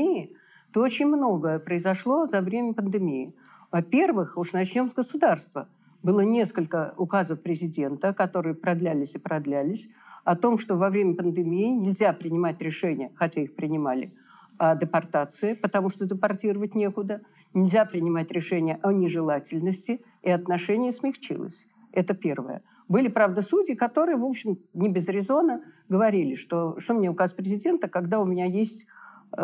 то 0.72 0.80
очень 0.80 1.06
многое 1.06 1.58
произошло 1.58 2.26
за 2.26 2.40
время 2.40 2.74
пандемии. 2.74 3.34
Во-первых, 3.72 4.36
уж 4.36 4.52
начнем 4.52 4.88
с 4.88 4.94
государства. 4.94 5.68
Было 6.02 6.20
несколько 6.20 6.94
указов 6.96 7.42
президента, 7.42 8.12
которые 8.14 8.54
продлялись 8.54 9.14
и 9.14 9.18
продлялись, 9.18 9.88
о 10.24 10.36
том, 10.36 10.58
что 10.58 10.76
во 10.76 10.90
время 10.90 11.14
пандемии 11.14 11.70
нельзя 11.70 12.12
принимать 12.12 12.60
решения, 12.62 13.10
хотя 13.14 13.42
их 13.42 13.54
принимали, 13.54 14.12
о 14.58 14.76
депортации, 14.76 15.54
потому 15.54 15.88
что 15.90 16.06
депортировать 16.06 16.74
некуда. 16.74 17.22
Нельзя 17.54 17.84
принимать 17.84 18.30
решения 18.30 18.78
о 18.82 18.92
нежелательности, 18.92 20.02
и 20.22 20.30
отношение 20.30 20.92
смягчилось. 20.92 21.66
Это 21.92 22.14
первое. 22.14 22.62
Были, 22.88 23.08
правда, 23.08 23.40
судьи, 23.40 23.74
которые, 23.74 24.16
в 24.16 24.24
общем, 24.24 24.58
не 24.74 24.88
без 24.88 25.08
резона 25.08 25.62
говорили, 25.88 26.34
что, 26.34 26.78
что 26.78 26.94
мне 26.94 27.08
указ 27.08 27.32
президента, 27.32 27.88
когда 27.88 28.20
у 28.20 28.24
меня 28.24 28.44
есть 28.44 28.86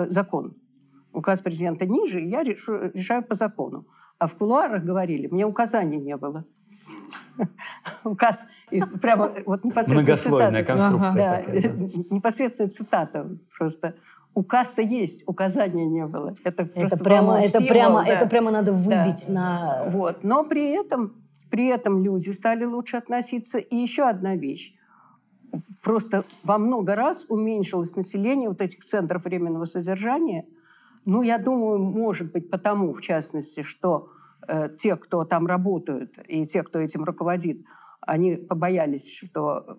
закон 0.08 0.54
указ 1.16 1.40
президента 1.40 1.86
ниже, 1.86 2.20
и 2.20 2.28
я 2.28 2.42
решу, 2.42 2.90
решаю 2.94 3.22
по 3.22 3.34
закону. 3.34 3.86
А 4.18 4.26
в 4.26 4.34
кулуарах 4.34 4.84
говорили, 4.84 5.26
мне 5.26 5.46
указаний 5.46 5.98
не 5.98 6.16
было. 6.16 6.44
Указ, 8.04 8.48
прямо 9.00 9.32
вот 9.44 9.64
непосредственно 9.64 10.02
Многослойная 10.02 10.64
конструкция. 10.64 11.44
Да, 11.44 12.14
непосредственно 12.14 12.70
цитата 12.70 13.28
просто. 13.58 13.94
Указ-то 14.34 14.82
есть, 14.82 15.24
указания 15.26 15.86
не 15.86 16.06
было. 16.06 16.34
Это, 16.44 16.68
это 16.74 17.02
прямо, 17.02 17.38
это 17.38 17.60
прямо, 17.62 18.04
да. 18.04 18.12
это 18.12 18.26
прямо 18.26 18.50
надо 18.50 18.72
выбить 18.72 19.24
да. 19.28 19.34
на. 19.34 19.84
Вот, 19.88 20.24
но 20.24 20.44
при 20.44 20.72
этом, 20.72 21.14
при 21.50 21.68
этом 21.68 22.04
люди 22.04 22.30
стали 22.30 22.64
лучше 22.64 22.98
относиться. 22.98 23.58
И 23.58 23.76
еще 23.76 24.06
одна 24.06 24.36
вещь: 24.36 24.74
просто 25.86 26.24
во 26.42 26.58
много 26.58 26.96
раз 26.96 27.26
уменьшилось 27.28 27.94
население 27.94 28.48
вот 28.48 28.60
этих 28.60 28.84
центров 28.84 29.24
временного 29.24 29.66
содержания 29.66 30.44
ну, 31.06 31.22
я 31.22 31.38
думаю, 31.38 31.78
может 31.78 32.32
быть, 32.32 32.50
потому, 32.50 32.92
в 32.92 33.00
частности, 33.00 33.62
что 33.62 34.10
э, 34.48 34.70
те, 34.76 34.96
кто 34.96 35.24
там 35.24 35.46
работают, 35.46 36.18
и 36.26 36.44
те, 36.46 36.64
кто 36.64 36.80
этим 36.80 37.04
руководит, 37.04 37.64
они 38.00 38.34
побоялись, 38.34 39.16
что 39.16 39.78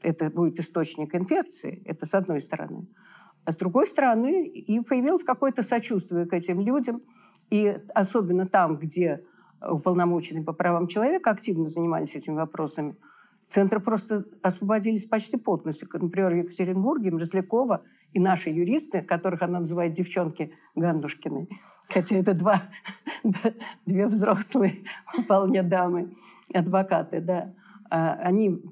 это 0.00 0.30
будет 0.30 0.58
источник 0.58 1.14
инфекции. 1.14 1.82
Это 1.84 2.06
с 2.06 2.14
одной 2.14 2.40
стороны. 2.40 2.88
А 3.44 3.52
с 3.52 3.56
другой 3.56 3.86
стороны, 3.86 4.46
и 4.46 4.80
появилось 4.80 5.24
какое-то 5.24 5.62
сочувствие 5.62 6.24
к 6.24 6.32
этим 6.32 6.60
людям. 6.60 7.02
И 7.50 7.78
особенно 7.94 8.46
там, 8.46 8.78
где 8.78 9.22
уполномоченные 9.60 10.42
по 10.42 10.54
правам 10.54 10.86
человека 10.86 11.30
активно 11.30 11.68
занимались 11.68 12.16
этими 12.16 12.36
вопросами, 12.36 12.96
центры 13.52 13.80
просто 13.80 14.24
освободились 14.42 15.04
почти 15.04 15.36
полностью. 15.36 15.88
Например, 15.92 16.32
в 16.32 16.36
Екатеринбурге, 16.36 17.10
Мерзлякова 17.10 17.82
и 18.12 18.18
наши 18.18 18.48
юристы, 18.50 19.02
которых 19.02 19.42
она 19.42 19.58
называет 19.58 19.92
девчонки 19.92 20.54
Гандушкины, 20.74 21.48
хотя 21.88 22.16
это 22.16 22.32
два, 22.32 22.62
две 23.86 24.06
взрослые 24.06 24.84
вполне 25.24 25.62
дамы, 25.62 26.14
адвокаты, 26.54 27.20
да, 27.20 27.54
а, 27.90 28.14
они 28.14 28.62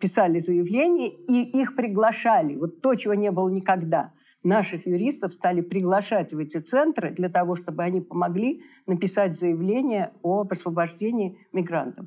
писали 0.00 0.40
заявления, 0.40 1.08
и 1.08 1.60
их 1.60 1.76
приглашали. 1.76 2.56
Вот 2.56 2.80
то, 2.80 2.96
чего 2.96 3.14
не 3.14 3.30
было 3.30 3.48
никогда. 3.48 4.12
Наших 4.42 4.86
юристов 4.86 5.34
стали 5.34 5.60
приглашать 5.60 6.34
в 6.34 6.38
эти 6.38 6.58
центры 6.58 7.12
для 7.12 7.28
того, 7.28 7.54
чтобы 7.54 7.82
они 7.84 8.00
помогли 8.00 8.62
написать 8.86 9.38
заявление 9.38 10.12
об 10.22 10.52
освобождении 10.52 11.38
мигрантов. 11.52 12.06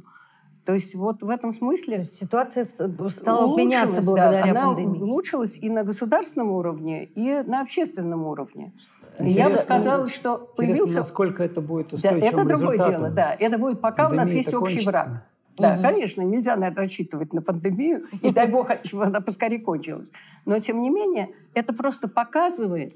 То 0.66 0.74
есть 0.74 0.94
вот 0.94 1.24
в 1.24 1.30
этом 1.30 1.54
смысле... 1.54 2.04
Ситуация 2.04 2.66
стала 2.66 3.58
меняться 3.58 4.02
благодаря 4.04 4.54
да, 4.54 4.66
пандемии. 4.68 5.02
Улучшилась 5.02 5.58
и 5.58 5.70
на 5.70 5.84
государственном 5.84 6.52
уровне, 6.52 7.06
и 7.06 7.44
на 7.46 7.62
общественном 7.62 8.26
уровне. 8.26 8.74
Интересно, 9.20 9.50
Я 9.50 9.50
бы 9.50 9.58
сказала, 9.58 10.08
что 10.08 10.52
появился... 10.56 11.00
насколько 11.00 11.44
это 11.44 11.62
будет 11.62 11.94
устойчивым 11.94 12.22
да, 12.22 12.28
Это 12.28 12.46
другое 12.46 12.78
дело, 12.78 13.10
да. 13.10 13.36
Это 13.40 13.58
будет 13.58 13.82
пока 13.82 14.10
у 14.10 14.14
нас 14.14 14.32
есть 14.32 14.54
общий 14.54 14.76
кончится. 14.76 14.92
враг. 14.92 15.26
Да, 15.58 15.74
угу. 15.74 15.82
конечно, 15.82 16.22
нельзя 16.22 16.56
наверное, 16.56 16.84
рассчитывать 16.84 17.34
на 17.34 17.42
пандемию, 17.42 18.06
и 18.22 18.32
дай 18.32 18.48
бог, 18.48 18.72
чтобы 18.84 19.06
она 19.06 19.20
поскорее 19.20 19.60
кончилась. 19.60 20.10
Но, 20.46 20.58
тем 20.60 20.82
не 20.82 20.90
менее, 20.90 21.30
это 21.54 21.74
просто 21.74 22.08
показывает, 22.08 22.96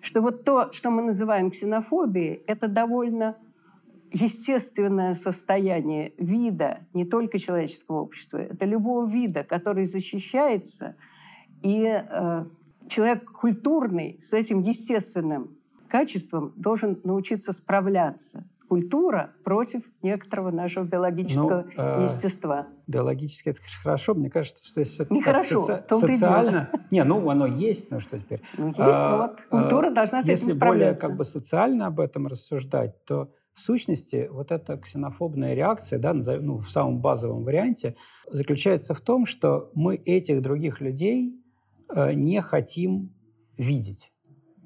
что 0.00 0.20
вот 0.20 0.44
то, 0.44 0.70
что 0.72 0.90
мы 0.90 1.02
называем 1.02 1.50
ксенофобией, 1.50 2.42
это 2.46 2.68
довольно 2.68 3.36
естественное 4.12 5.14
состояние 5.14 6.12
вида, 6.18 6.86
не 6.94 7.04
только 7.04 7.38
человеческого 7.38 8.00
общества, 8.00 8.38
это 8.38 8.64
любого 8.64 9.08
вида, 9.08 9.44
который 9.44 9.84
защищается, 9.84 10.96
и 11.62 11.84
э, 11.86 12.44
человек 12.88 13.30
культурный 13.30 14.18
с 14.22 14.32
этим 14.32 14.60
естественным 14.60 15.56
качеством 15.88 16.52
должен 16.56 17.00
научиться 17.04 17.52
справляться. 17.52 18.46
Культура 18.68 19.32
против 19.44 19.82
некоторого 20.02 20.50
нашего 20.50 20.84
биологического 20.84 21.66
ну, 21.74 21.82
э, 21.82 22.02
естества. 22.02 22.66
Биологически 22.86 23.48
это 23.48 23.60
хорошо. 23.82 24.12
Мне 24.14 24.28
кажется, 24.28 24.62
что 24.66 24.80
если 24.80 25.06
это 25.06 25.14
Нехорошо, 25.14 25.64
соци... 25.64 26.16
социально... 26.16 26.70
Не, 26.90 27.02
ну 27.04 27.30
оно 27.30 27.46
есть, 27.46 27.90
но 27.90 28.00
что 28.00 28.18
теперь? 28.18 28.42
Ну 28.58 28.68
есть, 28.68 28.78
а, 28.78 29.16
вот. 29.16 29.40
Культура 29.48 29.86
а, 29.86 29.90
должна 29.90 30.20
с 30.20 30.28
этим 30.28 30.52
справляться. 30.52 30.54
Если 30.54 30.58
более 30.58 30.94
как 30.94 31.16
бы 31.16 31.24
социально 31.24 31.86
об 31.86 31.98
этом 31.98 32.26
рассуждать, 32.26 33.02
то 33.06 33.32
в 33.58 33.60
сущности, 33.60 34.28
вот 34.30 34.52
эта 34.52 34.76
ксенофобная 34.76 35.54
реакция, 35.54 35.98
да, 35.98 36.14
ну, 36.14 36.58
в 36.58 36.70
самом 36.70 37.00
базовом 37.00 37.42
варианте, 37.42 37.96
заключается 38.30 38.94
в 38.94 39.00
том, 39.00 39.26
что 39.26 39.72
мы 39.74 39.96
этих 39.96 40.42
других 40.42 40.80
людей 40.80 41.34
э, 41.92 42.12
не 42.12 42.40
хотим 42.40 43.12
видеть. 43.56 44.12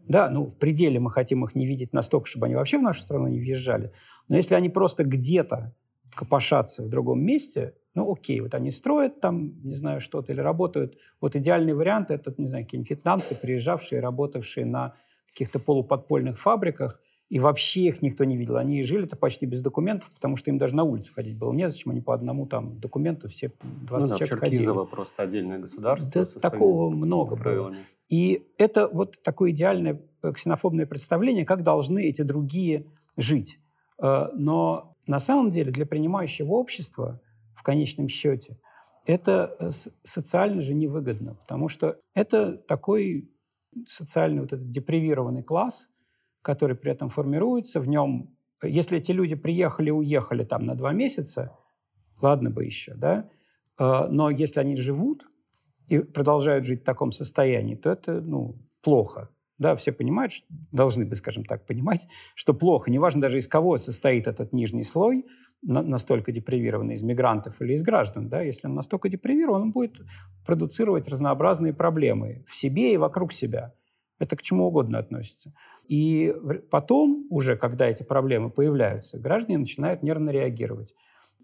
Да, 0.07 0.29
ну, 0.29 0.45
в 0.45 0.59
пределе 0.59 1.01
мы 1.01 1.11
хотим 1.11 1.43
их 1.43 1.55
не 1.55 1.65
видеть 1.65 1.95
настолько, 1.95 2.27
чтобы 2.27 2.47
они 2.47 2.55
вообще 2.55 2.77
в 2.77 2.83
нашу 2.83 3.01
страну 3.01 3.29
не 3.29 3.39
въезжали. 3.39 3.93
Но 4.29 4.37
если 4.37 4.55
они 4.57 4.69
просто 4.69 5.05
где-то 5.05 5.75
копошатся 6.15 6.83
в 6.83 6.91
другом 6.91 7.25
месте, 7.25 7.75
ну, 7.95 8.13
окей, 8.13 8.43
вот 8.43 8.53
они 8.53 8.71
строят 8.71 9.23
там, 9.23 9.59
не 9.65 9.75
знаю, 9.75 10.03
что-то, 10.03 10.35
или 10.35 10.41
работают. 10.41 10.99
Вот 11.19 11.35
идеальный 11.35 11.73
вариант– 11.73 12.11
это, 12.11 12.35
не 12.37 12.47
знаю, 12.47 12.65
какие-нибудь 12.67 12.91
вьетнамцы, 12.91 13.35
приезжавшие, 13.35 14.03
работавшие 14.03 14.67
на 14.67 14.97
каких-то 15.29 15.59
полуподпольных 15.59 16.39
фабриках– 16.39 17.01
и 17.33 17.41
вообще 17.41 17.85
их 17.85 18.03
никто 18.03 18.25
не 18.25 18.37
видел. 18.37 18.59
Они 18.59 18.83
жили-то 18.83 19.17
почти 19.17 19.47
без 19.47 19.63
документов, 19.63 20.11
потому 20.15 20.37
что 20.37 20.51
им 20.51 20.59
даже 20.59 20.77
на 20.77 20.85
улицу 20.85 21.15
ходить 21.15 21.35
было 21.39 21.51
незачем. 21.55 21.91
Они 21.91 22.03
по 22.03 22.13
одному 22.13 22.47
там 22.47 22.79
документу 22.79 23.27
все 23.29 23.51
20 23.63 23.91
ну, 23.91 23.99
да, 24.07 24.17
человек 24.19 24.51
Черкизово 24.51 24.81
ходили. 24.81 24.95
просто 24.95 25.23
отдельное 25.23 25.59
государство. 25.59 26.27
Да, 26.27 26.41
такого 26.41 26.91
много 26.91 27.37
правилами. 27.37 27.77
было. 27.77 27.83
И 28.11 28.47
это 28.59 28.87
вот 28.87 29.23
такое 29.23 29.53
идеальное 29.53 30.03
э, 30.23 30.33
ксенофобное 30.35 30.85
представление, 30.85 31.47
как 31.47 31.63
должны 31.63 32.05
эти 32.05 32.21
другие 32.21 32.85
жить. 33.17 33.59
Э, 33.99 34.27
но 34.35 34.95
на 35.07 35.19
самом 35.19 35.53
деле 35.53 35.73
для 35.73 35.87
принимающего 35.87 36.53
общества 36.53 37.19
в 37.55 37.63
конечном 37.63 38.09
счете 38.09 38.59
это 39.07 39.57
э, 39.59 39.71
социально 40.03 40.61
же 40.61 40.75
невыгодно, 40.75 41.37
потому 41.37 41.71
что 41.71 41.97
это 42.13 42.59
такой 42.59 43.33
социальный 43.87 44.43
вот 44.43 44.53
этот 44.53 44.71
депривированный 44.71 45.43
класс, 45.43 45.89
который 46.43 46.77
при 46.77 46.93
этом 46.93 47.09
формируется, 47.09 47.81
в 47.81 47.89
нем, 47.89 48.37
если 48.63 48.99
эти 48.99 49.13
люди 49.13 49.35
приехали, 49.35 49.91
уехали 49.91 50.45
там 50.45 50.67
на 50.67 50.75
два 50.75 50.93
месяца, 50.93 51.57
ладно 52.21 52.51
бы 52.51 52.65
еще, 52.65 52.95
да, 52.95 53.29
э, 53.79 54.07
но 54.11 54.31
если 54.31 54.61
они 54.61 54.77
живут 54.77 55.27
и 55.89 55.99
продолжают 55.99 56.67
жить 56.67 56.83
в 56.83 56.85
таком 56.85 57.13
состоянии, 57.13 57.75
то 57.75 57.91
это, 57.91 58.21
ну, 58.21 58.57
плохо. 58.83 59.31
Да, 59.59 59.77
все 59.77 59.93
понимают, 59.93 60.33
что, 60.33 60.47
должны 60.73 61.05
бы, 61.05 61.15
скажем 61.15 61.45
так, 61.45 61.67
понимать, 61.67 62.09
что 62.35 62.53
плохо. 62.53 62.91
Неважно 62.91 63.21
даже 63.21 63.39
из 63.39 63.47
кого 63.47 63.79
состоит 63.79 64.27
этот 64.27 64.53
нижний 64.53 64.83
слой, 64.83 65.25
настолько 65.63 66.33
депривированный 66.33 66.95
из 66.95 67.03
мигрантов 67.03 67.61
или 67.63 67.75
из 67.75 67.83
граждан, 67.83 68.29
да, 68.29 68.43
если 68.43 68.67
он 68.67 68.75
настолько 68.75 69.09
депривирован, 69.09 69.63
он 69.63 69.71
будет 69.71 70.01
продуцировать 70.45 71.09
разнообразные 71.09 71.73
проблемы 71.73 72.45
в 72.49 72.55
себе 72.55 72.95
и 72.95 72.97
вокруг 72.97 73.33
себя. 73.33 73.73
Это 74.23 74.37
к 74.37 74.43
чему 74.43 74.69
угодно 74.69 75.01
относится. 75.01 75.53
И 75.89 76.33
потом, 76.71 77.27
уже 77.29 77.57
когда 77.57 77.89
эти 77.89 78.05
проблемы 78.05 78.51
появляются, 78.51 79.19
граждане 79.19 79.59
начинают 79.59 80.05
нервно 80.05 80.31
реагировать. 80.31 80.95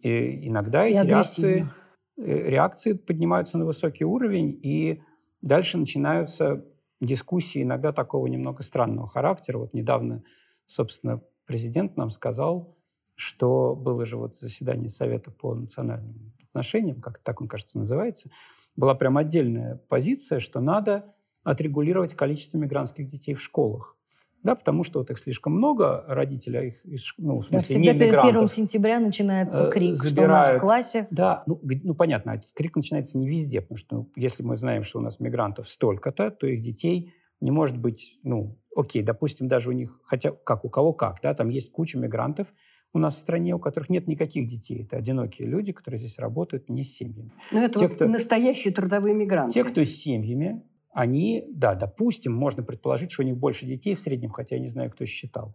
И 0.00 0.46
иногда 0.46 0.86
и 0.86 0.94
эти 0.94 1.08
реакции, 1.08 1.68
э, 2.16 2.48
реакции 2.48 2.92
поднимаются 2.92 3.58
на 3.58 3.64
высокий 3.64 4.04
уровень, 4.04 4.56
и 4.62 5.02
дальше 5.42 5.76
начинаются 5.76 6.64
дискуссии 7.00 7.64
иногда 7.64 7.90
такого 7.90 8.28
немного 8.28 8.62
странного 8.62 9.08
характера. 9.08 9.58
Вот 9.58 9.74
недавно, 9.74 10.22
собственно, 10.66 11.20
президент 11.46 11.96
нам 11.96 12.10
сказал, 12.10 12.76
что 13.16 13.74
было 13.74 14.04
же 14.04 14.16
вот 14.16 14.36
заседание 14.36 14.88
Совета 14.88 15.32
по 15.32 15.52
национальным 15.52 16.32
отношениям, 16.44 17.00
как 17.00 17.18
так 17.18 17.40
он, 17.40 17.48
кажется, 17.48 17.76
называется, 17.76 18.30
была 18.76 18.94
прям 18.94 19.16
отдельная 19.16 19.80
позиция, 19.88 20.38
что 20.38 20.60
надо 20.60 21.12
отрегулировать 21.50 22.14
количество 22.14 22.58
мигрантских 22.58 23.08
детей 23.08 23.34
в 23.34 23.42
школах. 23.42 23.96
Да, 24.42 24.54
потому 24.54 24.84
что 24.84 25.00
вот 25.00 25.10
их 25.10 25.18
слишком 25.18 25.54
много, 25.54 26.04
родители 26.06 26.78
их, 26.84 27.14
ну, 27.16 27.40
в 27.40 27.46
смысле, 27.46 27.58
да, 27.58 27.64
всегда 27.64 27.92
не 27.92 27.98
перед 27.98 28.22
первым 28.22 28.48
сентября 28.48 29.00
начинается 29.00 29.66
э, 29.66 29.70
крик, 29.72 29.96
забирают. 29.96 30.12
что 30.12 30.22
у 30.22 30.26
нас 30.28 30.48
в 30.48 30.60
классе. 30.60 31.08
Да, 31.10 31.42
ну, 31.46 31.60
ну 31.82 31.94
понятно, 31.94 32.32
а 32.32 32.40
крик 32.54 32.76
начинается 32.76 33.18
не 33.18 33.28
везде, 33.28 33.62
потому 33.62 33.78
что 33.78 33.96
ну, 33.96 34.12
если 34.14 34.44
мы 34.44 34.56
знаем, 34.56 34.84
что 34.84 34.98
у 34.98 35.02
нас 35.02 35.18
мигрантов 35.18 35.68
столько-то, 35.68 36.30
то 36.30 36.46
их 36.46 36.62
детей 36.62 37.14
не 37.40 37.50
может 37.50 37.78
быть, 37.78 38.18
ну, 38.22 38.58
окей, 38.76 39.02
допустим, 39.02 39.48
даже 39.48 39.70
у 39.70 39.72
них, 39.72 40.00
хотя 40.04 40.30
как 40.30 40.64
у 40.64 40.68
кого 40.68 40.92
как, 40.92 41.18
да, 41.20 41.34
там 41.34 41.48
есть 41.48 41.72
куча 41.72 41.98
мигрантов, 41.98 42.48
у 42.92 42.98
нас 42.98 43.16
в 43.16 43.18
стране, 43.18 43.54
у 43.54 43.58
которых 43.58 43.90
нет 43.90 44.06
никаких 44.06 44.48
детей. 44.48 44.84
Это 44.84 44.96
одинокие 44.96 45.48
люди, 45.48 45.72
которые 45.72 45.98
здесь 45.98 46.18
работают 46.18 46.70
не 46.70 46.84
с 46.84 46.94
семьями. 46.94 47.32
Ну, 47.50 47.60
это 47.62 47.78
те, 47.78 47.86
вот 47.86 47.96
кто, 47.96 48.06
настоящие 48.06 48.72
трудовые 48.72 49.14
мигранты. 49.14 49.54
Те, 49.54 49.64
кто 49.64 49.84
с 49.84 49.90
семьями, 49.90 50.62
они, 50.92 51.44
да, 51.50 51.74
допустим, 51.74 52.32
можно 52.32 52.62
предположить, 52.62 53.12
что 53.12 53.22
у 53.22 53.26
них 53.26 53.36
больше 53.36 53.66
детей 53.66 53.94
в 53.94 54.00
среднем, 54.00 54.30
хотя 54.30 54.56
я 54.56 54.62
не 54.62 54.68
знаю, 54.68 54.90
кто 54.90 55.04
считал. 55.06 55.54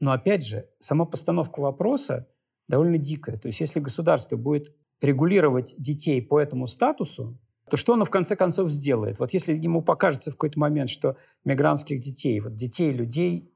Но 0.00 0.12
опять 0.12 0.44
же, 0.44 0.68
сама 0.80 1.04
постановка 1.04 1.60
вопроса 1.60 2.28
довольно 2.68 2.98
дикая. 2.98 3.36
То 3.36 3.48
есть 3.48 3.60
если 3.60 3.80
государство 3.80 4.36
будет 4.36 4.74
регулировать 5.00 5.74
детей 5.78 6.20
по 6.22 6.40
этому 6.40 6.66
статусу, 6.66 7.38
то 7.70 7.76
что 7.76 7.94
оно 7.94 8.04
в 8.04 8.10
конце 8.10 8.36
концов 8.36 8.70
сделает? 8.70 9.18
Вот 9.18 9.32
если 9.32 9.56
ему 9.56 9.82
покажется 9.82 10.30
в 10.30 10.34
какой-то 10.34 10.58
момент, 10.58 10.90
что 10.90 11.16
мигрантских 11.44 12.00
детей, 12.00 12.40
вот 12.40 12.54
детей 12.54 12.92
людей 12.92 13.50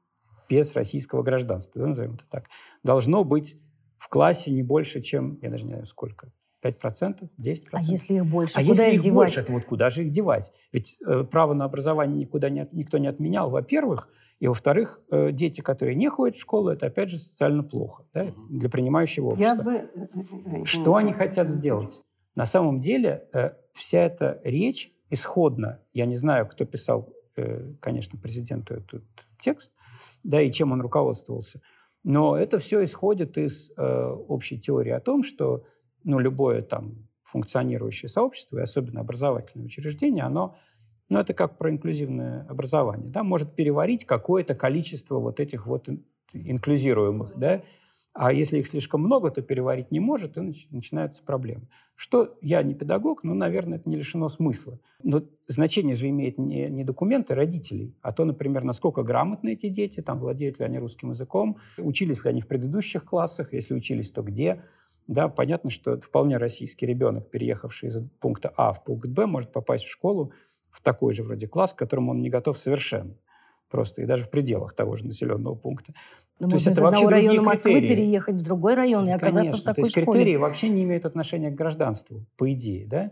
без 0.49 0.73
российского 0.73 1.23
гражданства, 1.23 1.81
да, 1.81 1.87
назовем 1.87 2.15
это 2.15 2.25
так, 2.29 2.47
должно 2.83 3.23
быть 3.23 3.59
в 3.97 4.09
классе 4.09 4.51
не 4.51 4.63
больше, 4.63 5.01
чем, 5.01 5.39
я 5.41 5.49
даже 5.49 5.65
не 5.65 5.71
знаю 5.71 5.85
сколько, 5.85 6.31
5%, 6.71 7.29
10%. 7.39 7.67
А 7.71 7.81
если 7.81 8.15
их 8.15 8.25
больше, 8.25 8.59
а 8.59 8.63
куда 8.63 8.85
если 8.85 8.95
их 8.97 9.01
девать? 9.01 9.15
больше, 9.15 9.43
то 9.43 9.51
вот 9.51 9.65
куда 9.65 9.89
же 9.89 10.03
их 10.03 10.11
девать? 10.11 10.51
Ведь 10.71 10.97
э, 11.05 11.23
право 11.23 11.53
на 11.53 11.65
образование 11.65 12.19
никуда 12.19 12.49
не, 12.49 12.67
никто 12.71 12.97
не 12.97 13.07
отменял, 13.07 13.49
во-первых, 13.49 14.09
и 14.39 14.47
во-вторых, 14.47 15.01
э, 15.11 15.31
дети, 15.31 15.61
которые 15.61 15.95
не 15.95 16.09
ходят 16.09 16.35
в 16.35 16.41
школу, 16.41 16.69
это 16.69 16.87
опять 16.87 17.09
же 17.09 17.17
социально 17.17 17.63
плохо 17.63 18.05
да, 18.13 18.27
для 18.49 18.69
принимающего 18.69 19.29
общества. 19.29 19.63
Бы... 19.63 19.73
Э, 19.73 20.65
Что 20.65 20.95
они 20.95 21.13
хотят 21.13 21.49
сделать? 21.49 22.01
На 22.35 22.45
самом 22.45 22.79
деле 22.81 23.27
э, 23.33 23.51
вся 23.73 24.01
эта 24.01 24.39
речь 24.43 24.91
исходно, 25.09 25.79
я 25.93 26.05
не 26.05 26.15
знаю, 26.15 26.47
кто 26.47 26.65
писал, 26.65 27.09
э, 27.35 27.73
конечно, 27.79 28.19
президенту 28.19 28.75
этот 28.75 29.03
текст, 29.39 29.71
да, 30.23 30.41
и 30.41 30.51
чем 30.51 30.71
он 30.71 30.81
руководствовался. 30.81 31.61
Но 32.03 32.37
это 32.37 32.59
все 32.59 32.83
исходит 32.83 33.37
из 33.37 33.71
э, 33.75 33.83
общей 34.27 34.59
теории 34.59 34.91
о 34.91 34.99
том, 34.99 35.23
что 35.23 35.63
ну, 36.07 36.19
любое 36.19 36.61
там 36.61 37.07
функционирующее 37.23 38.09
сообщество, 38.09 38.57
и 38.57 38.61
особенно 38.61 39.01
образовательное 39.01 39.67
учреждение, 39.67 40.23
оно, 40.23 40.55
ну, 41.09 41.19
это 41.19 41.33
как 41.33 41.57
про 41.57 41.69
инклюзивное 41.69 42.45
образование, 42.49 43.09
да, 43.09 43.23
может 43.23 43.53
переварить 43.53 44.05
какое-то 44.05 44.55
количество 44.55 45.19
вот 45.19 45.39
этих 45.39 45.67
вот 45.67 45.89
инклюзируемых, 46.33 47.37
да, 47.37 47.61
а 48.19 48.33
если 48.33 48.57
их 48.57 48.65
слишком 48.65 49.01
много, 49.01 49.29
то 49.29 49.43
переварить 49.43 49.91
не 49.91 49.99
может, 49.99 50.37
и 50.37 50.53
начинаются 50.71 51.21
проблемы. 51.23 51.67
Что 51.95 52.35
я 52.41 52.63
не 52.63 52.73
педагог, 52.73 53.23
но, 53.23 53.35
наверное, 53.35 53.77
это 53.77 53.87
не 53.87 53.95
лишено 53.95 54.27
смысла. 54.27 54.79
Но 55.03 55.21
значение 55.45 55.95
же 55.95 56.09
имеет 56.09 56.39
не, 56.39 56.67
не 56.67 56.83
документы 56.83 57.35
родителей, 57.35 57.95
а 58.01 58.11
то, 58.11 58.25
например, 58.25 58.63
насколько 58.63 59.03
грамотны 59.03 59.53
эти 59.53 59.69
дети, 59.69 60.01
там, 60.01 60.17
владеют 60.17 60.57
ли 60.57 60.65
они 60.65 60.79
русским 60.79 61.11
языком, 61.11 61.57
учились 61.77 62.23
ли 62.23 62.31
они 62.31 62.41
в 62.41 62.47
предыдущих 62.47 63.05
классах, 63.05 63.53
если 63.53 63.75
учились, 63.75 64.09
то 64.09 64.23
где. 64.23 64.63
Да, 65.07 65.29
понятно, 65.29 65.69
что 65.69 65.99
вполне 65.99 66.37
российский 66.37 66.85
ребенок, 66.85 67.29
переехавший 67.29 67.89
из 67.89 68.01
пункта 68.19 68.53
А 68.57 68.73
в 68.73 68.83
пункт 68.83 69.09
Б, 69.09 69.25
может 69.25 69.51
попасть 69.51 69.85
в 69.85 69.91
школу 69.91 70.33
в 70.69 70.81
такой 70.81 71.13
же 71.13 71.23
вроде 71.23 71.47
класс, 71.47 71.73
к 71.73 71.77
которому 71.77 72.11
он 72.11 72.21
не 72.21 72.29
готов 72.29 72.57
совершенно 72.57 73.15
просто, 73.69 74.01
и 74.01 74.05
даже 74.05 74.23
в 74.23 74.29
пределах 74.29 74.73
того 74.73 74.95
же 74.95 75.05
населенного 75.05 75.55
пункта. 75.55 75.93
Но 76.39 76.47
ну, 76.47 76.51
то 76.51 76.55
есть 76.57 76.67
это 76.67 76.81
вообще 76.81 77.07
района 77.07 77.41
Москвы 77.41 77.73
критерии. 77.73 77.95
переехать 77.95 78.35
в 78.35 78.43
другой 78.43 78.75
район 78.75 79.07
и 79.07 79.11
оказаться 79.11 79.39
Конечно, 79.39 79.57
в 79.57 79.63
такой 79.63 79.75
то 79.75 79.87
есть 79.87 79.91
школе. 79.91 80.05
критерии 80.05 80.35
вообще 80.37 80.69
не 80.69 80.83
имеют 80.83 81.05
отношения 81.05 81.49
к 81.49 81.55
гражданству, 81.55 82.25
по 82.37 82.51
идее, 82.53 82.85
да? 82.85 83.11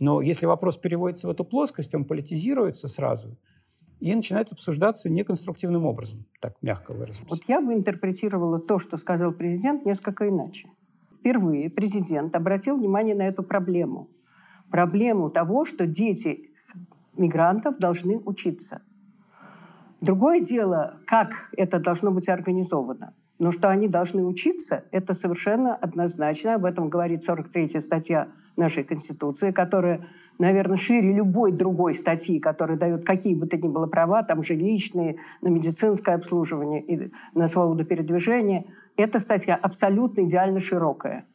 Но 0.00 0.20
если 0.20 0.46
вопрос 0.46 0.76
переводится 0.76 1.28
в 1.28 1.30
эту 1.30 1.44
плоскость, 1.44 1.94
он 1.94 2.04
политизируется 2.04 2.88
сразу 2.88 3.38
и 4.00 4.12
начинает 4.12 4.52
обсуждаться 4.52 5.08
неконструктивным 5.08 5.86
образом, 5.86 6.26
так 6.40 6.56
мягко 6.62 6.92
выразимся. 6.92 7.30
Вот 7.30 7.40
я 7.46 7.60
бы 7.60 7.72
интерпретировала 7.72 8.58
то, 8.58 8.80
что 8.80 8.98
сказал 8.98 9.32
президент, 9.32 9.86
несколько 9.86 10.28
иначе. 10.28 10.68
Впервые 11.24 11.70
президент 11.70 12.36
обратил 12.36 12.76
внимание 12.76 13.14
на 13.14 13.22
эту 13.22 13.42
проблему. 13.42 14.10
Проблему 14.70 15.30
того, 15.30 15.64
что 15.64 15.86
дети 15.86 16.50
мигрантов 17.16 17.78
должны 17.78 18.18
учиться– 18.18 18.82
Другое 20.04 20.40
дело, 20.40 21.00
как 21.06 21.30
это 21.56 21.78
должно 21.78 22.10
быть 22.10 22.28
организовано. 22.28 23.14
Но 23.38 23.52
что 23.52 23.70
они 23.70 23.88
должны 23.88 24.22
учиться, 24.22 24.84
это 24.90 25.14
совершенно 25.14 25.74
однозначно. 25.74 26.56
Об 26.56 26.66
этом 26.66 26.90
говорит 26.90 27.26
43-я 27.26 27.80
статья 27.80 28.28
нашей 28.54 28.84
Конституции, 28.84 29.50
которая, 29.50 30.06
наверное, 30.38 30.76
шире 30.76 31.10
любой 31.10 31.52
другой 31.52 31.94
статьи, 31.94 32.38
которая 32.38 32.76
дает 32.76 33.06
какие 33.06 33.34
бы 33.34 33.46
то 33.46 33.56
ни 33.56 33.66
было 33.66 33.86
права, 33.86 34.22
там 34.24 34.42
же 34.42 34.56
личные, 34.56 35.16
на 35.40 35.48
медицинское 35.48 36.16
обслуживание 36.16 36.82
и 36.82 37.10
на 37.32 37.48
свободу 37.48 37.86
передвижения. 37.86 38.66
Эта 38.96 39.18
статья 39.18 39.56
абсолютно 39.56 40.22
идеально 40.22 40.60
широкая. 40.60 41.26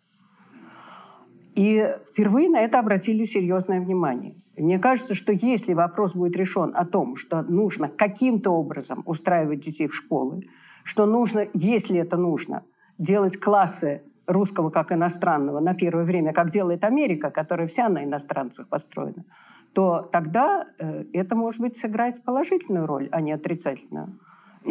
И 1.55 1.93
впервые 2.10 2.49
на 2.49 2.62
это 2.62 2.80
обратили 2.80 3.26
серьезное 3.26 3.82
внимание. 3.82 4.36
мне 4.55 4.80
кажется, 4.80 5.14
что 5.14 5.34
если 5.34 5.74
вопрос 5.74 6.16
будет 6.16 6.38
решен 6.38 6.72
о 6.74 6.86
том, 6.86 7.18
что 7.18 7.41
нужно 7.41 7.89
каким-то 7.89 8.51
образом 8.51 9.03
устраивать 9.05 9.60
детей 9.60 9.88
в 9.88 9.95
школы, 9.95 10.43
что 10.84 11.05
нужно, 11.05 11.47
если 11.53 11.99
это 11.99 12.18
нужно, 12.18 12.64
делать 12.97 13.38
классы 13.38 14.03
русского 14.26 14.70
как 14.70 14.91
иностранного 14.91 15.60
на 15.60 15.74
первое 15.74 16.05
время, 16.05 16.34
как 16.34 16.49
делает 16.49 16.84
Америка, 16.84 17.32
которая 17.32 17.68
вся 17.68 17.89
на 17.89 18.03
иностранцах 18.03 18.70
построена, 18.70 19.26
то 19.74 20.07
тогда 20.12 20.66
э, 20.80 21.05
это, 21.14 21.36
может 21.36 21.62
быть, 21.62 21.78
сыграть 21.78 22.24
положительную 22.24 22.86
роль, 22.86 23.10
а 23.12 23.22
не 23.22 23.32
отрицательную. 23.32 24.20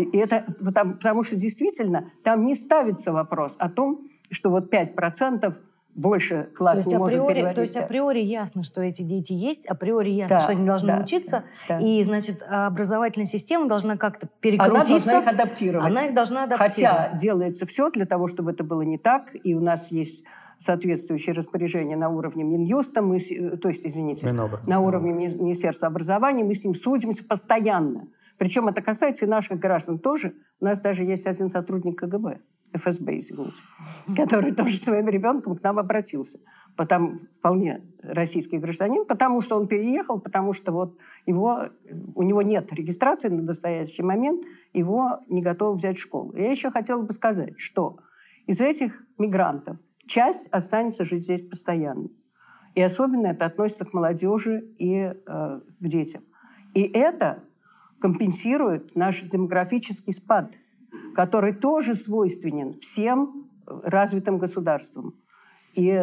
И 0.03 0.17
это 0.19 0.45
потому, 0.65 0.95
потому 0.95 1.23
что 1.23 1.37
действительно 1.37 2.11
там 2.23 2.45
не 2.45 2.55
ставится 2.55 3.13
вопрос 3.13 3.57
о 3.59 3.69
том, 3.69 4.09
что 4.31 4.51
вот 4.51 4.73
5% 4.73 5.55
больше 5.95 6.49
класс 6.57 6.75
то 6.75 6.81
есть, 6.81 6.91
не 6.93 6.99
может 6.99 7.15
априори, 7.15 7.35
переварить. 7.35 7.55
То 7.57 7.61
есть 7.63 7.77
априори 7.77 8.21
ясно, 8.21 8.63
что 8.63 8.81
эти 8.81 9.03
дети 9.03 9.33
есть, 9.33 9.67
априори 9.67 10.11
ясно, 10.11 10.37
да, 10.37 10.41
что 10.41 10.53
они 10.53 10.65
должны 10.65 10.89
да, 10.93 11.03
учиться, 11.03 11.45
да, 11.69 11.81
да. 11.81 11.85
и, 11.85 12.03
значит, 12.05 12.43
образовательная 12.49 13.27
система 13.27 13.69
должна 13.69 13.97
как-то 13.97 14.29
перекрутиться. 14.41 14.77
Она 14.77 14.85
должна 14.85 15.19
их 15.19 15.27
адаптировать. 15.27 15.87
Она 15.87 16.07
их 16.07 16.15
должна 16.15 16.45
адаптировать. 16.45 16.75
Хотя 16.75 17.17
делается 17.17 17.67
все 17.67 17.91
для 17.91 18.07
того, 18.07 18.29
чтобы 18.29 18.53
это 18.53 18.63
было 18.63 18.83
не 18.83 18.97
так, 18.97 19.33
и 19.43 19.55
у 19.55 19.61
нас 19.61 19.91
есть 19.91 20.25
соответствующие 20.59 21.35
распоряжения 21.35 21.97
на 21.97 22.11
уровне 22.11 22.45
Минюста, 22.45 23.03
мы, 23.03 23.19
то 23.21 23.69
есть, 23.69 23.87
извините, 23.87 24.27
Минобр. 24.27 24.61
на 24.67 24.81
уровне 24.81 25.13
Министерства 25.13 25.89
образования, 25.89 26.45
мы 26.45 26.55
с 26.55 26.65
ним 26.65 26.75
судимся 26.75 27.25
постоянно. 27.25 28.07
Причем 28.39 28.69
это 28.69 28.81
касается 28.81 29.27
и 29.27 29.29
наших 29.29 29.59
граждан 29.59 29.99
тоже. 29.99 30.35
У 30.61 30.65
нас 30.65 30.81
даже 30.81 31.05
есть 31.05 31.27
один 31.27 31.51
сотрудник 31.51 31.99
КГБ, 31.99 32.41
ФСБ, 32.73 33.19
извините, 33.19 33.63
который 34.17 34.55
тоже 34.55 34.77
своим 34.77 35.09
ребенком 35.09 35.57
к 35.57 35.63
нам 35.63 35.79
обратился. 35.79 36.39
Потому, 36.77 37.19
вполне 37.41 37.83
российский 38.01 38.59
гражданин, 38.59 39.05
потому 39.05 39.41
что 39.41 39.57
он 39.57 39.67
переехал, 39.67 40.21
потому 40.21 40.53
что 40.53 40.71
вот 40.71 40.97
его, 41.27 41.71
у 42.15 42.23
него 42.23 42.43
нет 42.43 42.73
регистрации 42.73 43.29
на 43.29 43.43
настоящий 43.43 44.05
момент, 44.05 44.45
его 44.73 45.21
не 45.29 45.43
готовы 45.43 45.77
взять 45.77 45.99
в 45.99 46.03
школу. 46.03 46.37
Я 46.37 46.51
еще 46.51 46.71
хотела 46.71 47.03
бы 47.03 47.13
сказать, 47.13 47.59
что 47.59 47.99
из 48.47 48.61
этих 48.61 49.03
мигрантов 49.19 49.79
часть 50.07 50.47
останется 50.53 51.05
жить 51.05 51.25
здесь 51.25 51.43
постоянно. 51.43 52.09
И 52.77 52.81
особенно 52.81 53.27
это 53.27 53.47
относится 53.47 53.85
к 53.85 53.93
молодежи 53.93 54.61
и 54.79 54.95
э, 54.95 55.15
к 55.27 55.85
детям. 55.89 56.23
И 56.75 56.83
это 56.83 57.43
компенсирует 58.01 58.95
наш 58.97 59.23
демографический 59.23 60.13
спад– 60.13 60.53
который 61.19 61.53
тоже 61.53 61.95
свойственен 61.95 62.79
всем 62.79 63.51
развитым 63.67 64.39
государством. 64.39 65.15
И 65.79 65.97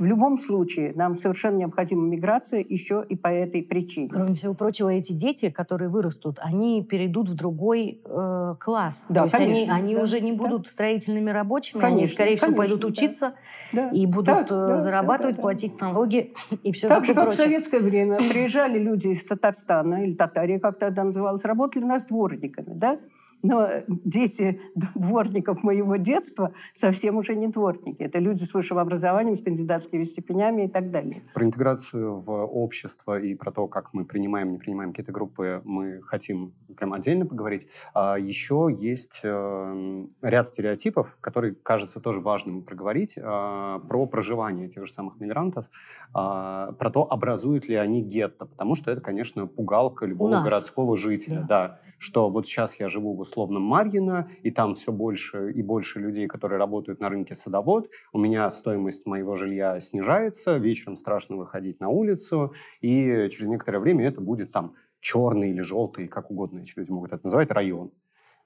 в 0.00 0.04
любом 0.04 0.36
случае 0.36 0.92
нам 0.96 1.16
совершенно 1.16 1.58
необходима 1.58 2.02
миграция 2.02 2.64
еще 2.68 3.06
и 3.08 3.14
по 3.14 3.28
этой 3.28 3.62
причине. 3.62 4.08
Кроме 4.08 4.34
всего 4.34 4.52
прочего, 4.52 4.88
эти 4.88 5.12
дети, 5.12 5.48
которые 5.48 5.88
вырастут, 5.90 6.40
они 6.42 6.82
перейдут 6.82 7.28
в 7.28 7.34
другой 7.34 8.00
э, 8.04 8.54
класс. 8.58 9.06
Да, 9.08 9.20
То 9.20 9.24
есть 9.26 9.36
конечно, 9.36 9.74
они, 9.74 9.84
они 9.84 9.94
да, 9.94 10.02
уже 10.02 10.20
не 10.20 10.32
да. 10.32 10.38
будут 10.38 10.66
строительными 10.66 11.30
рабочими, 11.30 11.80
Конечно, 11.80 11.98
они, 11.98 12.06
скорее 12.08 12.36
всего, 12.36 12.46
конечно, 12.46 12.62
пойдут 12.64 12.80
да. 12.80 12.86
учиться 12.88 13.34
Да. 13.72 13.90
и 13.90 14.06
будут 14.06 14.26
Так, 14.26 14.46
э, 14.46 14.48
да, 14.48 14.78
зарабатывать, 14.78 15.36
да, 15.36 15.42
да, 15.42 15.42
да. 15.42 15.42
платить 15.42 15.80
налоги 15.80 16.34
и 16.64 16.72
все 16.72 16.88
Так 16.88 17.04
же, 17.04 17.14
такое 17.14 17.26
как 17.26 17.32
в 17.32 17.36
прочее. 17.36 17.52
советское 17.52 17.80
время 17.80 18.18
приезжали 18.18 18.80
люди 18.80 19.08
из 19.10 19.24
Татарстана, 19.24 20.02
или 20.04 20.14
Татарии, 20.14 20.58
как 20.58 20.80
тогда 20.80 21.04
называлось, 21.04 21.44
работали 21.44 21.84
у 21.84 21.86
нас 21.86 22.04
дворниками, 22.06 22.74
да? 22.76 22.98
Но 23.42 23.68
дети 23.88 24.60
дворников 24.74 25.62
моего 25.62 25.96
детства 25.96 26.52
совсем 26.72 27.16
уже 27.16 27.34
не 27.34 27.48
дворники. 27.48 28.02
Это 28.02 28.18
люди 28.18 28.44
с 28.44 28.52
высшим 28.54 28.78
образованием, 28.78 29.36
с 29.36 29.42
кандидатскими 29.42 30.04
степенями 30.04 30.64
и 30.64 30.68
так 30.68 30.90
далее. 30.90 31.22
Про 31.34 31.44
интеграцию 31.44 32.20
в 32.20 32.30
общество 32.30 33.18
и 33.18 33.34
про 33.34 33.52
то, 33.52 33.68
как 33.68 33.94
мы 33.94 34.04
принимаем, 34.04 34.52
не 34.52 34.58
принимаем 34.58 34.90
какие-то 34.90 35.12
группы, 35.12 35.62
мы 35.64 36.00
хотим 36.02 36.54
прям 36.76 36.92
отдельно 36.92 37.26
поговорить. 37.26 37.66
А 37.94 38.18
еще 38.18 38.68
есть 38.76 39.20
э, 39.22 40.04
ряд 40.22 40.48
стереотипов, 40.48 41.16
которые 41.20 41.54
кажется 41.54 42.00
тоже 42.00 42.20
важным 42.20 42.62
проговорить, 42.62 43.16
э, 43.16 43.22
про 43.22 44.06
проживание 44.06 44.68
тех 44.68 44.86
же 44.86 44.92
самых 44.92 45.20
мигрантов, 45.20 45.66
э, 45.66 45.68
про 46.14 46.90
то, 46.90 47.06
образуют 47.10 47.68
ли 47.68 47.76
они 47.76 48.02
гетто, 48.02 48.46
потому 48.46 48.74
что 48.74 48.90
это, 48.90 49.00
конечно, 49.00 49.46
пугалка 49.46 50.06
любого 50.06 50.42
городского 50.42 50.96
жителя. 50.96 51.44
Да. 51.48 51.80
Что 51.98 52.28
вот 52.28 52.46
сейчас 52.46 52.78
я 52.80 52.88
живу 52.88 53.14
в 53.14 53.20
условном 53.20 53.62
Марьино, 53.62 54.30
и 54.42 54.50
там 54.50 54.74
все 54.74 54.92
больше 54.92 55.52
и 55.52 55.62
больше 55.62 56.00
людей, 56.00 56.26
которые 56.26 56.58
работают 56.58 57.00
на 57.00 57.08
рынке 57.08 57.34
садовод, 57.34 57.88
у 58.12 58.18
меня 58.18 58.50
стоимость 58.50 59.06
моего 59.06 59.36
жилья 59.36 59.80
снижается, 59.80 60.56
вечером 60.56 60.96
страшно 60.96 61.36
выходить 61.36 61.80
на 61.80 61.88
улицу, 61.88 62.52
и 62.80 63.28
через 63.30 63.46
некоторое 63.46 63.78
время 63.78 64.06
это 64.06 64.20
будет 64.20 64.52
там 64.52 64.74
черный 65.00 65.50
или 65.50 65.60
желтый, 65.60 66.08
как 66.08 66.30
угодно 66.30 66.60
эти 66.60 66.72
люди 66.76 66.90
могут 66.90 67.12
это 67.12 67.20
называть, 67.24 67.50
район. 67.50 67.92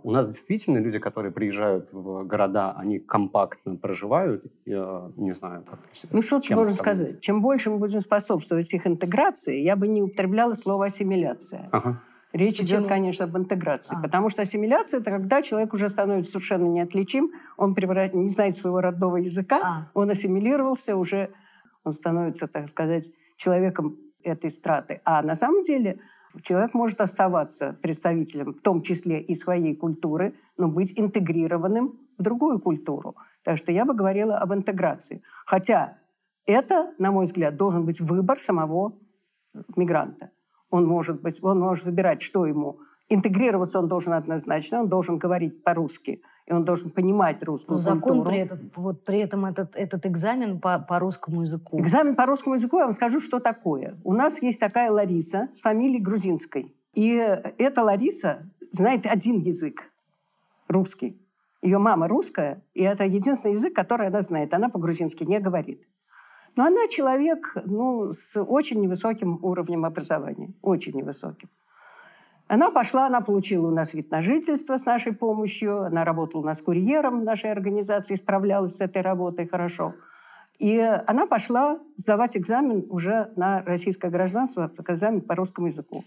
У 0.03 0.13
нас 0.13 0.29
действительно 0.29 0.79
люди, 0.79 0.99
которые 0.99 1.31
приезжают 1.31 1.93
в 1.93 2.25
города, 2.25 2.73
они 2.73 2.99
компактно 2.99 3.77
проживают, 3.77 4.45
я 4.65 5.11
не 5.17 5.33
знаю, 5.33 5.63
как 5.69 5.79
Ну, 6.11 6.23
что 6.23 6.37
можно 6.37 6.73
сравнить. 6.73 6.75
сказать? 6.75 7.21
Чем 7.21 7.43
больше 7.43 7.71
мы 7.71 7.79
будем 7.79 8.01
способствовать 8.01 8.73
их 8.73 8.87
интеграции, 8.87 9.61
я 9.61 9.77
бы 9.77 9.89
не 9.89 10.03
употребляла 10.03 10.53
слово 10.53 10.87
ассимиляция. 10.87 11.69
Ага. 11.73 12.03
Речь 12.33 12.61
Почему? 12.61 12.81
идет, 12.81 12.89
конечно, 12.89 13.25
об 13.25 13.37
интеграции. 13.37 13.97
А. 13.99 14.03
Потому 14.03 14.29
что 14.29 14.43
ассимиляция– 14.43 15.01
это 15.01 15.11
когда 15.11 15.43
человек 15.43 15.75
уже 15.75 15.89
становится 15.89 16.33
совершенно 16.33 16.67
неотличим, 16.67 17.33
он 17.57 17.75
преврат- 17.75 18.15
не 18.15 18.29
знает 18.29 18.57
своего 18.57 18.81
родного 18.81 19.17
языка, 19.17 19.61
А. 19.63 19.91
он 19.95 20.11
ассимилировался 20.11 20.97
уже, 20.97 21.31
он 21.83 21.93
становится, 21.93 22.47
так 22.47 22.69
сказать, 22.69 23.11
человеком 23.37 23.97
этой 24.23 24.51
страты. 24.51 25.01
А 25.05 25.23
на 25.23 25.35
самом 25.35 25.65
деле 25.65 25.99
человек 26.43 26.75
может 26.75 27.01
оставаться 27.01 27.77
представителем, 27.83 28.55
в 28.55 28.61
том 28.61 28.83
числе 28.83 29.21
и 29.21 29.35
своей 29.35 29.75
культуры, 29.75 30.35
но 30.57 30.69
быть 30.69 30.99
интегрированным 30.99 31.99
в 32.19 32.23
другую 32.23 32.61
культуру. 32.61 33.17
Так 33.43 33.57
что 33.57 33.73
я 33.73 33.85
бы 33.85 33.95
говорила 33.95 34.39
об 34.39 34.53
интеграции. 34.53 35.23
Хотя 35.47 35.99
это, 36.47 36.93
на 36.99 37.11
мой 37.11 37.25
взгляд, 37.25 37.57
должен 37.57 37.85
быть 37.85 38.01
выбор 38.01 38.39
самого 38.39 38.93
мигранта. 39.75 40.31
Он 40.71 40.87
может, 40.87 41.21
быть, 41.21 41.43
он 41.43 41.61
может 41.61 41.85
выбирать, 41.85 42.23
что 42.23 42.47
ему. 42.47 42.79
Интегрироваться 43.09 43.81
он 43.81 43.89
должен 43.89 44.13
однозначно, 44.13 44.81
он 44.81 44.89
должен 44.89 45.19
говорить 45.19 45.65
по-русски, 45.65 46.23
и 46.47 46.53
он 46.53 46.65
должен 46.65 46.91
понимать 46.91 47.43
русскую 47.43 47.75
Но 47.75 47.79
закон 47.79 48.01
культуру. 48.01 48.31
при, 48.31 48.39
этот, 48.39 48.61
вот, 48.77 49.05
при 49.05 49.19
этом 49.19 49.47
этот, 49.47 49.75
этот 49.75 50.07
экзамен 50.07 50.61
по, 50.61 50.79
по 50.79 51.01
русскому 51.01 51.43
языку. 51.43 51.81
Экзамен 51.81 52.15
по 52.15 52.25
русскому 52.27 52.55
языку, 52.55 52.79
я 52.79 52.85
вам 52.85 52.95
скажу, 52.95 53.21
что 53.21 53.41
такое. 53.41 53.97
У 54.05 54.13
нас 54.13 54.41
есть 54.43 54.61
такая 54.61 54.93
Лариса 54.93 55.49
с 55.57 55.61
фамилией 55.61 56.01
Грузинской. 56.01 56.73
И 56.95 57.15
эта 57.59 57.83
Лариса 57.83 58.49
знает 58.71 59.07
один 59.07 59.41
язык– 59.41 59.83
русский. 60.69 61.21
Ее 61.63 61.79
мама 61.79 62.09
русская, 62.09 62.63
и 62.75 62.83
это 62.83 63.05
единственный 63.05 63.53
язык, 63.53 63.75
который 63.75 64.07
она 64.07 64.23
знает. 64.23 64.55
Она 64.55 64.69
по-грузински 64.69 65.25
не 65.25 65.41
говорит. 65.41 65.87
Но 66.61 66.67
она 66.67 66.89
человек 66.89 67.55
ну, 67.65 68.11
с 68.11 68.39
очень 68.39 68.83
невысоким 68.83 69.39
уровнем 69.41 69.87
образования. 69.87 70.53
Очень 70.61 70.95
невысоким. 70.95 71.49
Она 72.49 72.71
пошла, 72.71 73.07
она 73.07 73.23
получила 73.23 73.69
у 73.69 73.71
нас 73.71 73.95
вид 73.95 74.11
на 74.11 74.21
жительство 74.21 74.77
с 74.77 74.85
нашей 74.85 75.13
помощью. 75.15 75.85
Она 75.85 76.05
работала 76.05 76.43
у 76.43 76.45
нас 76.45 76.61
курьером 76.61 77.25
нашей 77.25 77.51
организации, 77.51 78.15
справлялась 78.15 78.77
с 78.77 78.83
этой 78.83 79.01
работой 79.01 79.49
хорошо. 79.49 79.95
И 80.59 80.79
она 81.07 81.25
пошла 81.27 81.79
сдавать 81.97 82.37
экзамен 82.37 82.85
уже 82.91 83.33
на 83.37 83.63
российское 83.63 84.11
гражданство, 84.11 84.71
экзамен 84.87 85.23
по 85.23 85.35
русскому 85.37 85.69
языку. 85.69 86.05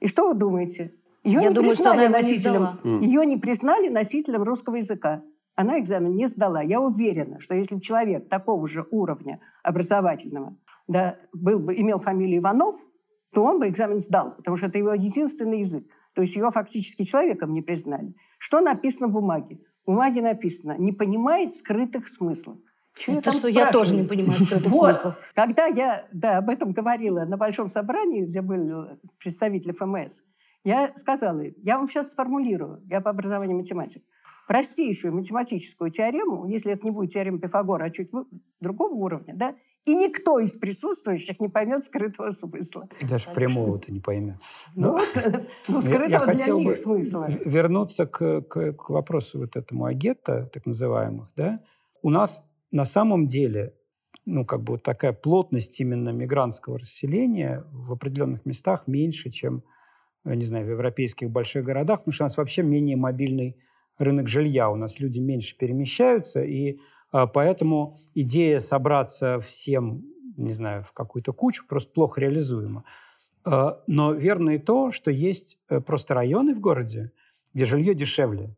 И 0.00 0.08
что 0.08 0.26
вы 0.26 0.34
думаете? 0.34 0.94
Ее 1.22 1.42
Я 1.42 1.48
не 1.48 1.54
думаю, 1.54 1.74
что 1.74 1.84
признали 1.84 2.06
она 2.06 2.06
его 2.06 2.16
не 2.16 2.22
носителем, 2.22 2.66
сдала. 2.80 3.00
Ее 3.02 3.26
не 3.26 3.36
признали 3.36 3.88
носителем 3.88 4.42
русского 4.42 4.74
языка. 4.74 5.22
Она 5.56 5.80
экзамен 5.80 6.14
не 6.14 6.26
сдала. 6.26 6.62
Я 6.62 6.80
уверена, 6.80 7.40
что 7.40 7.54
если 7.54 7.74
бы 7.74 7.80
человек 7.80 8.28
такого 8.28 8.68
же 8.68 8.86
уровня 8.90 9.40
образовательного 9.62 10.56
да, 10.86 11.16
был 11.32 11.58
бы, 11.58 11.74
имел 11.74 11.98
фамилию 11.98 12.40
Иванов, 12.40 12.76
то 13.32 13.42
он 13.42 13.58
бы 13.58 13.68
экзамен 13.68 13.98
сдал, 13.98 14.34
потому 14.36 14.56
что 14.56 14.66
это 14.66 14.78
его 14.78 14.92
единственный 14.92 15.60
язык. 15.60 15.84
То 16.14 16.22
есть 16.22 16.36
его 16.36 16.50
фактически 16.50 17.02
человеком 17.04 17.52
не 17.52 17.62
признали. 17.62 18.14
Что 18.38 18.60
написано 18.60 19.08
в 19.08 19.12
бумаге? 19.12 19.58
В 19.84 19.90
бумаге 19.90 20.22
написано 20.22 20.76
«не 20.78 20.92
понимает 20.92 21.54
скрытых 21.54 22.08
смыслов». 22.08 22.58
Это 23.06 23.30
что 23.30 23.48
я 23.48 23.70
тоже 23.70 23.94
не 23.94 24.06
понимаю 24.06 24.38
скрытых 24.38 24.72
Вот. 24.72 24.94
смыслов. 24.94 25.16
Когда 25.34 25.66
я 25.66 26.06
да, 26.12 26.38
об 26.38 26.48
этом 26.48 26.72
говорила 26.72 27.24
на 27.24 27.36
большом 27.36 27.68
собрании, 27.68 28.22
где 28.22 28.40
были 28.40 28.98
представители 29.18 29.72
ФМС, 29.72 30.22
я 30.64 30.92
сказала 30.96 31.40
им, 31.40 31.54
я 31.62 31.78
вам 31.78 31.88
сейчас 31.88 32.10
сформулирую, 32.10 32.82
я 32.86 33.00
по 33.00 33.10
образованию 33.10 33.56
математик, 33.56 34.02
простейшую 34.46 35.14
математическую 35.14 35.90
теорему, 35.90 36.46
если 36.46 36.72
это 36.72 36.84
не 36.84 36.90
будет 36.90 37.10
теорема 37.10 37.38
Пифагора, 37.38 37.84
а 37.84 37.90
чуть 37.90 38.10
другого 38.60 38.94
уровня, 38.94 39.34
да, 39.36 39.54
и 39.84 39.94
никто 39.94 40.40
из 40.40 40.56
присутствующих 40.56 41.38
не 41.40 41.48
поймет 41.48 41.84
скрытого 41.84 42.30
смысла. 42.30 42.88
И 43.00 43.06
даже 43.06 43.28
прямого-то 43.34 43.92
не 43.92 44.00
поймет. 44.00 44.36
Ну, 44.74 44.88
Ну, 44.88 44.92
вот, 44.92 45.08
ну, 45.68 45.74
я- 45.76 45.80
скрытого 45.80 46.08
я 46.08 46.18
для 46.18 46.34
хотел 46.34 46.58
них 46.58 46.68
бы 46.68 46.76
смысла. 46.76 47.28
вернуться 47.44 48.06
к, 48.06 48.42
к- 48.42 48.72
к 48.72 48.90
вопросу 48.90 49.38
вот 49.38 49.56
этому 49.56 49.84
о 49.84 49.92
гетто, 49.92 50.46
так 50.52 50.66
называемых, 50.66 51.32
да, 51.36 51.60
у 52.02 52.10
нас 52.10 52.44
на 52.72 52.84
самом 52.84 53.26
деле, 53.28 53.74
ну, 54.24 54.44
как 54.44 54.62
бы 54.62 54.72
вот 54.74 54.82
такая 54.82 55.12
плотность 55.12 55.78
именно 55.80 56.10
мигрантского 56.10 56.78
расселения 56.80 57.64
в 57.70 57.92
определенных 57.92 58.44
местах 58.44 58.88
меньше, 58.88 59.30
чем, 59.30 59.62
э, 60.24 60.34
не 60.34 60.44
знаю, 60.44 60.66
в 60.66 60.70
европейских 60.70 61.30
больших 61.30 61.64
городах, 61.64 62.00
потому 62.00 62.12
что 62.12 62.24
у 62.24 62.26
нас 62.26 62.36
вообще 62.36 62.62
менее 62.62 62.96
мобильный 62.96 63.56
рынок 63.98 64.28
жилья, 64.28 64.70
у 64.70 64.76
нас 64.76 65.00
люди 65.00 65.18
меньше 65.18 65.56
перемещаются, 65.56 66.42
и 66.42 66.78
а, 67.12 67.26
поэтому 67.26 67.98
идея 68.14 68.60
собраться 68.60 69.40
всем, 69.40 70.04
не 70.36 70.52
знаю, 70.52 70.82
в 70.82 70.92
какую-то 70.92 71.32
кучу 71.32 71.64
просто 71.66 71.92
плохо 71.92 72.20
реализуема. 72.20 72.84
А, 73.44 73.82
Но 73.86 74.12
верно 74.12 74.50
и 74.50 74.58
то, 74.58 74.90
что 74.90 75.10
есть 75.10 75.58
э, 75.68 75.80
просто 75.80 76.14
районы 76.14 76.54
в 76.54 76.60
городе, 76.60 77.12
где 77.54 77.64
жилье 77.64 77.94
дешевле. 77.94 78.54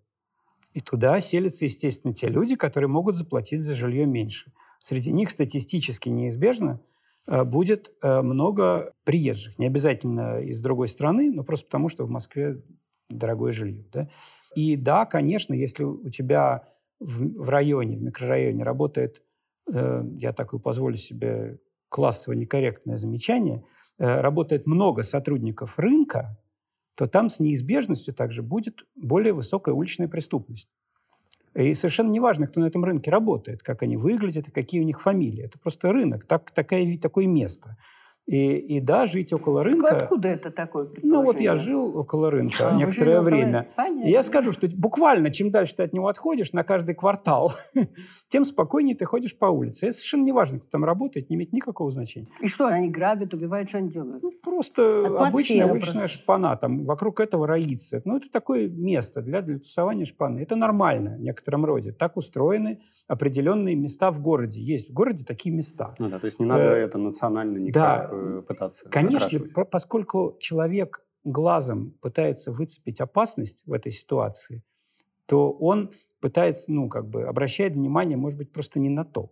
И 0.74 0.80
туда 0.80 1.20
селятся, 1.20 1.66
естественно, 1.66 2.14
те 2.14 2.28
люди, 2.28 2.56
которые 2.56 2.88
могут 2.88 3.16
заплатить 3.16 3.64
за 3.64 3.74
жилье 3.74 4.06
меньше. 4.06 4.52
Среди 4.80 5.12
них 5.12 5.30
статистически 5.30 6.08
неизбежно 6.08 6.80
э, 7.26 7.44
будет 7.44 7.92
э, 8.02 8.22
много 8.22 8.94
приезжих. 9.04 9.58
Не 9.58 9.66
обязательно 9.66 10.40
из 10.40 10.60
другой 10.60 10.88
страны, 10.88 11.30
но 11.32 11.44
просто 11.44 11.66
потому, 11.66 11.88
что 11.88 12.06
в 12.06 12.10
Москве 12.10 12.62
дорогое 13.08 13.52
жилье. 13.52 13.84
Да? 13.92 14.08
И 14.54 14.76
да, 14.76 15.06
конечно, 15.06 15.54
если 15.54 15.84
у 15.84 16.10
тебя 16.10 16.68
в, 17.00 17.44
в 17.44 17.48
районе, 17.48 17.96
в 17.96 18.02
микрорайоне 18.02 18.64
работает, 18.64 19.22
э, 19.72 20.04
я 20.16 20.32
такое 20.32 20.60
позволю 20.60 20.96
себе 20.96 21.58
классово 21.88 22.34
некорректное 22.34 22.96
замечание, 22.96 23.64
э, 23.98 24.20
работает 24.20 24.66
много 24.66 25.02
сотрудников 25.02 25.78
рынка, 25.78 26.38
то 26.94 27.06
там 27.06 27.30
с 27.30 27.38
неизбежностью 27.38 28.12
также 28.12 28.42
будет 28.42 28.84
более 28.96 29.32
высокая 29.32 29.74
уличная 29.74 30.08
преступность. 30.08 30.68
И 31.54 31.74
совершенно 31.74 32.10
неважно, 32.10 32.46
кто 32.46 32.60
на 32.60 32.66
этом 32.66 32.84
рынке 32.84 33.10
работает, 33.10 33.62
как 33.62 33.82
они 33.82 33.96
выглядят 33.96 34.48
и 34.48 34.52
какие 34.52 34.80
у 34.80 34.84
них 34.84 35.00
фамилии. 35.00 35.44
Это 35.44 35.58
просто 35.58 35.92
рынок, 35.92 36.24
так, 36.24 36.50
такая, 36.50 36.98
такое 36.98 37.26
место. 37.26 37.76
И, 38.28 38.58
и 38.58 38.80
да, 38.80 39.06
жить 39.06 39.32
около 39.32 39.60
Ну, 39.60 39.70
рынка... 39.70 40.02
Откуда 40.02 40.28
это 40.28 40.50
такое 40.50 40.90
Ну 41.02 41.22
вот 41.22 41.40
я 41.40 41.56
жил 41.56 41.96
около 41.96 42.30
рынка 42.30 42.68
А, 42.68 42.76
некоторое 42.76 43.20
около- 43.20 43.24
время. 43.24 43.68
Понятно. 43.74 44.06
И 44.06 44.10
я 44.10 44.22
скажу, 44.22 44.52
что 44.52 44.68
буквально 44.68 45.30
чем 45.30 45.50
дальше 45.50 45.76
ты 45.76 45.84
от 45.84 45.94
него 45.94 46.08
отходишь 46.08 46.52
на 46.52 46.62
каждый 46.62 46.94
квартал, 46.94 47.54
тем 48.28 48.44
спокойнее 48.44 48.94
ты 48.94 49.06
ходишь 49.06 49.34
по 49.34 49.46
улице. 49.46 49.88
И 49.88 49.92
совершенно 49.92 50.24
неважно, 50.24 50.58
кто 50.58 50.68
там 50.68 50.84
работает, 50.84 51.30
не 51.30 51.36
имеет 51.36 51.54
никакого 51.54 51.90
значения. 51.90 52.28
И 52.42 52.48
что, 52.48 52.66
они 52.66 52.90
грабят, 52.90 53.32
убивают, 53.32 53.70
что 53.70 53.78
они 53.78 53.88
делают? 53.88 54.22
Ну, 54.22 54.30
просто 54.42 55.06
Атмосфера 55.06 55.28
обычная, 55.28 55.66
просто. 55.68 55.90
обычная 55.90 56.08
шпана, 56.08 56.56
там 56.58 56.84
вокруг 56.84 57.20
этого 57.20 57.46
роится. 57.46 58.02
Ну, 58.04 58.18
это 58.18 58.30
такое 58.30 58.68
место 58.68 59.22
для, 59.22 59.40
для 59.40 59.58
тусования 59.58 60.04
шпаны. 60.04 60.40
Это 60.40 60.54
нормально 60.54 61.16
в 61.16 61.22
некотором 61.22 61.64
роде. 61.64 61.92
Так 61.92 62.18
устроены 62.18 62.80
определенные 63.06 63.74
места 63.74 64.10
в 64.10 64.20
городе. 64.20 64.60
Есть 64.60 64.90
в 64.90 64.92
городе 64.92 65.24
такие 65.24 65.54
места. 65.54 65.94
Ну 65.98 66.10
да, 66.10 66.18
то 66.18 66.26
есть 66.26 66.38
не 66.38 66.44
надо 66.44 66.58
Э, 66.58 66.84
это 66.84 66.98
национально 66.98 67.56
никак 67.56 68.10
да. 68.10 68.17
Э, 68.18 68.42
пытаться 68.42 68.88
Конечно, 68.88 69.40
поскольку 69.70 70.36
человек 70.40 71.04
глазом 71.24 71.92
пытается 72.00 72.52
выцепить 72.52 73.00
опасность 73.00 73.62
в 73.66 73.72
этой 73.72 73.92
ситуации, 73.92 74.62
то 75.26 75.50
он 75.52 75.90
пытается, 76.20 76.72
ну, 76.72 76.88
как 76.88 77.06
бы, 77.08 77.24
обращает 77.24 77.74
внимание, 77.74 78.16
может 78.16 78.38
быть, 78.38 78.52
просто 78.52 78.80
не 78.80 78.88
на 78.88 79.04
то. 79.04 79.30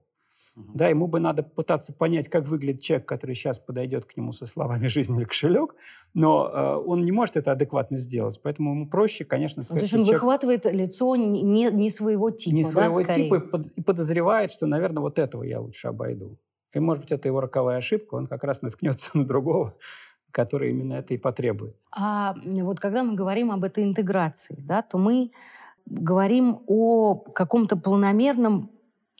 Мгм. 0.55 0.70
Да, 0.74 0.89
ему 0.89 1.07
бы 1.07 1.20
надо 1.20 1.43
пытаться 1.43 1.93
понять, 1.93 2.28
как 2.28 2.47
выглядит 2.49 2.80
человек, 2.80 3.07
который 3.07 3.34
сейчас 3.34 3.59
подойдет 3.59 4.07
к 4.07 4.16
нему 4.16 4.32
со 4.32 4.47
словами 4.47 4.87
«жизнь 4.87 5.14
или 5.16 5.24
кошелек», 5.24 5.74
но 6.14 6.51
э, 6.51 6.76
он 6.87 7.05
не 7.05 7.12
может 7.12 7.37
это 7.37 7.53
адекватно 7.53 7.99
сделать, 7.99 8.41
поэтому 8.43 8.70
ему 8.72 8.89
проще, 8.89 9.24
конечно, 9.26 9.61
Ну, 9.61 9.64
сказать, 9.64 9.80
то 9.80 9.84
есть 9.84 9.91
что 9.91 9.99
он 10.01 10.05
человек 10.07 10.22
выхватывает 10.22 10.64
лицо 10.74 11.14
не, 11.16 11.43
не- 11.43 11.70
не 11.70 11.91
своего 11.91 12.30
типа, 12.30 12.55
не 12.55 12.62
да, 12.62 12.68
своего 12.70 13.03
скорее? 13.03 13.24
типа 13.24 13.34
и, 13.37 13.41
под- 13.41 13.72
и 13.78 13.82
подозревает, 13.82 14.51
что, 14.51 14.66
наверное, 14.66 15.03
вот 15.03 15.18
этого 15.18 15.43
я 15.43 15.61
лучше 15.61 15.89
обойду. 15.89 16.39
И, 16.77 16.81
может 16.81 17.05
быть, 17.05 17.12
это 17.12 17.27
его 17.27 17.41
роковая 17.41 17.79
ошибка, 17.79 18.16
он 18.16 18.27
как 18.27 18.45
раз 18.45 18.61
наткнется 18.61 19.11
на 19.14 19.24
другого, 19.24 19.74
который 20.31 20.70
именно 20.70 20.95
это 20.95 21.14
и 21.14 21.16
потребует. 21.16 21.74
А 21.91 22.35
вот 22.45 22.81
когда 22.81 23.03
мы 23.03 23.14
говорим 23.14 23.51
об 23.51 23.64
этой 23.64 23.85
интеграции, 23.85 24.57
да, 24.59 24.83
то 24.83 24.99
мы 24.99 25.33
говорим 25.87 26.61
о 26.66 27.14
каком-то 27.14 27.77
планомерном 27.77 28.70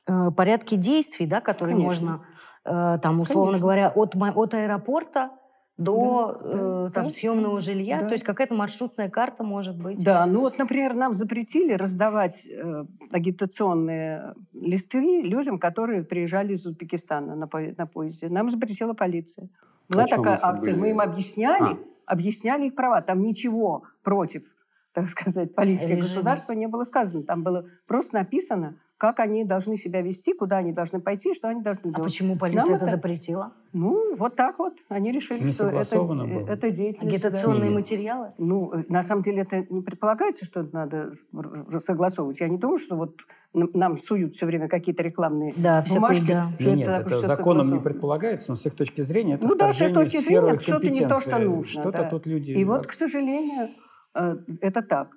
э, 0.05 0.31
порядке 0.35 0.75
действий, 0.75 1.25
да, 1.25 1.41
который 1.41 1.73
Конечно. 1.73 2.21
можно, 2.65 2.95
э, 2.95 2.99
там, 3.01 3.21
условно 3.21 3.53
Конечно. 3.53 3.63
говоря, 3.63 3.89
от, 3.89 4.15
от 4.15 4.53
аэропорта 4.53 5.31
до 5.77 6.39
Да, 6.41 6.49
э, 6.49 6.83
да, 6.87 6.89
там, 6.91 7.03
да. 7.05 7.09
съемного 7.11 7.59
жилья. 7.61 8.01
Да. 8.01 8.07
То 8.07 8.13
есть 8.13 8.23
какая-то 8.23 8.55
маршрутная 8.55 9.09
карта 9.09 9.43
может 9.43 9.75
быть. 9.77 10.03
Да, 10.03 10.25
ну 10.25 10.39
вот, 10.41 10.57
например, 10.57 10.93
нам 10.95 11.13
запретили 11.13 11.73
раздавать 11.73 12.47
э, 12.47 12.85
агитационные 13.11 14.33
листы 14.53 15.21
людям, 15.21 15.59
которые 15.59 16.03
приезжали 16.03 16.53
из 16.53 16.65
Узбекистана 16.65 17.35
на, 17.35 17.47
по- 17.47 17.59
на 17.77 17.85
поезде. 17.85 18.29
Нам 18.29 18.49
запретила 18.49 18.93
полиция. 18.93 19.49
Была 19.89 20.03
А 20.03 20.07
такая 20.07 20.39
акция, 20.41 20.73
были? 20.73 20.81
мы 20.81 20.89
им 20.89 20.99
объясняли, 20.99 21.73
А. 21.73 21.77
объясняли 22.05 22.67
их 22.67 22.75
права. 22.75 23.01
Там 23.01 23.21
ничего 23.21 23.83
против, 24.03 24.43
так 24.93 25.09
сказать, 25.09 25.53
политики 25.53 25.89
Режима. 25.91 26.01
государства 26.01 26.53
не 26.53 26.67
было 26.67 26.83
сказано. 26.83 27.23
Там 27.23 27.43
было 27.43 27.65
просто 27.85 28.15
написано, 28.15 28.75
как 28.97 29.19
они 29.19 29.43
должны 29.43 29.77
себя 29.77 30.01
вести, 30.01 30.33
куда 30.33 30.57
они 30.57 30.71
должны 30.73 30.99
пойти, 30.99 31.33
что 31.35 31.47
они 31.49 31.61
должны 31.61 31.81
А 31.91 31.93
делать. 31.93 32.03
почему 32.03 32.35
полиция 32.35 32.63
Нам 32.65 32.75
это 32.75 32.85
это- 32.85 32.95
запретила? 32.95 33.53
Ну, 33.73 34.15
вот 34.15 34.35
так 34.35 34.57
вот. 34.57 34.73
Они 34.89 35.11
решили, 35.11 35.43
Не 35.43 35.53
что 35.53 35.67
это, 35.67 35.95
э, 35.95 36.01
было. 36.01 36.23
это 36.49 36.71
деятельность. 36.71 37.21
да. 37.21 37.27
Агитационные 37.29 37.63
ними. 37.69 37.75
материалы? 37.75 38.31
Ну, 38.39 38.73
э, 38.73 38.83
на 38.89 39.03
самом 39.03 39.21
деле 39.21 39.43
это 39.43 39.65
не 39.69 39.81
предполагается, 39.81 40.45
что 40.45 40.61
это 40.61 40.73
надо 40.75 41.11
согласовывать. 41.79 42.39
Я 42.39 42.47
не 42.49 42.57
думаю, 42.57 42.79
что 42.79 42.95
вот 42.95 43.15
нам 43.53 43.97
суют 43.97 44.35
все 44.35 44.45
время 44.45 44.67
какие-то 44.67 45.03
рекламные 45.03 45.53
Да, 45.55 45.81
всякую, 45.81 46.01
бумажки. 46.01 46.27
да. 46.27 46.51
что 46.59 46.71
Нет, 46.71 46.87
это 46.87 46.99
это 47.01 47.27
законом 47.27 47.71
не 47.71 47.79
предполагается, 47.79 48.51
но 48.51 48.55
с 48.55 48.65
их 48.65 48.75
точки 48.75 49.01
зрения 49.01 49.35
это 49.35 49.47
Ну 49.47 49.55
да, 49.55 49.73
с 49.73 49.81
их 49.81 49.93
точки 49.93 50.17
в 50.17 50.21
сферу 50.21 50.47
зрения 50.47 50.59
что-то 50.59 50.89
не 50.89 51.07
то, 51.07 51.21
что 51.21 51.37
нужно, 51.39 51.81
Что-то 51.81 51.97
да. 52.03 52.09
тут 52.09 52.25
люди... 52.25 52.51
И 52.53 52.63
вот, 52.65 52.87
к 52.87 52.91
сожалению, 52.93 53.69
э, 54.15 54.37
это 54.61 54.81
так. 54.81 55.09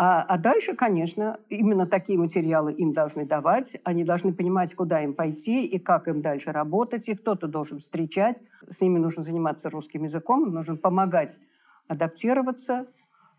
А, 0.00 0.22
а 0.22 0.38
дальше, 0.38 0.76
конечно, 0.76 1.40
именно 1.48 1.84
такие 1.84 2.16
материалы 2.20 2.72
им 2.72 2.92
должны 2.92 3.26
давать. 3.26 3.76
Они 3.82 4.04
должны 4.04 4.32
понимать, 4.32 4.72
куда 4.76 5.02
им 5.02 5.12
пойти 5.12 5.66
и 5.66 5.80
как 5.80 6.06
им 6.06 6.22
дальше 6.22 6.52
работать. 6.52 7.08
И 7.08 7.16
кто-то 7.16 7.48
должен 7.48 7.80
встречать. 7.80 8.38
С 8.70 8.80
ними 8.80 9.00
нужно 9.00 9.24
заниматься 9.24 9.70
русским 9.70 10.04
языком, 10.04 10.52
нужно 10.52 10.76
помогать 10.76 11.40
адаптироваться. 11.88 12.86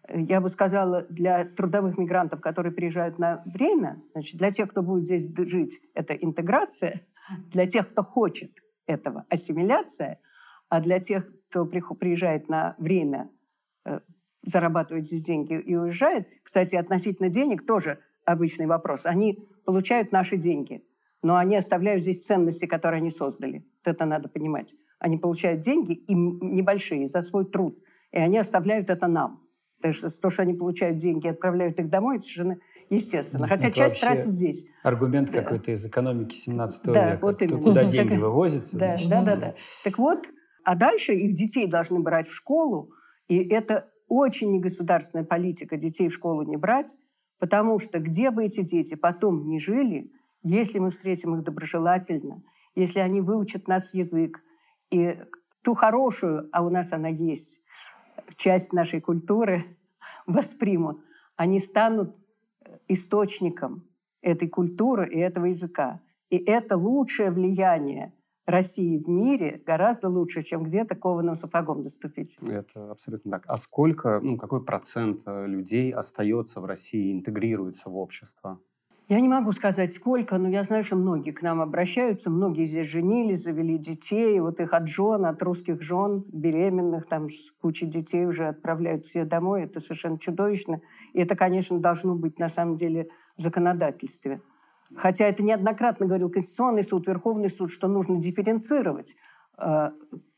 Э, 0.05 0.19
Я 0.19 0.41
бы 0.41 0.49
сказала, 0.49 1.03
для 1.03 1.45
трудовых 1.45 1.97
мигрантов, 1.97 2.41
которые 2.41 2.73
приезжают 2.73 3.19
на 3.19 3.41
время, 3.45 4.01
значит, 4.11 4.37
для 4.37 4.51
тех, 4.51 4.69
кто 4.69 4.81
будет 4.81 5.05
здесь 5.05 5.25
жить, 5.49 5.79
это 5.93 6.13
интеграция. 6.13 7.07
Для 7.53 7.67
тех, 7.67 7.89
кто 7.89 8.03
хочет 8.03 8.51
этого, 8.85 9.23
ассимиляция. 9.29 10.19
А 10.67 10.81
для 10.81 10.99
тех, 10.99 11.25
кто 11.47 11.65
приезжает 11.65 12.49
на 12.49 12.75
время, 12.79 13.29
зарабатывает 14.45 15.07
здесь 15.07 15.21
деньги 15.21 15.53
и 15.59 15.75
уезжает, 15.75 16.27
кстати, 16.43 16.75
относительно 16.75 17.29
денег 17.29 17.65
тоже 17.65 17.99
обычный 18.25 18.67
вопрос. 18.67 19.05
Они 19.05 19.39
получают 19.65 20.11
наши 20.11 20.37
деньги, 20.37 20.83
но 21.21 21.35
они 21.37 21.55
оставляют 21.55 22.03
здесь 22.03 22.25
ценности, 22.25 22.65
которые 22.65 22.99
они 22.99 23.09
создали. 23.09 23.65
Вот 23.85 23.93
это 23.95 24.05
надо 24.05 24.29
понимать. 24.29 24.73
Они 24.99 25.17
получают 25.17 25.61
деньги, 25.61 25.93
и 25.93 26.13
небольшие, 26.13 27.07
за 27.07 27.21
свой 27.21 27.45
труд, 27.45 27.77
и 28.11 28.17
они 28.17 28.37
оставляют 28.37 28.89
это 28.89 29.07
нам. 29.07 29.41
То, 29.81 29.91
что, 29.93 30.09
то, 30.09 30.29
что 30.29 30.41
они 30.41 30.53
получают 30.53 30.97
деньги 30.97 31.27
и 31.27 31.29
отправляют 31.29 31.79
их 31.79 31.89
домой, 31.89 32.17
это 32.17 32.25
совершенно 32.25 32.57
естественно. 32.89 33.47
Хотя 33.47 33.67
это 33.67 33.77
часть 33.77 34.01
тратит 34.01 34.25
здесь. 34.25 34.65
Аргумент 34.83 35.31
Да. 35.31 35.41
какой-то 35.41 35.71
из 35.71 35.85
экономики 35.85 36.35
17 36.35 36.91
Да, 36.91 37.11
века. 37.13 37.25
вот 37.25 37.41
именно. 37.41 37.61
куда 37.61 37.81
Так- 37.83 37.91
деньги 37.91 38.15
вывозятся. 38.15 38.77
Да, 38.77 38.87
значит, 38.87 39.09
да, 39.09 39.23
да, 39.23 39.35
да. 39.37 39.53
Так 39.85 39.97
вот, 39.97 40.27
а 40.65 40.75
дальше 40.75 41.13
их 41.13 41.33
детей 41.33 41.65
должны 41.67 41.99
брать 42.01 42.27
в 42.27 42.33
школу, 42.33 42.91
и 43.29 43.37
это 43.37 43.87
очень 44.09 44.51
негосударственная 44.51 45.25
политика 45.25 45.77
детей 45.77 46.09
в 46.09 46.13
школу 46.13 46.41
не 46.41 46.57
брать, 46.57 46.97
потому 47.37 47.79
что 47.79 47.99
где 47.99 48.31
бы 48.31 48.45
эти 48.45 48.61
дети 48.61 48.95
потом 48.95 49.47
ни 49.47 49.59
жили, 49.59 50.11
если 50.43 50.79
мы 50.79 50.91
встретим 50.91 51.35
их 51.35 51.43
доброжелательно, 51.43 52.43
если 52.75 52.99
они 52.99 53.21
выучат 53.21 53.67
нас 53.67 53.93
язык 53.93 54.41
и 54.89 55.17
ту 55.63 55.73
хорошую, 55.73 56.49
а 56.51 56.65
у 56.65 56.69
нас 56.69 56.91
она 56.91 57.09
есть, 57.09 57.61
часть 58.35 58.73
нашей 58.73 58.99
культуры 58.99 59.65
воспримут, 60.25 60.99
они 61.35 61.59
станут 61.59 62.15
источником 62.87 63.87
этой 64.21 64.49
культуры 64.49 65.07
и 65.07 65.19
этого 65.19 65.45
языка. 65.45 66.01
И 66.29 66.37
это 66.37 66.75
лучшее 66.77 67.31
влияние 67.31 68.13
России 68.49 68.97
в 68.97 69.07
мире 69.07 69.61
гораздо 69.65 70.09
лучше, 70.09 70.43
чем 70.43 70.63
где-то 70.63 70.95
кованым 70.95 71.35
сапогом 71.35 71.83
доступить. 71.83 72.37
Это 72.47 72.91
абсолютно 72.91 73.31
так. 73.31 73.43
А 73.47 73.57
сколько, 73.57 74.19
ну, 74.21 74.37
какой 74.37 74.63
процент 74.63 75.21
э, 75.25 75.45
людей 75.47 75.91
остается 75.91 76.61
в 76.61 76.65
России, 76.65 77.11
интегрируется 77.11 77.89
в 77.89 77.97
общество? 77.97 78.59
Я 79.09 79.21
не 79.21 79.27
могу 79.27 79.51
сказать, 79.53 79.91
сколько, 79.91 80.37
но 80.37 80.49
я 80.49 80.63
знаю, 80.63 80.83
что 80.83 80.95
многие 80.95 81.31
к 81.31 81.41
нам 81.41 81.61
обращаются, 81.61 82.29
многие 82.29 82.65
здесь 82.65 82.85
женились, 82.85 83.41
завели 83.41 83.79
детей, 83.79 84.39
вот 84.39 84.59
их 84.59 84.71
от 84.71 84.87
жен, 84.87 85.25
от 85.25 85.41
русских 85.41 85.81
жен, 85.81 86.23
беременных, 86.31 87.07
там 87.07 87.31
с 87.31 87.51
кучей 87.59 87.87
детей 87.87 88.27
уже 88.27 88.47
отправляют 88.47 89.07
все 89.07 89.25
домой, 89.25 89.63
это 89.63 89.79
совершенно 89.79 90.19
чудовищно. 90.19 90.81
И 91.13 91.21
это, 91.21 91.35
конечно, 91.35 91.79
должно 91.79 92.13
быть 92.13 92.37
на 92.37 92.49
самом 92.49 92.77
деле 92.77 93.09
в 93.35 93.41
законодательстве. 93.41 94.41
Хотя 94.95 95.25
это 95.25 95.43
неоднократно 95.43 96.05
говорил 96.05 96.29
Конституционный 96.29 96.83
суд, 96.83 97.07
Верховный 97.07 97.49
суд, 97.49 97.71
что 97.71 97.87
нужно 97.87 98.17
дифференцировать, 98.17 99.15
э, 99.57 99.89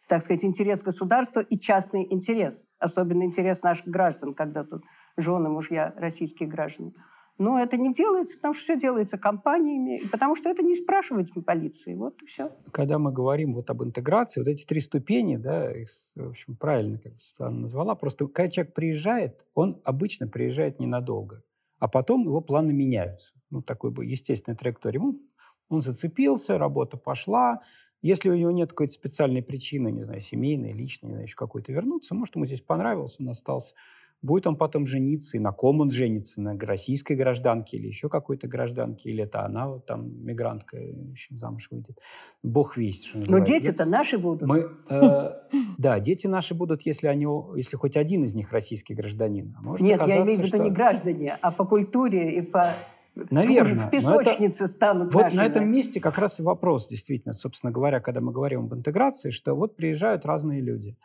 так 0.08 0.24
сказать, 0.24 0.43
интерес 0.43 0.84
государства 0.84 1.39
и 1.39 1.58
частный 1.58 2.06
интерес, 2.12 2.68
особенно 2.80 3.24
интерес 3.24 3.62
наших 3.64 3.88
граждан, 3.88 4.34
когда 4.34 4.64
тут 4.64 4.84
жены, 5.18 5.49
мужья, 5.49 5.93
российские 5.97 6.49
граждане. 6.49 6.93
Но 7.38 7.58
это 7.58 7.78
не 7.78 7.91
делается, 7.91 8.38
потому 8.38 8.54
что 8.54 8.64
все 8.64 8.78
делается 8.78 9.18
компаниями, 9.18 9.99
и 9.99 10.08
потому 10.08 10.36
что 10.36 10.49
это 10.49 10.62
не 10.62 10.76
спрашивать 10.76 11.32
полиции. 11.43 11.95
Вот 11.95 12.22
и 12.22 12.26
все. 12.28 12.52
Когда 12.72 12.99
мы 12.99 13.12
говорим 13.12 13.56
вот 13.56 13.70
об 13.70 13.84
интеграции, 13.84 14.41
вот 14.41 14.47
эти 14.47 14.66
три 14.66 14.80
ступени, 14.80 15.38
да, 15.38 15.72
их, 15.72 15.88
в 16.16 16.30
общем, 16.30 16.56
правильно, 16.56 16.99
как 16.99 17.14
Светлана 17.20 17.62
назвала, 17.62 17.95
просто 17.95 18.28
когда 18.28 18.52
человек 18.52 18.76
приезжает, 18.76 19.47
он 19.56 19.82
обычно 19.86 20.28
приезжает 20.28 20.80
ненадолго, 20.80 21.41
а 21.82 21.88
потом 21.88 22.24
его 22.24 22.42
планы 22.42 22.74
меняются. 22.74 23.34
Ну, 23.50 23.64
такой 23.64 23.90
бы 23.90 24.06
естественной 24.06 24.56
траектории. 24.56 25.00
Он, 25.00 25.20
он 25.68 25.82
зацепился, 25.82 26.60
работа 26.60 26.96
пошла. 26.96 27.62
Если 28.04 28.30
у 28.30 28.36
него 28.36 28.52
нет 28.52 28.70
какой-то 28.70 28.94
специальной 28.94 29.42
причины, 29.42 29.92
не 29.92 30.04
знаю, 30.04 30.22
семейной, 30.22 30.74
личной, 30.74 31.08
не 31.08 31.14
знаю, 31.14 31.26
еще 31.26 31.36
какой-то 31.36 31.74
вернуться, 31.74 32.14
может, 32.14 32.36
ему 32.36 32.46
здесь 32.46 32.62
понравилось, 32.62 33.16
он 33.20 33.30
остался. 33.30 33.74
Будет 34.22 34.46
он 34.46 34.56
потом 34.56 34.86
жениться, 34.86 35.38
и 35.38 35.40
на 35.40 35.52
ком 35.52 35.82
он 35.82 35.90
женится, 35.90 36.42
на 36.42 36.56
российской 36.60 37.14
гражданке 37.16 37.78
или 37.78 37.88
еще 37.88 38.08
какой-то 38.08 38.48
гражданке, 38.48 39.10
или 39.10 39.24
это 39.24 39.44
она 39.44 39.68
вот 39.68 39.88
там 39.88 40.24
мигрантка, 40.24 40.78
в 40.78 41.12
общем, 41.12 41.40
замуж 41.40 41.68
выйдет. 41.72 41.98
Бог 42.44 42.78
весть, 42.78 43.06
что 43.06 43.18
Но 43.18 43.40
называется. 43.40 43.54
дети-то 43.54 43.86
наши 43.86 44.18
будут. 44.20 44.48
Мы, 44.48 44.70
э, 44.90 45.32
да, 45.80 46.00
дети 46.00 46.28
наши 46.28 46.54
будут, 46.54 46.84
если 46.84 47.08
они, 47.08 47.26
если 47.56 47.78
хоть 47.78 47.98
один 47.98 48.24
из 48.24 48.36
них 48.36 48.52
российский 48.52 48.94
гражданин. 48.94 49.56
А 49.58 49.62
может 49.64 49.82
Нет, 49.82 50.00
я 50.06 50.18
имею 50.22 50.36
в 50.36 50.44
виду 50.46 50.48
что- 50.50 50.58
не 50.60 50.70
граждане, 50.70 51.38
а 51.42 51.52
по 51.52 51.66
культуре 51.66 52.36
и 52.38 52.42
по 52.42 52.74
Наверное. 53.16 53.88
в 53.88 53.90
песочнице 53.90 54.66
это, 54.66 54.72
станут 54.74 55.14
Вот 55.14 55.24
нашими. 55.24 55.40
на 55.40 55.46
этом 55.46 55.70
месте 55.72 56.00
как 56.00 56.18
раз 56.18 56.40
и 56.40 56.44
вопрос, 56.44 56.88
действительно, 56.88 57.34
собственно 57.34 57.72
говоря, 57.72 58.00
когда 58.00 58.22
мы 58.22 58.32
говорим 58.32 58.66
об 58.66 58.74
интеграции, 58.76 59.32
что 59.32 59.54
вот 59.56 59.76
приезжают 59.76 60.26
разные 60.26 60.62
люди. 60.62 60.96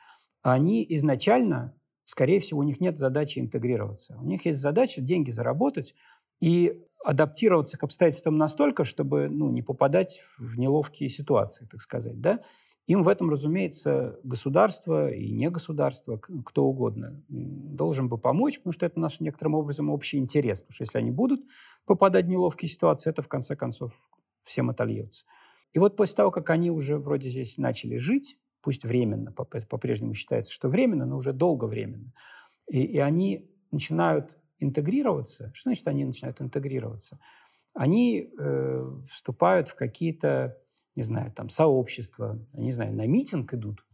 Они 0.42 0.86
изначально, 0.90 1.74
скорее 2.06 2.40
всего, 2.40 2.60
у 2.60 2.62
них 2.62 2.80
нет 2.80 2.98
задачи 2.98 3.38
интегрироваться. 3.40 4.16
У 4.18 4.24
них 4.24 4.46
есть 4.46 4.60
задача 4.60 5.02
деньги 5.02 5.30
заработать 5.30 5.94
и 6.40 6.80
адаптироваться 7.04 7.76
к 7.76 7.82
обстоятельствам 7.82 8.38
настолько, 8.38 8.84
чтобы 8.84 9.28
ну, 9.28 9.50
не 9.50 9.62
попадать 9.62 10.22
в 10.38 10.58
неловкие 10.58 11.08
ситуации, 11.08 11.66
так 11.70 11.82
сказать. 11.82 12.20
Да? 12.20 12.40
Им 12.86 13.02
в 13.02 13.08
этом, 13.08 13.28
разумеется, 13.28 14.18
государство 14.22 15.10
и 15.10 15.32
не 15.32 15.50
государство, 15.50 16.18
кто 16.18 16.64
угодно, 16.64 17.20
должен 17.28 18.08
бы 18.08 18.18
помочь, 18.18 18.58
потому 18.58 18.72
что 18.72 18.86
это 18.86 19.00
наш 19.00 19.18
некоторым 19.18 19.56
образом 19.56 19.90
общий 19.90 20.18
интерес. 20.18 20.60
Потому 20.60 20.74
что 20.74 20.84
если 20.84 20.98
они 20.98 21.10
будут 21.10 21.40
попадать 21.84 22.26
в 22.26 22.28
неловкие 22.28 22.68
ситуации, 22.68 23.10
это 23.10 23.22
в 23.22 23.28
конце 23.28 23.56
концов 23.56 23.92
всем 24.44 24.70
отольется. 24.70 25.24
И 25.72 25.80
вот 25.80 25.96
после 25.96 26.14
того, 26.14 26.30
как 26.30 26.50
они 26.50 26.70
уже 26.70 26.98
вроде 26.98 27.28
здесь 27.28 27.58
начали 27.58 27.96
жить, 27.96 28.38
пусть 28.62 28.84
временно, 28.84 29.32
по-прежнему 29.32 30.14
считается, 30.14 30.52
что 30.52 30.68
временно, 30.68 31.06
но 31.06 31.16
уже 31.16 31.32
долго 31.32 31.66
временно, 31.66 32.12
и, 32.68 32.82
и 32.82 32.98
они 32.98 33.50
начинают 33.70 34.38
интегрироваться. 34.58 35.52
Что 35.54 35.70
значит 35.70 35.86
они 35.88 36.04
начинают 36.04 36.40
интегрироваться? 36.40 37.18
Они 37.74 38.32
э, 38.38 38.90
вступают 39.08 39.68
в 39.68 39.74
какие-то 39.74 40.56
не 40.96 41.02
знаю, 41.02 41.30
там, 41.30 41.50
сообщества, 41.50 42.38
не 42.54 42.72
знаю, 42.72 42.94
на 42.94 43.06
митинг 43.06 43.52
идут 43.52 43.84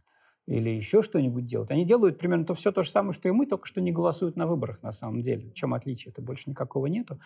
или 0.45 0.69
еще 0.69 1.01
что-нибудь 1.01 1.45
делают. 1.45 1.71
Они 1.71 1.85
делают 1.85 2.17
примерно 2.17 2.45
то 2.45 2.53
все 2.53 2.71
то 2.71 2.83
же 2.83 2.89
самое, 2.89 3.13
что 3.13 3.27
и 3.27 3.31
мы, 3.31 3.45
только 3.45 3.65
что 3.65 3.81
не 3.81 3.91
голосуют 3.91 4.35
на 4.35 4.47
выборах 4.47 4.81
на 4.81 4.91
самом 4.91 5.21
деле. 5.21 5.49
В 5.49 5.53
чем 5.53 5.73
отличие? 5.73 6.11
Это 6.11 6.21
больше 6.21 6.49
никакого 6.49 6.87
нету. 6.87 7.19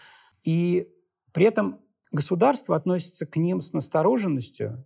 И 0.44 0.92
при 1.32 1.46
этом 1.46 1.80
государство 2.12 2.76
относится 2.76 3.26
к 3.26 3.38
ним 3.38 3.62
с 3.62 3.74
настороженностью 3.74 4.86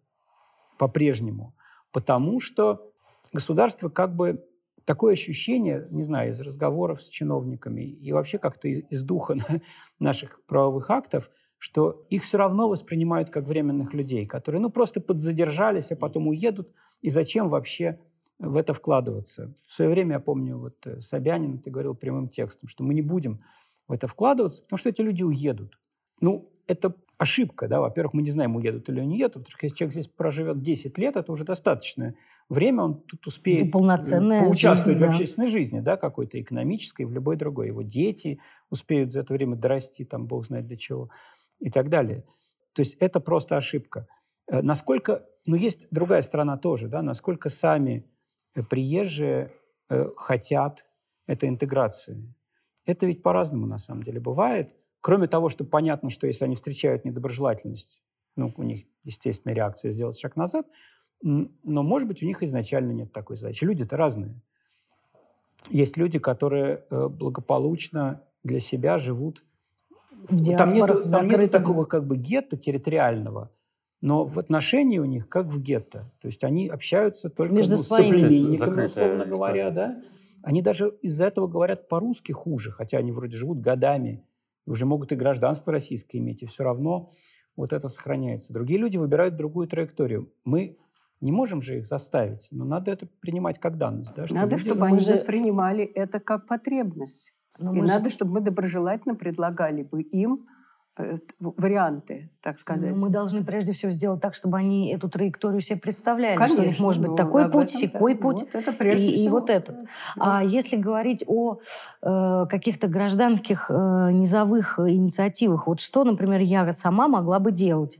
по-прежнему, 0.77 1.55
потому 1.91 2.39
что 2.39 2.91
государство 3.33 3.89
как 3.89 4.15
бы 4.15 4.45
такое 4.85 5.13
ощущение, 5.13 5.87
не 5.91 6.03
знаю, 6.03 6.31
из 6.31 6.39
разговоров 6.41 7.01
с 7.01 7.09
чиновниками 7.09 7.81
и 7.81 8.11
вообще 8.11 8.37
как-то 8.37 8.67
из, 8.67 8.83
из 8.89 9.03
духа 9.03 9.37
наших 9.99 10.43
правовых 10.45 10.89
актов– 10.89 11.29
что 11.61 12.07
их 12.09 12.23
все 12.23 12.39
равно 12.39 12.67
воспринимают 12.67 13.29
как 13.29 13.45
временных 13.45 13.93
людей, 13.93 14.25
которые 14.25 14.59
ну, 14.59 14.71
просто 14.71 14.99
подзадержались, 14.99 15.91
а 15.91 15.95
потом 15.95 16.27
уедут. 16.27 16.73
И 17.01 17.11
зачем 17.11 17.49
вообще 17.49 17.99
в 18.39 18.57
это 18.57 18.73
вкладываться? 18.73 19.53
В 19.67 19.73
свое 19.73 19.91
время, 19.91 20.13
я 20.13 20.19
помню, 20.19 20.57
вот 20.57 20.75
э, 20.87 21.01
Собянин, 21.01 21.59
ты 21.59 21.69
говорил 21.69 21.93
прямым 21.93 22.29
текстом, 22.29 22.67
что 22.67 22.83
мы 22.83 22.95
не 22.95 23.03
будем 23.03 23.41
в 23.87 23.91
это 23.91 24.07
вкладываться, 24.07 24.63
потому 24.63 24.79
что 24.79 24.89
эти 24.89 25.01
люди 25.01 25.21
уедут. 25.21 25.77
Ну, 26.19 26.51
это 26.65 26.95
ошибка, 27.21 27.67
да, 27.67 27.79
во-первых, 27.79 28.13
мы 28.15 28.23
не 28.23 28.31
знаем, 28.31 28.55
уедут 28.55 28.89
или 28.89 28.99
не 29.01 29.13
уедут. 29.13 29.47
Если 29.61 29.75
человек 29.75 29.93
здесь 29.93 30.07
проживет 30.07 30.63
10 30.63 30.97
лет, 30.97 31.15
это 31.15 31.31
уже 31.31 31.43
достаточное 31.43 32.15
время, 32.49 32.83
он 32.83 33.01
тут 33.01 33.27
успеет 33.27 33.65
ну, 33.65 33.71
полноценная 33.71 34.39
поучаствовать 34.39 34.97
жизнь, 34.97 35.07
в 35.07 35.11
общественной 35.11 35.47
жизни, 35.47 35.79
да, 35.81 35.97
какой-то 35.97 36.41
экономической, 36.41 37.05
в 37.05 37.13
любой 37.13 37.35
другой. 37.35 37.67
Его 37.67 37.83
дети 37.83 38.39
успеют 38.71 39.13
за 39.13 39.19
это 39.19 39.35
время 39.35 39.55
дорасти, 39.55 40.03
там, 40.03 40.25
бог 40.25 40.47
знает 40.47 40.65
для 40.65 40.77
чего 40.77 41.11
и 41.59 41.69
так 41.69 41.89
далее. 41.89 42.25
То 42.73 42.81
есть 42.81 42.95
это 42.99 43.19
просто 43.19 43.55
ошибка. 43.55 44.07
Э, 44.47 44.63
насколько, 44.63 45.23
ну 45.45 45.55
есть 45.55 45.87
другая 45.91 46.23
сторона 46.23 46.57
тоже, 46.57 46.87
да, 46.87 47.03
насколько 47.03 47.49
сами 47.49 48.03
э, 48.55 48.63
приезжие 48.63 49.53
хотят 50.15 50.85
этой 51.27 51.49
интеграции. 51.49 52.33
Это 52.85 53.05
ведь 53.05 53.21
по-разному 53.21 53.67
на 53.67 53.77
самом 53.77 54.03
деле 54.03 54.21
бывает. 54.21 54.73
Кроме 55.01 55.27
того, 55.27 55.49
что 55.49 55.65
понятно, 55.65 56.09
что 56.09 56.27
если 56.27 56.45
они 56.45 56.55
встречают 56.55 57.05
недоброжелательность, 57.05 58.01
ну, 58.35 58.51
у 58.55 58.63
них 58.63 58.85
естественная 59.03 59.55
реакция 59.55 59.91
сделать 59.91 60.19
шаг 60.19 60.35
назад, 60.35 60.67
но, 61.21 61.83
может 61.83 62.07
быть, 62.07 62.23
у 62.23 62.25
них 62.25 62.41
изначально 62.43 62.91
нет 62.91 63.11
такой 63.11 63.35
задачи. 63.35 63.63
Люди-то 63.63 63.97
разные. 63.97 64.41
Есть 65.69 65.97
люди, 65.97 66.17
которые 66.17 66.85
благополучно 66.89 68.23
для 68.43 68.59
себя 68.59 68.97
живут 68.97 69.43
в 70.29 70.43
там 70.55 70.73
нет, 70.73 71.11
там 71.11 71.27
нет 71.27 71.51
такого 71.51 71.85
как 71.85 72.05
бы 72.05 72.17
гетто 72.17 72.57
территориального, 72.57 73.51
но 74.01 74.25
в 74.25 74.37
отношении 74.39 74.99
у 74.99 75.05
них 75.05 75.29
как 75.29 75.47
в 75.47 75.61
гетто. 75.61 76.11
То 76.21 76.27
есть 76.27 76.43
они 76.43 76.67
общаются 76.67 77.29
только 77.29 77.53
Между 77.53 77.77
ну, 77.77 77.81
своими. 77.81 78.17
с 78.17 78.21
соплеменниками, 78.21 78.85
условно 78.85 79.25
говоря, 79.25 79.71
да. 79.71 80.01
Они 80.43 80.61
даже 80.61 80.95
из-за 81.01 81.25
этого 81.25 81.47
говорят 81.47 81.87
по-русски 81.87 82.31
хуже, 82.31 82.71
хотя 82.71 82.97
они 82.97 83.11
вроде 83.11 83.37
живут 83.37 83.61
годами, 83.61 84.23
уже 84.65 84.85
могут 84.85 85.11
и 85.11 85.15
гражданство 85.15 85.71
российское 85.71 86.19
иметь, 86.19 86.43
и 86.43 86.45
все 86.45 86.63
равно 86.63 87.11
вот 87.55 87.73
это 87.73 87.89
сохраняется. 87.89 88.53
Другие 88.53 88.79
люди 88.79 88.97
выбирают 88.97 89.35
другую 89.35 89.67
траекторию. 89.67 90.31
Мы 90.45 90.77
не 91.19 91.31
можем 91.31 91.61
же 91.61 91.79
их 91.79 91.85
заставить, 91.85 92.47
но 92.51 92.65
надо 92.65 92.91
это 92.91 93.07
принимать 93.19 93.59
как 93.59 93.77
данность. 93.77 94.15
Да, 94.15 94.25
что 94.25 94.35
надо, 94.35 94.55
люди... 94.55 94.65
чтобы 94.65 94.85
они 94.85 94.99
же... 94.99 95.13
воспринимали 95.13 95.83
это 95.83 96.19
как 96.19 96.47
потребность. 96.47 97.33
Но 97.59 97.75
и 97.75 97.81
надо, 97.81 98.09
же... 98.09 98.15
чтобы 98.15 98.33
мы 98.33 98.41
доброжелательно 98.41 99.15
предлагали 99.15 99.83
бы 99.83 100.01
им 100.01 100.47
варианты, 101.39 102.29
так 102.41 102.59
сказать. 102.59 102.95
Но 102.95 103.05
мы 103.05 103.09
должны 103.09 103.43
прежде 103.43 103.71
всего 103.71 103.91
сделать 103.91 104.21
так, 104.21 104.35
чтобы 104.35 104.57
они 104.57 104.93
эту 104.93 105.09
траекторию 105.09 105.61
себе 105.61 105.79
представляли, 105.79 106.35
Конечно, 106.35 106.55
что 106.55 106.63
у 106.63 106.65
них 106.65 106.79
может 106.79 107.01
быть 107.01 107.11
ну, 107.11 107.15
такой 107.15 107.49
путь, 107.49 107.71
секой 107.71 108.15
путь 108.15 108.41
вот 108.41 108.55
это 108.55 108.73
прежде 108.73 109.09
и, 109.09 109.13
всего. 109.13 109.25
и 109.25 109.29
вот 109.29 109.49
этот. 109.49 109.75
Да. 110.15 110.39
А 110.39 110.43
если 110.43 110.75
говорить 110.75 111.23
о 111.27 111.59
э, 112.01 112.45
каких-то 112.49 112.87
гражданских 112.87 113.67
э, 113.69 114.09
низовых 114.11 114.79
инициативах, 114.79 115.67
вот 115.67 115.79
что, 115.79 116.03
например, 116.03 116.41
я 116.41 116.71
сама 116.73 117.07
могла 117.07 117.39
бы 117.39 117.51
делать? 117.51 117.99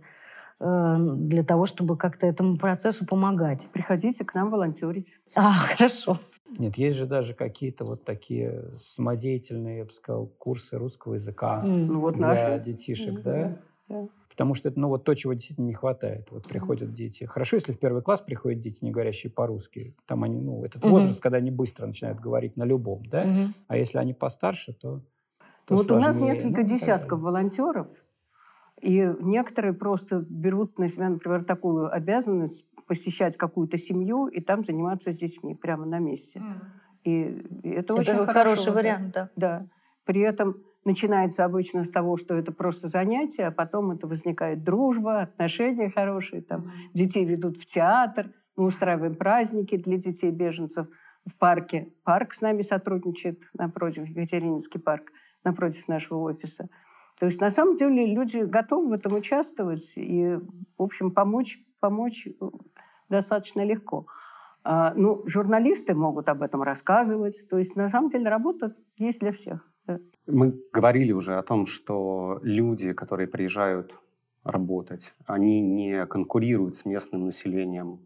э, 0.62 0.98
для 1.00 1.44
того, 1.44 1.66
чтобы 1.66 1.98
как-то 1.98 2.28
этому 2.28 2.58
процессу 2.58 3.06
помогать. 3.06 3.68
Приходите 3.74 4.24
к 4.24 4.34
нам 4.34 4.50
волонтерить. 4.50 5.14
А, 5.36 5.52
хорошо. 5.54 6.20
Нет, 6.58 6.76
есть 6.78 6.98
же 6.98 7.06
даже 7.06 7.34
какие-то 7.34 7.86
вот 7.86 8.04
такие 8.04 8.66
самодеятельные, 8.82 9.80
я 9.80 9.86
бы 9.86 9.92
сказал, 9.92 10.28
курсы 10.28 10.78
русского 10.78 11.16
языка 11.16 11.62
mm. 11.64 11.70
ну, 11.70 12.00
вот 12.00 12.16
для 12.16 12.28
наши. 12.28 12.64
детишек, 12.64 13.20
mm, 13.20 13.22
да? 13.24 14.08
Потому 14.30 14.54
что 14.54 14.70
это, 14.70 14.80
ну, 14.80 14.88
вот 14.88 15.04
то, 15.04 15.14
чего 15.14 15.34
действительно 15.34 15.68
не 15.68 15.74
хватает. 15.74 16.28
Вот 16.32 16.48
приходят 16.48 16.94
дети. 16.94 17.26
Хорошо, 17.26 17.58
если 17.58 17.74
в 17.74 17.80
первый 17.80 18.02
класс 18.02 18.22
приходят 18.22 18.62
дети, 18.62 18.84
не 18.84 18.92
говорящие 18.92 19.32
по-русски. 19.32 19.96
Там 20.06 20.24
они, 20.24 20.40
ну, 20.40 20.64
этот 20.64 20.84
mm-hmm. 20.84 20.90
возраст, 20.90 21.22
когда 21.22 21.38
они 21.38 21.52
быстро 21.52 21.86
начинают 21.86 22.20
говорить 22.20 22.56
на 22.58 22.64
любом, 22.64 23.06
да? 23.06 23.24
Mm-hmm. 23.24 23.48
А 23.68 23.78
если 23.78 23.98
они 23.98 24.14
постарше, 24.14 24.74
то, 24.74 25.02
то 25.66 25.76
Вот 25.76 25.88
сложнее. 25.88 25.98
у 25.98 26.00
нас 26.00 26.20
несколько 26.20 26.62
ну, 26.62 26.68
десятков 26.68 27.20
волонтеров, 27.20 27.88
и 28.82 29.14
некоторые 29.20 29.74
просто 29.74 30.26
берут 30.28 30.80
на 30.80 30.90
себя, 30.90 31.10
например, 31.10 31.44
такую 31.44 31.94
обязанность 31.94 32.66
посещать 32.92 33.38
какую-то 33.38 33.78
семью 33.78 34.28
и 34.28 34.42
там 34.42 34.66
заниматься 34.66 35.14
с 35.14 35.18
детьми 35.18 35.56
прямо 35.56 35.86
на 35.86 36.00
месте. 36.00 36.40
Mm. 36.40 36.56
И, 37.06 37.12
и 37.64 37.70
это, 37.70 37.94
это 37.94 37.94
очень 37.94 38.14
хорошо, 38.26 38.34
хороший 38.34 38.74
вариант, 38.74 39.14
да. 39.14 39.30
да. 39.38 39.68
При 40.04 40.20
этом 40.20 40.58
начинается 40.84 41.46
обычно 41.46 41.86
с 41.86 41.90
того, 41.90 42.18
что 42.18 42.36
это 42.36 42.52
просто 42.52 42.90
занятие, 42.90 43.48
а 43.48 43.52
потом 43.52 43.92
это 43.92 44.08
возникает 44.08 44.66
дружба, 44.66 45.22
отношения 45.22 45.90
хорошие, 45.90 46.42
там 46.42 46.64
mm. 46.64 46.70
детей 46.94 47.24
ведут 47.24 47.56
в 47.56 47.66
театр, 47.66 48.34
мы 48.58 48.66
устраиваем 48.66 49.16
праздники 49.16 49.78
для 49.78 49.98
детей 49.98 50.32
беженцев 50.32 50.88
в 51.26 51.38
парке. 51.38 51.94
Парк 52.04 52.34
с 52.34 52.42
нами 52.42 52.62
сотрудничает 52.62 53.40
напротив, 53.54 54.06
Екатерининский 54.06 54.82
парк, 54.82 55.14
напротив 55.46 55.88
нашего 55.88 56.20
офиса. 56.20 56.68
То 57.22 57.28
есть 57.28 57.40
на 57.40 57.52
самом 57.52 57.78
деле 57.78 58.06
люди 58.06 58.40
готовы 58.40 58.90
в 58.90 58.92
этом 58.92 59.14
участвовать 59.14 59.94
и, 59.96 60.40
в 60.78 60.84
общем, 60.84 61.12
помочь, 61.12 61.60
помочь 61.80 62.28
достаточно 63.12 63.64
легко. 63.64 64.08
А, 64.64 64.94
ну, 64.96 65.24
журналисты 65.28 65.94
могут 65.94 66.30
об 66.30 66.42
этом 66.42 66.64
рассказывать. 66.64 67.48
То 67.50 67.58
есть, 67.58 67.76
на 67.76 67.90
самом 67.90 68.10
деле, 68.10 68.30
работа 68.30 68.74
есть 68.98 69.20
для 69.20 69.32
всех. 69.32 69.68
Мы 70.28 70.60
говорили 70.72 71.12
уже 71.12 71.38
о 71.38 71.44
том, 71.44 71.66
что 71.66 72.40
люди, 72.44 72.94
которые 72.94 73.28
приезжают 73.28 73.94
работать, 74.44 75.14
они 75.26 75.62
не 75.62 76.06
конкурируют 76.06 76.76
с 76.76 76.86
местным 76.86 77.26
населением 77.26 78.00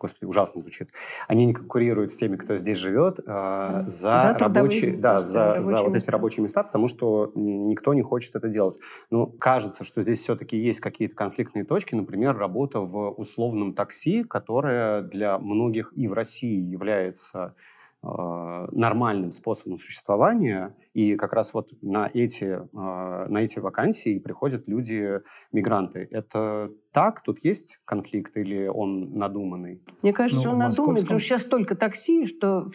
господи, 0.00 0.24
ужасно 0.24 0.60
звучит, 0.60 0.90
они 1.28 1.44
не 1.46 1.52
конкурируют 1.52 2.10
с 2.10 2.16
теми, 2.16 2.36
кто 2.36 2.56
здесь 2.56 2.78
живет, 2.78 3.20
э, 3.20 3.82
за, 3.86 4.18
за 4.18 4.36
рабочие, 4.38 4.96
да, 4.96 5.20
за, 5.20 5.62
за 5.62 5.82
вот 5.82 5.92
места. 5.92 5.98
эти 5.98 6.10
рабочие 6.10 6.42
места, 6.42 6.62
потому 6.64 6.88
что 6.88 7.30
никто 7.34 7.94
не 7.94 8.02
хочет 8.02 8.34
это 8.34 8.48
делать. 8.48 8.78
Но 9.10 9.26
кажется, 9.26 9.84
что 9.84 10.00
здесь 10.00 10.20
все-таки 10.20 10.56
есть 10.56 10.80
какие-то 10.80 11.14
конфликтные 11.14 11.64
точки, 11.64 11.94
например, 11.94 12.36
работа 12.36 12.80
в 12.80 13.10
условном 13.10 13.74
такси, 13.74 14.24
которая 14.24 15.02
для 15.02 15.38
многих 15.38 15.92
и 15.94 16.08
в 16.08 16.14
России 16.14 16.60
является 16.60 17.54
нормальным 18.02 19.30
способом 19.30 19.76
существования, 19.76 20.74
и 20.94 21.16
как 21.16 21.34
раз 21.34 21.52
вот 21.52 21.70
на 21.82 22.10
эти, 22.12 22.44
э, 22.44 22.66
на 22.72 23.38
эти 23.38 23.58
вакансии 23.58 24.18
приходят 24.18 24.66
люди-мигранты. 24.66 26.08
Это 26.10 26.70
так? 26.92 27.22
Тут 27.22 27.44
есть 27.44 27.78
конфликт 27.84 28.36
или 28.38 28.66
он 28.66 29.12
надуманный? 29.12 29.82
Мне 30.02 30.14
кажется, 30.14 30.46
ну, 30.46 30.52
он 30.52 30.58
московском... 30.58 30.84
надуманный, 30.84 31.02
потому 31.02 31.20
что 31.20 31.28
сейчас 31.28 31.42
столько 31.42 31.74
такси, 31.74 32.26
что 32.26 32.70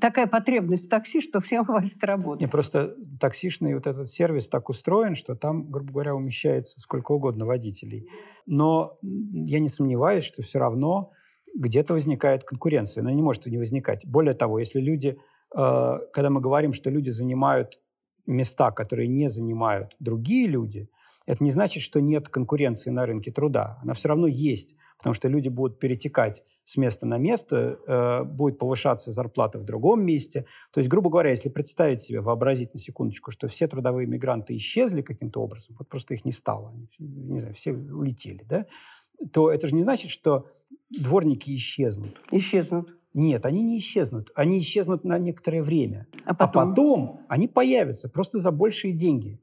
такая 0.00 0.26
потребность 0.26 0.86
в 0.86 0.90
такси, 0.90 1.22
что 1.22 1.40
всем 1.40 1.64
хватит 1.64 2.04
работать. 2.04 2.42
Не, 2.42 2.46
просто 2.46 2.94
таксишный 3.18 3.74
вот 3.74 3.86
этот 3.86 4.10
сервис 4.10 4.50
так 4.50 4.68
устроен, 4.68 5.14
что 5.14 5.34
там, 5.34 5.70
грубо 5.70 5.92
говоря, 5.92 6.14
умещается 6.14 6.78
сколько 6.78 7.12
угодно 7.12 7.46
водителей. 7.46 8.06
Но 8.44 8.98
я 9.00 9.60
не 9.60 9.68
сомневаюсь, 9.68 10.24
что 10.24 10.42
все 10.42 10.58
равно 10.58 11.12
где-то 11.54 11.94
возникает 11.94 12.44
конкуренция. 12.44 13.02
Она 13.02 13.12
не 13.12 13.22
может 13.22 13.46
не 13.46 13.58
возникать. 13.58 14.06
Более 14.06 14.34
того, 14.34 14.58
если 14.58 14.80
люди, 14.80 15.18
э, 15.54 15.98
когда 16.12 16.30
мы 16.30 16.40
говорим, 16.40 16.72
что 16.72 16.90
люди 16.90 17.10
занимают 17.10 17.78
места, 18.26 18.70
которые 18.70 19.08
не 19.08 19.28
занимают 19.28 19.96
другие 19.98 20.46
люди, 20.46 20.88
это 21.26 21.42
не 21.44 21.50
значит, 21.50 21.82
что 21.82 22.00
нет 22.00 22.28
конкуренции 22.28 22.90
на 22.90 23.06
рынке 23.06 23.30
труда. 23.30 23.78
Она 23.82 23.94
все 23.94 24.08
равно 24.08 24.26
есть, 24.26 24.76
потому 24.98 25.14
что 25.14 25.28
люди 25.28 25.48
будут 25.48 25.78
перетекать 25.78 26.42
с 26.64 26.76
места 26.76 27.06
на 27.06 27.18
место, 27.18 27.78
э, 27.86 28.24
будет 28.24 28.58
повышаться 28.58 29.12
зарплата 29.12 29.58
в 29.58 29.64
другом 29.64 30.04
месте. 30.04 30.46
То 30.72 30.78
есть, 30.78 30.88
грубо 30.88 31.10
говоря, 31.10 31.30
если 31.30 31.48
представить 31.48 32.02
себе, 32.02 32.20
вообразить 32.20 32.72
на 32.72 32.80
секундочку, 32.80 33.30
что 33.30 33.48
все 33.48 33.66
трудовые 33.66 34.06
мигранты 34.06 34.56
исчезли 34.56 35.02
каким-то 35.02 35.40
образом, 35.40 35.76
вот 35.78 35.88
просто 35.88 36.14
их 36.14 36.24
не 36.24 36.32
стало, 36.32 36.72
не 36.98 37.40
знаю, 37.40 37.54
все 37.54 37.72
улетели, 37.72 38.44
да, 38.48 38.66
то 39.32 39.50
это 39.50 39.66
же 39.66 39.74
не 39.74 39.82
значит, 39.82 40.10
что 40.10 40.46
дворники 40.98 41.54
исчезнут. 41.54 42.20
Исчезнут. 42.30 42.96
Нет, 43.14 43.44
они 43.44 43.62
не 43.62 43.78
исчезнут. 43.78 44.30
Они 44.34 44.58
исчезнут 44.58 45.04
на 45.04 45.18
некоторое 45.18 45.62
время. 45.62 46.06
А 46.24 46.34
потом? 46.34 46.62
а 46.62 46.66
потом 46.66 47.20
они 47.28 47.48
появятся 47.48 48.08
просто 48.08 48.40
за 48.40 48.50
большие 48.50 48.94
деньги. 48.94 49.38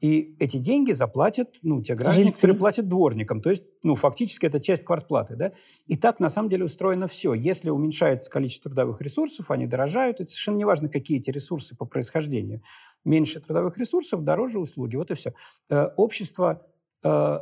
И 0.00 0.36
эти 0.38 0.58
деньги 0.58 0.92
заплатят 0.92 1.48
ну, 1.62 1.80
те 1.80 1.94
граждане, 1.94 2.26
Жильцы. 2.26 2.40
которые 2.42 2.58
платят 2.58 2.88
дворникам. 2.88 3.40
То 3.40 3.48
есть, 3.48 3.62
ну, 3.82 3.94
фактически 3.94 4.44
это 4.44 4.60
часть 4.60 4.84
квартплаты. 4.84 5.34
Да? 5.34 5.52
И 5.86 5.96
так, 5.96 6.20
на 6.20 6.28
самом 6.28 6.50
деле, 6.50 6.66
устроено 6.66 7.06
все. 7.06 7.32
Если 7.32 7.70
уменьшается 7.70 8.30
количество 8.30 8.70
трудовых 8.70 9.00
ресурсов, 9.00 9.50
они 9.50 9.66
дорожают. 9.66 10.20
Это 10.20 10.30
совершенно 10.30 10.58
не 10.58 10.66
важно, 10.66 10.90
какие 10.90 11.20
эти 11.20 11.30
ресурсы 11.30 11.74
по 11.74 11.86
происхождению. 11.86 12.60
Меньше 13.06 13.40
трудовых 13.40 13.78
ресурсов, 13.78 14.24
дороже 14.24 14.58
услуги. 14.58 14.96
Вот 14.96 15.10
и 15.10 15.14
все. 15.14 15.32
Э, 15.70 15.86
общество 15.96 16.66
э, 17.02 17.38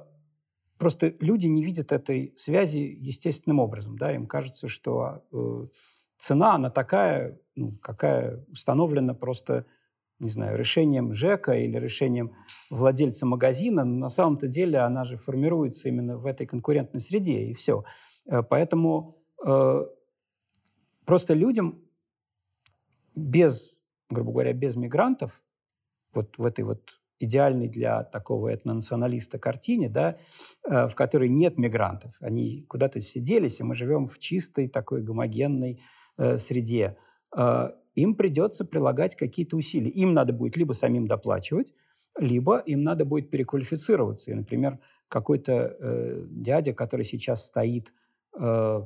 Просто 0.83 1.15
люди 1.21 1.47
не 1.47 1.63
видят 1.63 1.93
этой 1.93 2.33
связи 2.35 2.79
естественным 2.79 3.61
образом. 3.61 3.97
Да? 3.97 4.13
Им 4.13 4.27
кажется, 4.27 4.67
что 4.67 5.23
э, 5.31 5.67
цена, 6.19 6.57
она 6.57 6.71
такая, 6.71 7.39
ну, 7.55 7.79
какая 7.81 8.45
установлена 8.49 9.15
просто, 9.15 9.65
не 10.19 10.29
знаю, 10.29 10.59
решением 10.59 11.13
ЖЭКа 11.13 11.53
или 11.53 11.77
решением 11.77 12.33
владельца 12.69 13.27
магазина. 13.27 13.85
Но 13.85 13.97
на 13.97 14.11
самом-то 14.11 14.49
деле 14.49 14.81
она 14.81 15.05
же 15.05 15.19
формируется 15.19 15.89
именно 15.89 16.19
в 16.19 16.27
этой 16.27 16.49
конкурентной 16.49 17.01
среде, 17.01 17.45
и 17.45 17.55
все. 17.55 17.85
Э, 18.27 18.43
поэтому 18.43 19.23
э, 19.47 19.87
просто 21.05 21.35
людям 21.35 21.81
без, 23.15 23.81
грубо 24.11 24.33
говоря, 24.33 24.53
без 24.53 24.75
мигрантов, 24.75 25.45
вот 26.13 26.37
в 26.39 26.45
этой 26.45 26.65
вот 26.65 26.99
идеальной 27.23 27.69
для 27.69 28.05
такого 28.05 28.55
этнонационалиста 28.55 29.39
картине, 29.39 29.89
да, 29.89 30.17
э, 30.65 30.87
в 30.89 30.95
которой 30.95 31.29
нет 31.29 31.59
мигрантов. 31.59 32.17
Они 32.21 32.63
куда-то 32.69 33.01
сиделись, 33.01 33.61
и 33.61 33.65
мы 33.65 33.75
живем 33.75 34.07
в 34.07 34.19
чистой 34.19 34.69
такой 34.69 35.03
гомогенной 35.03 35.81
э, 36.19 36.37
среде. 36.39 36.97
Э, 37.37 37.71
им 37.95 38.15
придется 38.15 38.65
прилагать 38.65 39.17
какие-то 39.17 39.57
усилия. 39.57 39.91
Им 39.91 40.15
надо 40.15 40.33
будет 40.33 40.57
либо 40.57 40.73
самим 40.73 41.07
доплачивать, 41.07 41.75
либо 42.19 42.59
им 42.59 42.83
надо 42.83 43.05
будет 43.05 43.31
переквалифицироваться. 43.31 44.31
И, 44.31 44.35
например, 44.35 44.79
какой-то 45.09 45.77
э, 45.79 46.25
дядя, 46.31 46.73
который 46.73 47.05
сейчас 47.05 47.47
стоит 47.47 47.93
э, 48.39 48.81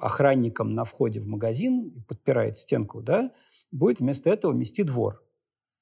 охранником 0.00 0.74
на 0.74 0.84
входе 0.84 1.20
в 1.20 1.26
магазин 1.26 2.04
подпирает 2.08 2.58
стенку, 2.58 3.02
да, 3.02 3.32
будет 3.70 4.00
вместо 4.00 4.30
этого 4.30 4.52
мести 4.52 4.82
двор. 4.82 5.22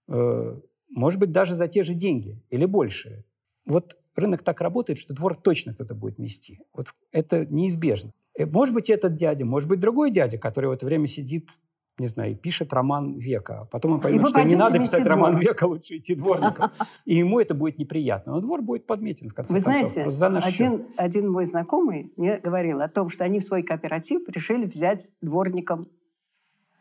Э, 0.09 0.61
может 0.95 1.19
быть, 1.19 1.33
даже 1.33 1.55
за 1.55 1.69
те 1.69 1.83
же 1.83 1.95
деньги 1.95 2.41
или 2.51 2.65
больше. 2.67 3.25
Вот 3.67 3.97
рынок 4.17 4.43
так 4.43 4.61
работает, 4.61 4.99
что 4.99 5.13
двор 5.13 5.37
точно 5.37 5.75
кто-то 5.75 5.95
будет 5.95 6.19
мести. 6.19 6.61
Вот 6.73 6.89
это 7.11 7.45
неизбежно. 7.47 8.13
Э, 8.39 8.47
может 8.47 8.75
быть, 8.75 8.91
этот 8.91 9.17
дядя, 9.17 9.45
может 9.45 9.69
быть, 9.69 9.81
другой 9.81 10.11
дядя, 10.11 10.39
который 10.39 10.67
в 10.67 10.73
это 10.73 10.87
время 10.87 11.09
сидит, 11.09 11.51
не 11.99 12.07
знаю, 12.07 12.33
и 12.33 12.35
пишет 12.35 12.73
роман 12.73 13.19
века. 13.19 13.63
А 13.63 13.65
потом 13.67 13.93
он 13.93 14.01
поймет, 14.01 14.29
что 14.29 14.43
не 14.43 14.55
надо 14.57 14.79
писать 14.79 15.01
двор. 15.01 15.17
роман 15.17 15.39
века, 15.39 15.65
лучше 15.65 15.97
идти 15.97 16.15
дворником. 16.15 16.71
И 17.05 17.17
ему 17.17 17.41
это 17.41 17.55
будет 17.55 17.79
неприятно. 17.79 18.33
Но 18.33 18.41
двор 18.41 18.63
будет 18.63 18.87
подметен, 18.87 19.31
в 19.31 19.35
конце 19.35 19.53
Вы 19.53 19.61
концов. 19.61 19.91
знаете, 19.91 20.11
за 20.11 20.29
наш 20.29 20.47
один, 20.47 20.87
один 20.97 21.31
мой 21.31 21.47
знакомый 21.47 22.13
мне 22.17 22.39
говорил 22.39 22.81
о 22.81 22.89
том, 22.89 23.09
что 23.09 23.25
они 23.25 23.41
в 23.41 23.45
свой 23.45 23.63
кооператив 23.63 24.29
решили 24.29 24.67
взять 24.67 25.11
дворником 25.21 25.89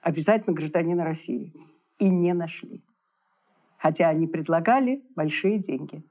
обязательно 0.02 0.56
гражданина 0.56 1.04
России. 1.04 1.54
И 2.00 2.10
не 2.10 2.34
нашли 2.34 2.84
хотя 3.84 4.08
они 4.08 4.28
предлагали 4.28 5.04
большие 5.14 5.60
деньги. 5.60 6.04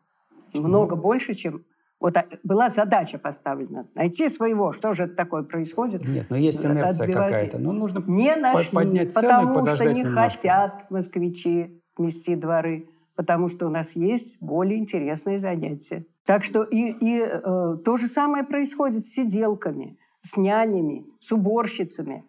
Много 0.52 0.94
больше, 0.94 1.32
чем... 1.32 1.64
Вот 2.00 2.14
а, 2.18 2.26
была 2.42 2.68
задача 2.68 3.18
поставлена. 3.18 3.88
Найти 3.94 4.28
своего. 4.28 4.74
Что 4.74 4.92
же 4.92 5.04
это 5.04 5.14
такое 5.14 5.42
происходит? 5.42 6.06
Нет, 6.06 6.26
но 6.28 6.36
есть 6.36 6.66
инерция 6.66 7.06
какая-то. 7.06 7.58
Ну, 7.58 7.72
нужно 7.72 8.04
не 8.06 8.36
нашли, 8.36 8.74
поднять 8.74 9.14
цену 9.14 9.54
потому 9.54 9.66
что 9.68 9.86
не 9.86 10.02
немножко. 10.02 10.20
хотят 10.20 10.90
москвичи 10.90 11.80
мести 11.96 12.34
дворы, 12.34 12.90
потому 13.14 13.48
что 13.48 13.66
у 13.66 13.70
нас 13.70 13.96
есть 13.96 14.36
более 14.42 14.78
интересные 14.78 15.40
занятия. 15.40 16.04
Так 16.26 16.44
что 16.44 16.64
и, 16.64 16.90
и 16.90 17.20
э, 17.20 17.76
то 17.82 17.96
же 17.96 18.06
самое 18.06 18.44
происходит 18.44 19.02
с 19.02 19.14
сиделками, 19.14 19.96
с 20.20 20.36
нянями, 20.36 21.06
с 21.20 21.32
уборщицами. 21.32 22.24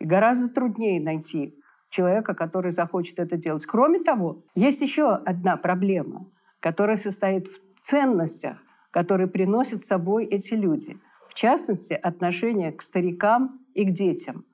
И 0.00 0.04
гораздо 0.04 0.52
труднее 0.52 1.00
найти 1.00 1.54
человека, 1.96 2.34
который 2.34 2.70
захочет 2.70 3.18
это 3.18 3.36
делать. 3.36 3.66
Кроме 3.66 4.00
того, 4.00 4.42
есть 4.54 4.82
еще 4.82 5.14
одна 5.14 5.56
проблема, 5.56 6.26
которая 6.60 6.96
состоит 6.96 7.48
в 7.48 7.80
ценностях, 7.80 8.58
которые 8.90 9.28
приносят 9.28 9.82
с 9.82 9.86
собой 9.86 10.24
эти 10.24 10.54
люди. 10.54 10.98
В 11.28 11.34
частности, 11.34 11.94
отношение 11.94 12.72
к 12.72 12.82
старикам 12.82 13.60
и 13.74 13.84
к 13.84 13.90
детям. 13.92 14.44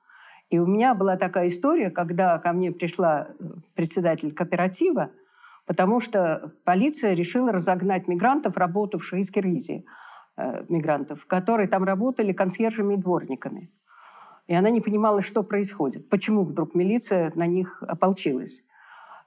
И 0.49 0.59
у 0.59 0.67
меня 0.67 0.93
была 0.93 1.17
такая 1.17 1.47
история, 1.47 1.89
когда 1.89 2.37
ко 2.39 2.53
мне 2.53 2.71
пришла 2.71 3.27
э, 3.27 3.43
председатель 3.75 4.31
кооператива, 4.33 5.09
потому 5.65 5.99
что 5.99 6.53
полиция 6.63 7.13
решила 7.13 7.51
разогнать 7.51 8.07
мигрантов, 8.07 8.57
работавших 8.57 9.19
из 9.19 9.31
Киргизии, 9.31 9.85
э, 10.37 10.65
мигрантов, 10.69 11.25
которые 11.25 11.67
там 11.67 11.83
работали 11.83 12.33
консьержами 12.33 12.93
и 12.95 12.97
дворниками. 12.97 13.71
И 14.47 14.53
она 14.53 14.69
не 14.69 14.81
понимала, 14.81 15.21
что 15.21 15.43
происходит, 15.43 16.09
почему 16.09 16.43
вдруг 16.43 16.75
милиция 16.75 17.31
на 17.35 17.47
них 17.47 17.81
ополчилась. 17.81 18.63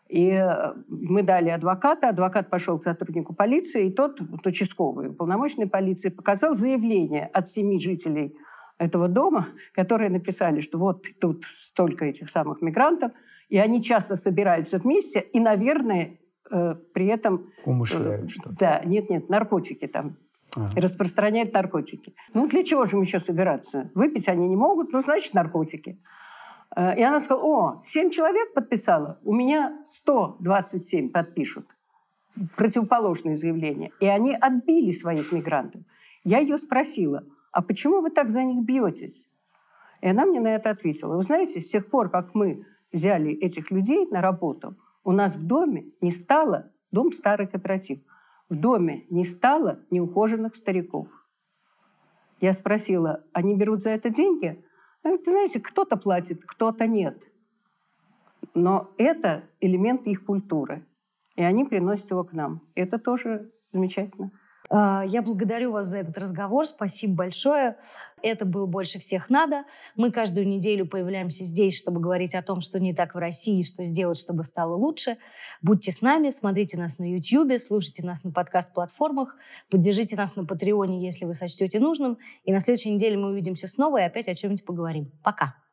И 0.09 0.29
э, 0.29 0.75
мы 0.89 1.23
дали 1.23 1.49
адвоката, 1.49 2.09
адвокат 2.09 2.49
пошел 2.49 2.79
к 2.79 2.85
сотруднику 2.85 3.35
полиции, 3.35 3.87
и 3.87 3.93
тот, 3.93 4.21
вот 4.21 4.47
участковый, 4.47 5.09
уполномоченный 5.09 5.69
полиции, 5.69 6.11
показал 6.11 6.55
заявление 6.55 7.27
от 7.27 7.49
семи 7.49 7.81
жителей 7.81 8.37
этого 8.79 9.09
дома, 9.09 9.49
которые 9.75 10.11
написали, 10.11 10.61
что 10.61 10.79
вот 10.79 11.07
тут 11.21 11.45
столько 11.45 12.05
этих 12.05 12.31
самых 12.31 12.63
мигрантов, 12.63 13.13
и 13.49 13.59
они 13.59 13.83
часто 13.83 14.17
собираются 14.17 14.79
вместе, 14.79 15.21
и, 15.21 15.41
наверное, 15.41 16.19
э, 16.51 16.75
при 16.93 17.07
этом... 17.07 17.51
Умышляют 17.65 18.27
э, 18.27 18.29
что-то. 18.29 18.57
Да, 18.59 18.83
нет-нет, 18.85 19.29
наркотики 19.29 19.87
там 19.89 20.19
ага. 20.57 20.81
распространяют 20.81 21.53
наркотики. 21.53 22.15
Ну, 22.35 22.49
для 22.49 22.65
чего 22.65 22.85
же 22.87 22.97
им 22.97 23.03
еще 23.03 23.21
собираться? 23.21 23.91
Выпить 23.95 24.29
они 24.29 24.49
не 24.49 24.57
могут, 24.57 24.93
ну, 24.93 25.01
значит, 25.01 25.35
наркотики. 25.35 26.01
Э, 26.75 26.99
и 26.99 27.03
она 27.03 27.21
сказала, 27.21 27.45
о, 27.45 27.83
7 27.85 28.11
человек 28.11 28.55
подписала, 28.55 29.19
у 29.23 29.35
меня 29.35 29.79
127 29.85 31.11
подпишут 31.11 31.67
противоположные 32.57 33.37
заявления. 33.37 33.93
И 34.01 34.07
они 34.07 34.35
отбили 34.35 34.91
своих 34.91 35.33
мигрантов. 35.33 35.83
Я 36.25 36.39
ее 36.39 36.59
спросила, 36.59 37.25
а 37.53 37.63
почему 37.63 38.01
вы 38.01 38.11
так 38.11 38.31
за 38.31 38.43
них 38.43 38.65
бьетесь? 38.65 39.29
И 40.03 40.09
она 40.09 40.27
мне 40.27 40.41
на 40.41 40.55
это 40.55 40.71
ответила. 40.71 41.17
Вы 41.17 41.23
знаете, 41.23 41.61
с 41.61 41.71
тех 41.71 41.89
пор, 41.89 42.11
как 42.11 42.35
мы 42.35 42.67
взяли 42.93 43.33
этих 43.33 43.71
людей 43.71 44.07
на 44.11 44.21
работу, 44.21 44.77
у 45.05 45.13
нас 45.13 45.37
в 45.37 45.47
доме 45.47 45.87
не 46.01 46.11
стало, 46.11 46.71
дом 46.91 47.13
старый 47.13 47.47
кооператив– 47.47 48.01
в 48.49 48.57
доме 48.57 49.05
не 49.11 49.25
стало 49.25 49.81
неухоженных 49.91 50.55
стариков. 50.55 51.09
Я 52.41 52.53
спросила, 52.53 53.25
они 53.33 53.55
берут 53.55 53.83
за 53.83 53.91
это 53.91 54.11
деньги? 54.11 54.63
Вы 55.03 55.19
знаете, 55.25 55.61
кто-то 55.61 55.97
платит, 55.97 56.45
кто-то 56.45 56.87
нет. 56.87 57.23
Но 58.55 58.91
это 58.99 59.45
элемент 59.61 60.07
их 60.07 60.25
культуры. 60.25 60.87
И 61.37 61.43
они 61.43 61.65
приносят 61.65 62.11
его 62.11 62.25
к 62.25 62.33
нам. 62.33 62.63
Это 62.75 62.99
тоже 62.99 63.53
замечательно. 63.73 64.31
А, 64.69 65.05
я 65.07 65.23
благодарю 65.23 65.73
вас 65.73 65.87
за 65.87 65.99
этот 65.99 66.19
разговор. 66.19 66.67
Спасибо 66.67 67.15
большое. 67.15 67.77
Это 68.23 68.45
был 68.45 68.67
«Больше 68.67 68.99
всех 68.99 69.31
надо». 69.31 69.65
Мы 69.95 70.11
каждую 70.11 70.49
неделю 70.49 70.87
появляемся 70.87 71.45
здесь, 71.45 71.77
чтобы 71.77 72.01
говорить 72.01 72.35
о 72.35 72.43
том, 72.43 72.61
что 72.61 72.81
не 72.81 72.95
так 72.95 73.15
в 73.15 73.19
России, 73.19 73.63
что 73.63 73.85
сделать, 73.85 74.19
чтобы 74.19 74.45
стало 74.45 74.75
лучше. 74.75 75.19
Будьте 75.63 75.93
с 75.93 76.01
нами, 76.03 76.31
смотрите 76.31 76.77
нас 76.77 76.99
на 76.99 77.05
YouTube, 77.05 77.61
слушайте 77.61 78.05
нас 78.05 78.25
на 78.25 78.33
подкаст-платформах, 78.33 79.37
поддержите 79.71 80.17
нас 80.17 80.37
на 80.37 80.45
Патреоне, 80.45 81.05
если 81.05 81.25
вы 81.25 81.35
сочтете 81.35 81.79
нужным. 81.79 82.19
И 82.45 82.53
на 82.53 82.61
следующей 82.61 82.93
неделе 82.93 83.17
мы 83.17 83.29
увидимся 83.29 83.69
снова 83.69 83.99
и 83.99 84.05
опять 84.05 84.29
о 84.29 84.35
чем-нибудь 84.35 84.65
поговорим. 84.65 85.13
Пока! 85.23 85.66